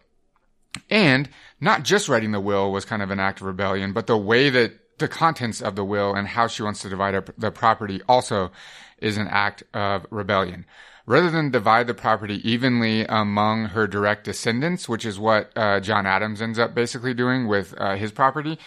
And 0.91 1.29
not 1.61 1.85
just 1.85 2.09
writing 2.09 2.33
the 2.33 2.41
will 2.41 2.73
was 2.73 2.85
kind 2.85 3.03
of 3.03 3.11
an 3.13 3.21
act 3.21 3.41
of 3.41 3.47
rebellion, 3.47 3.93
but 3.93 4.09
the 4.09 4.19
way 4.19 4.51
that 4.51 4.99
the 4.99 5.07
contents 5.07 5.61
of 5.61 5.77
the 5.77 5.85
will 5.85 6.13
and 6.13 6.27
how 6.27 6.49
she 6.49 6.65
wants 6.65 6.83
to 6.83 6.89
divide 6.89 7.15
up 7.15 7.31
the 7.39 7.53
property 7.53 8.01
also 8.09 8.51
is 8.99 9.17
an 9.17 9.29
act 9.29 9.63
of 9.73 10.07
rebellion 10.11 10.65
rather 11.07 11.31
than 11.31 11.51
divide 11.51 11.87
the 11.87 11.95
property 11.95 12.41
evenly 12.49 13.05
among 13.07 13.67
her 13.67 13.87
direct 13.87 14.25
descendants, 14.25 14.89
which 14.89 15.05
is 15.05 15.19
what 15.19 15.51
uh, 15.57 15.81
John 15.81 16.07
Adams 16.07 16.41
ends 16.41 16.59
up 16.59 16.75
basically 16.75 17.15
doing 17.15 17.49
with 17.49 17.75
uh, 17.79 17.97
his 17.97 18.13
property, 18.13 18.59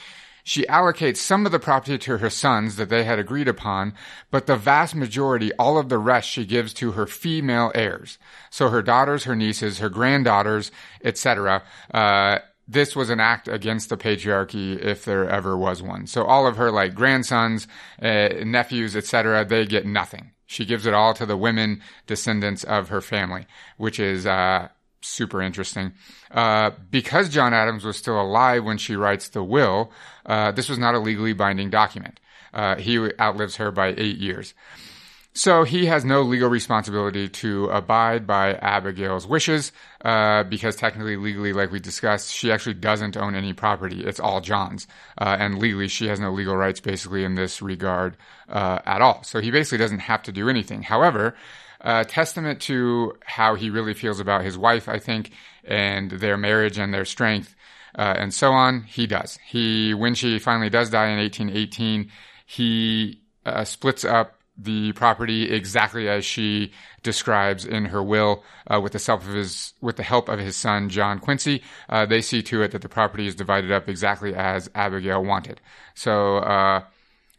she 0.48 0.62
allocates 0.68 1.18
some 1.18 1.48
of 1.48 1.52
the 1.52 1.58
property 1.58 1.98
to 1.98 2.20
her 2.20 2.30
sons 2.30 2.76
that 2.76 2.90
they 2.90 3.04
had 3.04 3.18
agreed 3.18 3.48
upon, 3.48 3.96
but 4.30 4.46
the 4.46 4.56
vast 4.56 4.94
majority, 4.94 5.52
all 5.54 5.80
of 5.80 5.90
the 5.90 5.98
rest, 5.98 6.30
she 6.30 6.46
gives 6.46 6.72
to 6.76 6.92
her 6.92 7.08
female 7.08 7.72
heirs. 7.74 8.20
So 8.52 8.70
her 8.70 8.84
daughters, 8.84 9.24
her 9.24 9.36
nieces, 9.36 9.80
her 9.80 9.90
granddaughters, 9.90 10.72
etc. 11.04 11.64
Uh, 11.92 12.40
this 12.68 12.96
was 12.96 13.10
an 13.10 13.20
act 13.20 13.48
against 13.48 13.90
the 13.90 13.98
patriarchy 13.98 14.80
if 14.80 15.04
there 15.04 15.28
ever 15.28 15.58
was 15.58 15.82
one. 15.82 16.06
So 16.06 16.26
all 16.26 16.46
of 16.46 16.58
her 16.58 16.72
like 16.72 16.94
grandsons, 16.94 17.68
uh, 18.00 18.30
nephews, 18.44 18.96
etc., 18.96 19.46
they 19.46 19.66
get 19.66 19.88
nothing. 19.88 20.30
She 20.46 20.66
gives 20.66 20.86
it 20.86 20.94
all 20.94 21.14
to 21.16 21.26
the 21.26 21.38
women 21.38 21.82
descendants 22.08 22.64
of 22.64 22.90
her 22.90 23.02
family, 23.02 23.48
which 23.78 24.00
is 24.00 24.26
uh, 24.26 24.70
super 25.02 25.42
interesting. 25.42 25.94
Uh, 26.32 26.72
because 26.92 27.30
John 27.30 27.54
Adams 27.54 27.84
was 27.84 27.98
still 27.98 28.20
alive 28.20 28.64
when 28.64 28.78
she 28.78 28.96
writes 28.96 29.30
the 29.30 29.44
will, 29.44 29.92
uh, 30.26 30.52
this 30.52 30.70
was 30.70 30.80
not 30.80 30.96
a 30.96 31.00
legally 31.00 31.34
binding 31.34 31.70
document. 31.70 32.20
Uh, 32.54 32.76
he 32.76 32.98
outlives 33.20 33.58
her 33.58 33.72
by 33.72 33.94
eight 33.98 34.18
years. 34.18 34.54
So 35.38 35.66
he 35.66 35.88
has 35.88 36.06
no 36.06 36.22
legal 36.22 36.48
responsibility 36.50 37.28
to 37.28 37.66
abide 37.66 38.26
by 38.26 38.54
Abigail's 38.54 39.28
wishes, 39.28 39.74
uh, 40.04 40.44
because 40.44 40.78
technically, 40.78 41.18
legally, 41.18 41.52
like 41.52 41.74
we 41.74 41.82
discussed, 41.82 42.34
she 42.34 42.54
actually 42.54 42.76
doesn't 42.76 43.18
own 43.18 43.36
any 43.36 43.52
property. 43.52 44.06
It's 44.06 44.22
all 44.22 44.40
John's. 44.40 44.88
Uh, 45.18 45.36
and 45.38 45.60
legally, 45.60 45.90
she 45.90 46.08
has 46.08 46.22
no 46.22 46.32
legal 46.32 46.56
rights 46.56 46.80
basically 46.80 47.26
in 47.26 47.36
this 47.36 47.62
regard, 47.62 48.16
uh, 48.48 48.80
at 48.86 49.02
all. 49.02 49.24
So 49.24 49.42
he 49.42 49.52
basically 49.52 49.80
doesn't 49.80 50.00
have 50.00 50.24
to 50.24 50.32
do 50.32 50.48
anything. 50.48 50.84
However, 50.84 51.36
uh, 51.82 52.06
testament 52.06 52.62
to 52.62 53.18
how 53.26 53.56
he 53.56 53.70
really 53.70 53.94
feels 53.94 54.22
about 54.22 54.46
his 54.46 54.58
wife, 54.58 54.88
I 54.88 55.00
think, 55.00 55.32
and 55.66 56.12
their 56.12 56.38
marriage 56.38 56.78
and 56.78 56.94
their 56.94 57.04
strength, 57.04 57.58
uh, 57.98 58.16
and 58.18 58.34
so 58.34 58.54
on, 58.54 58.84
he 58.84 59.06
does. 59.06 59.38
He, 59.46 59.94
when 59.94 60.16
she 60.16 60.40
finally 60.40 60.70
does 60.70 60.90
die 60.90 61.08
in 61.08 61.20
1818, 61.20 62.10
he, 62.46 63.22
uh, 63.46 63.66
splits 63.66 64.06
up 64.06 64.36
the 64.58 64.94
property 64.94 65.52
exactly 65.52 66.08
as 66.08 66.26
she 66.26 66.72
describes 67.04 67.66
in 67.66 67.86
her 67.86 68.02
will, 68.02 68.44
uh, 68.68 68.80
with 68.82 68.94
the 68.94 69.00
help 69.00 69.22
of 69.22 69.34
his 69.34 69.74
with 69.82 69.98
the 69.98 70.04
help 70.04 70.30
of 70.30 70.40
his 70.40 70.56
son 70.56 70.90
John 70.90 71.20
Quincy. 71.20 71.62
Uh, 71.90 72.06
they 72.06 72.22
see 72.22 72.42
to 72.44 72.62
it 72.62 72.72
that 72.72 72.82
the 72.82 72.90
property 72.90 73.28
is 73.28 73.36
divided 73.36 73.72
up 73.72 73.90
exactly 73.90 74.34
as 74.34 74.70
Abigail 74.76 75.24
wanted. 75.24 75.62
So. 75.94 76.38
Uh, 76.38 76.84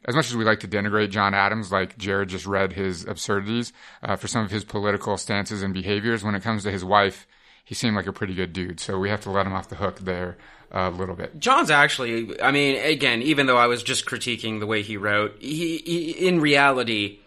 as 0.09 0.15
much 0.15 0.29
as 0.29 0.37
we 0.37 0.45
like 0.45 0.61
to 0.61 0.69
denigrate 0.69 1.11
John 1.11 1.35
Adams, 1.35 1.73
like 1.73 1.99
Jared 1.99 2.29
just 2.29 2.47
read 2.47 2.75
his 2.75 3.05
absurdities 3.05 3.73
uh, 4.05 4.15
for 4.15 4.29
some 4.29 4.45
of 4.45 4.53
his 4.53 4.63
political 4.63 5.17
stances 5.17 5.65
and 5.65 5.75
behaviors, 5.75 6.23
when 6.23 6.37
it 6.37 6.45
comes 6.45 6.63
to 6.63 6.71
his 6.71 6.85
wife, 6.85 7.27
he 7.65 7.75
seemed 7.75 7.97
like 7.97 8.07
a 8.07 8.13
pretty 8.13 8.33
good 8.33 8.53
dude. 8.53 8.79
So 8.79 9.01
we 9.01 9.11
have 9.11 9.23
to 9.23 9.31
let 9.31 9.47
him 9.47 9.53
off 9.53 9.69
the 9.69 9.75
hook 9.75 9.99
there 9.99 10.37
a 10.71 10.91
little 10.91 11.15
bit. 11.15 11.39
John's 11.39 11.71
actually, 11.71 12.41
I 12.41 12.51
mean, 12.51 12.77
again, 12.85 13.23
even 13.23 13.47
though 13.47 13.57
I 13.57 13.67
was 13.67 13.83
just 13.83 14.07
critiquing 14.07 14.61
the 14.61 14.67
way 14.67 14.83
he 14.83 14.97
wrote, 14.97 15.37
he, 15.41 15.79
he, 15.79 16.11
in 16.29 16.41
reality, 16.41 17.19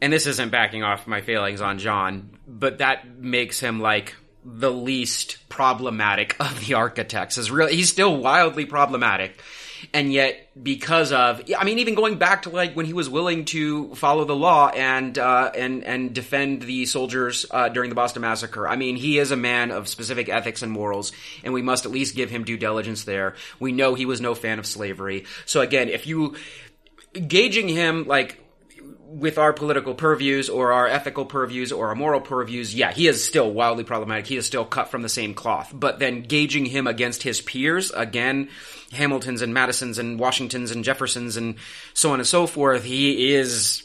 and 0.00 0.12
this 0.12 0.26
isn't 0.26 0.50
backing 0.50 0.82
off 0.82 1.06
my 1.06 1.20
feelings 1.20 1.60
on 1.60 1.78
John, 1.78 2.38
but 2.46 2.78
that 2.78 3.18
makes 3.18 3.60
him 3.60 3.80
like 3.80 4.14
the 4.44 4.70
least 4.70 5.48
problematic 5.48 6.36
of 6.40 6.66
the 6.66 6.74
architects. 6.74 7.38
Is 7.38 7.50
really 7.50 7.74
he's 7.76 7.90
still 7.90 8.16
wildly 8.16 8.66
problematic 8.66 9.40
and 9.92 10.12
yet 10.12 10.48
because 10.60 11.12
of 11.12 11.42
I 11.56 11.64
mean 11.64 11.78
even 11.78 11.94
going 11.94 12.16
back 12.16 12.42
to 12.42 12.50
like 12.50 12.74
when 12.74 12.86
he 12.86 12.92
was 12.92 13.08
willing 13.08 13.44
to 13.46 13.94
follow 13.94 14.24
the 14.24 14.36
law 14.36 14.68
and 14.68 15.18
uh, 15.18 15.50
and 15.54 15.84
and 15.84 16.14
defend 16.14 16.62
the 16.62 16.86
soldiers 16.86 17.46
uh, 17.50 17.68
during 17.68 17.90
the 17.90 17.96
Boston 17.96 18.22
massacre. 18.22 18.68
I 18.68 18.76
mean 18.76 18.96
he 18.96 19.18
is 19.18 19.30
a 19.30 19.36
man 19.36 19.70
of 19.70 19.88
specific 19.88 20.28
ethics 20.28 20.62
and 20.62 20.72
morals 20.72 21.12
and 21.44 21.52
we 21.52 21.62
must 21.62 21.84
at 21.84 21.92
least 21.92 22.16
give 22.16 22.30
him 22.30 22.44
due 22.44 22.56
diligence 22.56 23.04
there. 23.04 23.34
We 23.60 23.72
know 23.72 23.94
he 23.94 24.06
was 24.06 24.20
no 24.20 24.34
fan 24.34 24.58
of 24.58 24.66
slavery. 24.66 25.24
So 25.44 25.60
again 25.60 25.88
if 25.88 26.06
you 26.06 26.36
gauging 27.26 27.68
him 27.68 28.06
like 28.06 28.45
with 29.16 29.38
our 29.38 29.54
political 29.54 29.94
purviews 29.94 30.50
or 30.50 30.72
our 30.72 30.86
ethical 30.86 31.24
purviews 31.24 31.72
or 31.72 31.88
our 31.88 31.94
moral 31.94 32.20
purviews, 32.20 32.74
yeah, 32.74 32.92
he 32.92 33.06
is 33.06 33.24
still 33.24 33.50
wildly 33.50 33.82
problematic. 33.82 34.26
He 34.26 34.36
is 34.36 34.44
still 34.44 34.66
cut 34.66 34.90
from 34.90 35.00
the 35.00 35.08
same 35.08 35.32
cloth. 35.32 35.72
But 35.74 35.98
then 35.98 36.20
gauging 36.22 36.66
him 36.66 36.86
against 36.86 37.22
his 37.22 37.40
peers, 37.40 37.90
again, 37.92 38.50
Hamiltons 38.92 39.40
and 39.40 39.54
Madisons 39.54 39.98
and 39.98 40.18
Washingtons 40.18 40.70
and 40.70 40.84
Jeffersons 40.84 41.38
and 41.38 41.54
so 41.94 42.12
on 42.12 42.20
and 42.20 42.26
so 42.26 42.46
forth, 42.46 42.84
he 42.84 43.34
is 43.34 43.84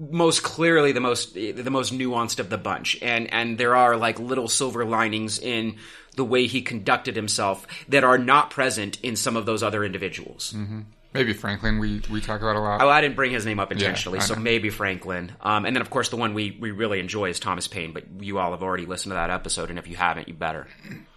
most 0.00 0.42
clearly 0.42 0.90
the 0.90 1.00
most 1.00 1.34
the 1.34 1.70
most 1.70 1.92
nuanced 1.92 2.40
of 2.40 2.50
the 2.50 2.58
bunch. 2.58 2.98
And 3.00 3.32
and 3.32 3.56
there 3.58 3.76
are 3.76 3.96
like 3.96 4.18
little 4.18 4.48
silver 4.48 4.84
linings 4.84 5.38
in 5.38 5.76
the 6.16 6.24
way 6.24 6.48
he 6.48 6.60
conducted 6.60 7.14
himself 7.14 7.68
that 7.88 8.02
are 8.02 8.18
not 8.18 8.50
present 8.50 8.98
in 9.02 9.14
some 9.14 9.36
of 9.36 9.46
those 9.46 9.62
other 9.62 9.84
individuals. 9.84 10.54
Mm-hmm. 10.56 10.80
Maybe 11.16 11.32
Franklin, 11.32 11.78
we, 11.78 12.02
we 12.10 12.20
talk 12.20 12.40
about 12.40 12.56
a 12.56 12.60
lot. 12.60 12.82
Oh, 12.82 12.88
I 12.88 13.00
didn't 13.00 13.16
bring 13.16 13.32
his 13.32 13.44
name 13.44 13.58
up 13.58 13.72
intentionally, 13.72 14.18
Yeah, 14.18 14.24
so 14.24 14.36
maybe 14.36 14.70
Franklin. 14.70 15.32
Um, 15.40 15.64
and 15.64 15.74
then, 15.74 15.80
of 15.80 15.90
course, 15.90 16.08
the 16.08 16.16
one 16.16 16.34
we, 16.34 16.56
we 16.60 16.70
really 16.70 17.00
enjoy 17.00 17.30
is 17.30 17.40
Thomas 17.40 17.66
Paine, 17.66 17.92
but 17.92 18.04
you 18.20 18.38
all 18.38 18.52
have 18.52 18.62
already 18.62 18.86
listened 18.86 19.10
to 19.10 19.14
that 19.14 19.30
episode, 19.30 19.70
and 19.70 19.78
if 19.78 19.88
you 19.88 19.96
haven't, 19.96 20.28
you 20.28 20.34
better. 20.34 20.66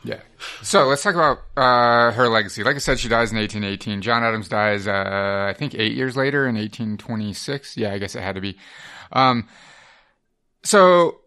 Yeah. 0.04 0.22
So 0.62 0.86
let's 0.88 1.04
talk 1.04 1.16
about 1.16 1.40
uh, 1.58 2.12
her 2.12 2.30
legacy. 2.30 2.64
Like 2.64 2.76
I 2.76 2.80
said, 2.80 3.00
she 3.00 3.10
dies 3.10 3.32
in 3.32 3.38
1818. 3.38 4.02
John 4.02 4.24
Adams 4.24 4.48
dies, 4.48 4.88
uh, 4.88 5.48
I 5.50 5.54
think, 5.58 5.76
eight 5.76 5.94
years 5.94 6.16
later 6.16 6.48
in 6.48 6.56
1826. 6.56 7.78
Yeah, 7.78 7.94
I 7.94 7.98
guess 7.98 8.16
it 8.16 8.22
had 8.22 8.36
to 8.36 8.42
be. 8.42 8.58
Um, 9.12 9.48
so 10.64 11.20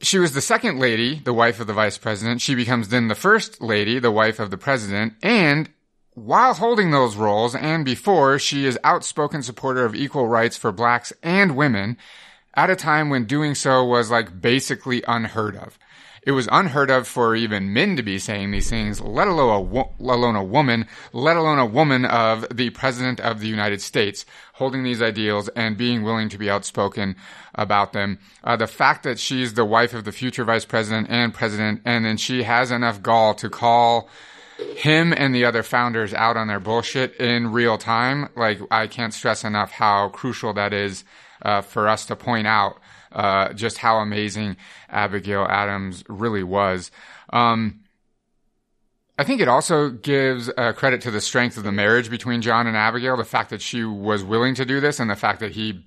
she 0.00 0.18
was 0.18 0.32
the 0.32 0.40
second 0.40 0.78
lady, 0.78 1.18
the 1.18 1.32
wife 1.32 1.60
of 1.60 1.66
the 1.66 1.72
vice 1.72 1.98
president. 1.98 2.40
She 2.40 2.54
becomes 2.54 2.88
then 2.88 3.08
the 3.08 3.14
first 3.14 3.60
lady, 3.60 3.98
the 3.98 4.10
wife 4.10 4.38
of 4.38 4.50
the 4.50 4.56
president, 4.56 5.14
and 5.22 5.68
while 6.24 6.54
holding 6.54 6.90
those 6.90 7.16
roles 7.16 7.54
and 7.54 7.84
before, 7.84 8.38
she 8.38 8.66
is 8.66 8.78
outspoken 8.84 9.42
supporter 9.42 9.84
of 9.84 9.94
equal 9.94 10.28
rights 10.28 10.56
for 10.56 10.70
blacks 10.70 11.12
and 11.22 11.56
women 11.56 11.96
at 12.54 12.68
a 12.68 12.76
time 12.76 13.08
when 13.08 13.24
doing 13.24 13.54
so 13.54 13.84
was 13.84 14.10
like 14.10 14.40
basically 14.40 15.02
unheard 15.08 15.56
of. 15.56 15.78
It 16.22 16.32
was 16.32 16.46
unheard 16.52 16.90
of 16.90 17.08
for 17.08 17.34
even 17.34 17.72
men 17.72 17.96
to 17.96 18.02
be 18.02 18.18
saying 18.18 18.50
these 18.50 18.68
things, 18.68 19.00
let 19.00 19.28
alone 19.28 19.54
a, 19.54 19.60
wo- 19.60 19.94
let 19.98 20.16
alone 20.16 20.36
a 20.36 20.44
woman, 20.44 20.86
let 21.14 21.38
alone 21.38 21.58
a 21.58 21.64
woman 21.64 22.04
of 22.04 22.46
the 22.54 22.68
president 22.70 23.20
of 23.20 23.40
the 23.40 23.48
United 23.48 23.80
States 23.80 24.26
holding 24.52 24.82
these 24.82 25.00
ideals 25.00 25.48
and 25.56 25.78
being 25.78 26.02
willing 26.02 26.28
to 26.28 26.36
be 26.36 26.50
outspoken 26.50 27.16
about 27.54 27.94
them. 27.94 28.18
Uh, 28.44 28.56
the 28.56 28.66
fact 28.66 29.04
that 29.04 29.18
she's 29.18 29.54
the 29.54 29.64
wife 29.64 29.94
of 29.94 30.04
the 30.04 30.12
future 30.12 30.44
vice 30.44 30.66
president 30.66 31.08
and 31.08 31.32
president, 31.32 31.80
and 31.86 32.04
then 32.04 32.18
she 32.18 32.42
has 32.42 32.70
enough 32.70 33.00
gall 33.00 33.32
to 33.32 33.48
call 33.48 34.06
him 34.76 35.12
and 35.12 35.34
the 35.34 35.44
other 35.44 35.62
founders 35.62 36.14
out 36.14 36.36
on 36.36 36.48
their 36.48 36.60
bullshit 36.60 37.16
in 37.16 37.52
real 37.52 37.78
time. 37.78 38.28
Like, 38.36 38.60
I 38.70 38.86
can't 38.86 39.14
stress 39.14 39.44
enough 39.44 39.70
how 39.70 40.08
crucial 40.08 40.52
that 40.54 40.72
is 40.72 41.04
uh, 41.42 41.60
for 41.62 41.88
us 41.88 42.06
to 42.06 42.16
point 42.16 42.46
out 42.46 42.78
uh, 43.12 43.52
just 43.52 43.78
how 43.78 43.98
amazing 43.98 44.56
Abigail 44.88 45.44
Adams 45.44 46.04
really 46.08 46.42
was. 46.42 46.90
Um, 47.32 47.80
I 49.18 49.24
think 49.24 49.40
it 49.42 49.48
also 49.48 49.90
gives 49.90 50.50
uh, 50.56 50.72
credit 50.72 51.02
to 51.02 51.10
the 51.10 51.20
strength 51.20 51.58
of 51.58 51.64
the 51.64 51.72
marriage 51.72 52.08
between 52.08 52.40
John 52.40 52.66
and 52.66 52.76
Abigail, 52.76 53.16
the 53.16 53.24
fact 53.24 53.50
that 53.50 53.60
she 53.60 53.84
was 53.84 54.24
willing 54.24 54.54
to 54.54 54.64
do 54.64 54.80
this, 54.80 54.98
and 54.98 55.10
the 55.10 55.16
fact 55.16 55.40
that 55.40 55.52
he, 55.52 55.84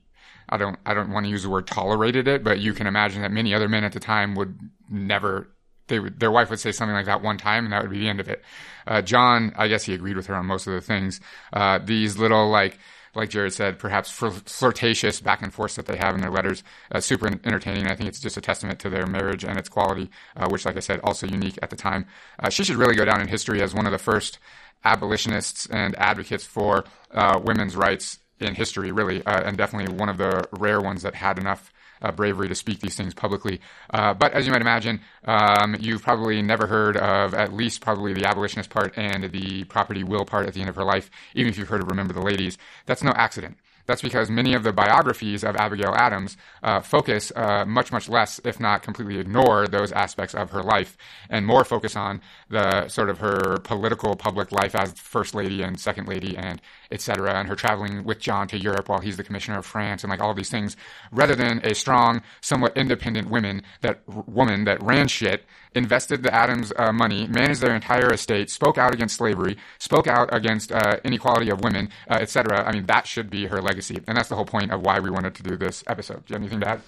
I 0.49 0.57
don't, 0.57 0.78
I 0.86 0.93
don't 0.93 1.11
want 1.11 1.26
to 1.26 1.32
use 1.32 1.41
the 1.41 1.49
word 1.49 1.65
tolerated 1.65 2.28
it, 2.28 2.43
but 2.43 2.59
you 2.59 2.74
can 2.74 2.86
imagine 2.86 3.24
that 3.24 3.32
many 3.32 3.55
other 3.55 3.67
men 3.67 3.84
at 3.84 3.93
the 3.93 3.99
time 3.99 4.36
would 4.36 4.59
never, 4.88 5.47
they 5.88 5.99
would, 5.99 6.19
their 6.19 6.31
wife 6.31 6.49
would 6.49 6.59
say 6.59 6.71
something 6.71 6.95
like 6.95 7.05
that 7.05 7.21
one 7.21 7.38
time, 7.38 7.65
and 7.65 7.73
that 7.73 7.81
would 7.81 7.91
be 7.91 7.99
the 7.99 8.09
end 8.09 8.19
of 8.19 8.29
it. 8.29 8.43
Uh, 8.88 9.01
John, 9.01 9.53
I 9.55 9.67
guess 9.67 9.84
he 9.84 9.93
agreed 9.93 10.15
with 10.15 10.27
her 10.27 10.36
on 10.36 10.45
most 10.45 10.67
of 10.67 10.73
the 10.73 10.81
things. 10.81 11.19
Uh, 11.51 11.79
these 11.84 12.17
little 12.17 12.49
like 12.49 12.77
like 13.15 13.29
Jared 13.29 13.53
said, 13.53 13.77
perhaps 13.77 14.09
flirtatious 14.09 15.21
back 15.21 15.41
and 15.43 15.53
forth 15.53 15.75
that 15.75 15.86
they 15.86 15.97
have 15.97 16.15
in 16.15 16.21
their 16.21 16.31
letters. 16.31 16.63
Uh, 16.91 16.99
super 16.99 17.27
entertaining. 17.27 17.88
I 17.88 17.95
think 17.95 18.09
it's 18.09 18.19
just 18.19 18.38
a 18.38 18.41
testament 18.41 18.79
to 18.79 18.89
their 18.89 19.05
marriage 19.05 19.43
and 19.43 19.57
its 19.59 19.69
quality, 19.69 20.09
uh, 20.36 20.47
which, 20.49 20.65
like 20.65 20.77
I 20.77 20.79
said, 20.79 20.99
also 21.03 21.27
unique 21.27 21.59
at 21.61 21.69
the 21.69 21.75
time. 21.75 22.07
Uh, 22.39 22.49
she 22.49 22.63
should 22.63 22.77
really 22.77 22.95
go 22.95 23.05
down 23.05 23.21
in 23.21 23.27
history 23.27 23.61
as 23.61 23.73
one 23.73 23.86
of 23.86 23.91
the 23.91 23.99
first 23.99 24.39
abolitionists 24.84 25.67
and 25.67 25.95
advocates 25.97 26.43
for 26.43 26.86
uh, 27.11 27.39
women's 27.43 27.75
rights 27.75 28.19
in 28.39 28.55
history, 28.55 28.91
really, 28.91 29.23
uh, 29.25 29.43
and 29.43 29.57
definitely 29.57 29.93
one 29.93 30.09
of 30.09 30.17
the 30.17 30.43
rare 30.51 30.81
ones 30.81 31.03
that 31.03 31.15
had 31.15 31.38
enough 31.38 31.71
bravery 32.12 32.47
to 32.47 32.56
speak 32.56 32.80
these 32.80 32.95
things 32.95 33.14
publicly. 33.14 33.60
Uh, 33.89 34.14
but 34.14 34.34
as 34.34 34.45
you 34.45 34.51
might 34.51 34.62
imagine, 34.62 34.99
um, 35.26 35.76
you've 35.80 36.04
probably 36.04 36.41
never 36.41 36.68
heard 36.68 36.97
of 36.97 37.34
at 37.34 37.54
least 37.54 37.82
probably 37.82 38.14
the 38.14 38.26
abolitionist 38.26 38.70
part 38.70 38.97
and 38.97 39.32
the 39.32 39.64
property 39.66 40.04
will 40.04 40.26
part 40.26 40.47
at 40.47 40.54
the 40.54 40.60
end 40.60 40.70
of 40.70 40.76
her 40.76 40.84
life, 40.84 41.10
even 41.36 41.49
if 41.49 41.58
you've 41.58 41.70
heard 41.70 41.82
of 41.82 41.88
Remember 41.88 42.14
the 42.14 42.22
Ladies. 42.22 42.58
That's 42.86 43.04
no 43.04 43.12
accident. 43.16 43.58
That's 43.86 44.01
because 44.01 44.30
many 44.30 44.54
of 44.54 44.64
the 44.64 44.72
biographies 44.72 45.43
of 45.43 45.58
Abigail 45.58 45.93
Adams 45.93 46.38
uh, 46.62 46.80
focus 46.80 47.34
uh, 47.36 47.66
much, 47.66 47.91
much 47.91 48.08
less, 48.08 48.39
if 48.45 48.60
not 48.60 48.82
completely 48.82 49.20
ignore 49.20 49.68
those 49.68 49.91
aspects 49.91 50.34
of 50.34 50.51
her 50.51 50.64
life, 50.64 50.95
and 51.30 51.45
more 51.45 51.66
focus 51.66 51.95
on 51.95 52.22
the 52.49 52.88
sort 52.88 53.10
of 53.10 53.20
her 53.20 53.58
political 53.58 54.16
public 54.16 54.51
life 54.54 54.74
as 54.74 54.93
first 54.93 55.36
lady 55.36 55.62
and 55.62 55.80
second 55.80 56.08
lady 56.08 56.38
and 56.38 56.62
etc. 56.94 57.34
And 57.34 57.48
her 57.50 57.56
traveling 57.56 58.04
with 58.04 58.20
John 58.20 58.48
to 58.50 58.58
Europe 58.58 58.88
while 58.88 59.00
he's 59.00 59.18
the 59.18 59.24
commissioner 59.24 59.58
of 59.58 59.66
France 59.66 60.04
and 60.04 60.12
like 60.12 60.22
all 60.22 60.34
these 60.34 60.50
things, 60.50 60.78
rather 61.12 61.36
than 61.36 61.60
a 61.66 61.74
strong, 61.74 62.22
somewhat 62.39 62.78
independent 62.78 63.30
woman 63.30 63.64
that 63.82 64.02
woman 64.08 64.64
that 64.66 64.82
ran 64.82 65.08
shit, 65.08 65.44
invested 65.76 66.24
the 66.24 66.34
Adams 66.34 66.72
uh, 66.78 66.91
money, 66.94 67.28
managed 67.28 67.62
their 67.62 67.76
entire 67.76 68.14
estate, 68.14 68.50
spoke 68.50 68.78
out 68.78 68.94
against 68.94 69.18
slavery, 69.18 69.58
spoke 69.80 70.08
out 70.08 70.34
against 70.34 70.72
uh, 70.72 70.98
inequality 71.04 71.50
of 71.50 71.62
women, 71.62 71.89
uh, 72.10 72.16
etc. 72.22 72.64
I 72.64 72.72
mean, 72.72 72.86
that 72.86 73.08
should 73.08 73.30
be 73.30 73.48
her 73.48 73.62
legacy, 73.62 74.00
and 74.08 74.16
that's 74.16 74.30
the 74.30 74.36
whole 74.36 74.46
point 74.46 74.72
of 74.72 74.82
why 74.82 75.00
we 75.00 75.10
wanted 75.10 75.36
to 75.36 75.44
do 75.44 75.58
this 75.58 75.84
episode. 75.88 76.26
Do 76.26 76.34
you 76.34 76.36
have 76.36 76.41
anything 76.41 76.60
to 76.62 76.70
add? 76.70 76.82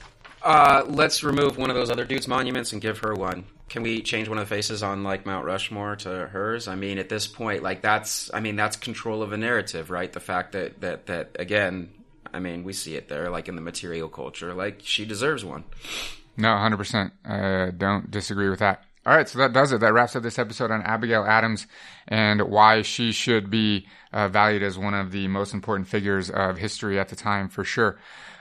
Uh, 0.45 0.85
let's 0.87 1.23
remove 1.23 1.57
one 1.57 1.71
of 1.71 1.75
those 1.75 1.89
other 1.89 2.05
dudes' 2.05 2.27
monuments 2.27 2.71
and 2.71 2.79
give 2.79 2.99
her 2.99 3.15
one. 3.15 3.45
Can 3.67 3.81
we 3.81 4.03
change 4.03 4.29
one 4.29 4.37
of 4.37 4.47
the 4.47 4.55
faces 4.55 4.83
on 4.83 5.03
like 5.03 5.25
Mount 5.25 5.43
Rushmore 5.43 5.95
to 5.97 6.27
hers? 6.27 6.67
I 6.67 6.75
mean, 6.75 6.99
at 6.99 7.09
this 7.09 7.25
point, 7.25 7.63
like 7.63 7.81
that's, 7.81 8.29
I 8.31 8.41
mean, 8.41 8.55
that's 8.55 8.75
control 8.75 9.23
of 9.23 9.33
a 9.33 9.37
narrative, 9.37 9.89
right? 9.89 10.13
The 10.13 10.19
fact 10.19 10.51
that 10.51 10.81
that 10.81 11.07
that 11.07 11.35
again, 11.39 11.89
I 12.31 12.39
mean, 12.39 12.63
we 12.63 12.73
see 12.73 12.95
it 12.95 13.09
there, 13.09 13.31
like 13.31 13.47
in 13.47 13.55
the 13.55 13.61
material 13.61 14.07
culture, 14.07 14.53
like 14.53 14.81
she 14.83 15.03
deserves 15.03 15.43
one. 15.43 15.63
No, 16.37 16.55
hundred 16.55 16.75
uh, 16.75 16.77
percent. 16.77 17.79
Don't 17.79 18.11
disagree 18.11 18.49
with 18.49 18.59
that. 18.59 18.83
All 19.03 19.15
right, 19.15 19.27
so 19.27 19.39
that 19.39 19.51
does 19.51 19.71
it. 19.71 19.79
That 19.81 19.93
wraps 19.93 20.15
up 20.15 20.21
this 20.21 20.37
episode 20.37 20.69
on 20.69 20.83
Abigail 20.83 21.25
Adams 21.25 21.65
and 22.07 22.41
why 22.43 22.83
she 22.83 23.11
should 23.11 23.49
be 23.49 23.87
uh, 24.13 24.27
valued 24.27 24.61
as 24.61 24.77
one 24.77 24.93
of 24.93 25.11
the 25.11 25.27
most 25.27 25.55
important 25.55 25.87
figures 25.87 26.29
of 26.29 26.57
history 26.57 26.99
at 26.99 27.09
the 27.09 27.15
time, 27.15 27.49
for 27.49 27.63
sure. 27.63 27.97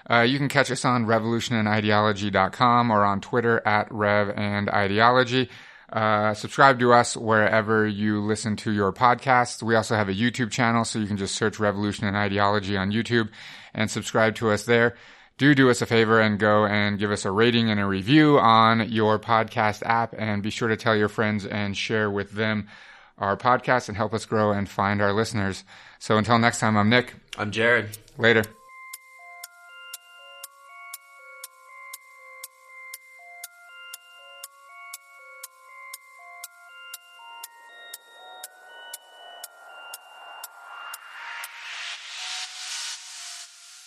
Uh, 0.08 0.20
you 0.20 0.38
can 0.38 0.48
catch 0.48 0.70
us 0.70 0.84
on 0.84 1.06
revolutionandideology.com 1.06 2.90
or 2.90 3.04
on 3.04 3.20
Twitter 3.20 3.66
at 3.66 3.90
Rev 3.90 4.30
and 4.36 4.68
Ideology. 4.68 5.48
Uh, 5.92 6.34
subscribe 6.34 6.80
to 6.80 6.92
us 6.92 7.16
wherever 7.16 7.86
you 7.86 8.20
listen 8.20 8.56
to 8.56 8.72
your 8.72 8.92
podcasts. 8.92 9.62
We 9.62 9.76
also 9.76 9.94
have 9.94 10.08
a 10.08 10.14
YouTube 10.14 10.50
channel, 10.50 10.84
so 10.84 10.98
you 10.98 11.06
can 11.06 11.16
just 11.16 11.36
search 11.36 11.60
Revolution 11.60 12.06
and 12.06 12.16
Ideology 12.16 12.76
on 12.76 12.90
YouTube 12.90 13.28
and 13.72 13.90
subscribe 13.90 14.34
to 14.36 14.50
us 14.50 14.64
there. 14.64 14.96
Do 15.36 15.54
do 15.54 15.68
us 15.68 15.82
a 15.82 15.86
favor 15.86 16.20
and 16.20 16.38
go 16.38 16.64
and 16.64 16.98
give 16.98 17.10
us 17.10 17.24
a 17.24 17.30
rating 17.30 17.70
and 17.70 17.80
a 17.80 17.86
review 17.86 18.38
on 18.38 18.90
your 18.90 19.18
podcast 19.18 19.82
app, 19.84 20.14
and 20.16 20.42
be 20.42 20.50
sure 20.50 20.68
to 20.68 20.76
tell 20.76 20.96
your 20.96 21.08
friends 21.08 21.44
and 21.44 21.76
share 21.76 22.10
with 22.10 22.32
them 22.32 22.68
our 23.18 23.36
podcast 23.36 23.88
and 23.88 23.96
help 23.96 24.14
us 24.14 24.26
grow 24.26 24.52
and 24.52 24.68
find 24.68 25.00
our 25.00 25.12
listeners. 25.12 25.64
So 25.98 26.18
until 26.18 26.38
next 26.38 26.60
time, 26.60 26.76
I'm 26.76 26.88
Nick. 26.88 27.14
I'm 27.36 27.50
Jared. 27.50 27.96
Later. 28.18 28.44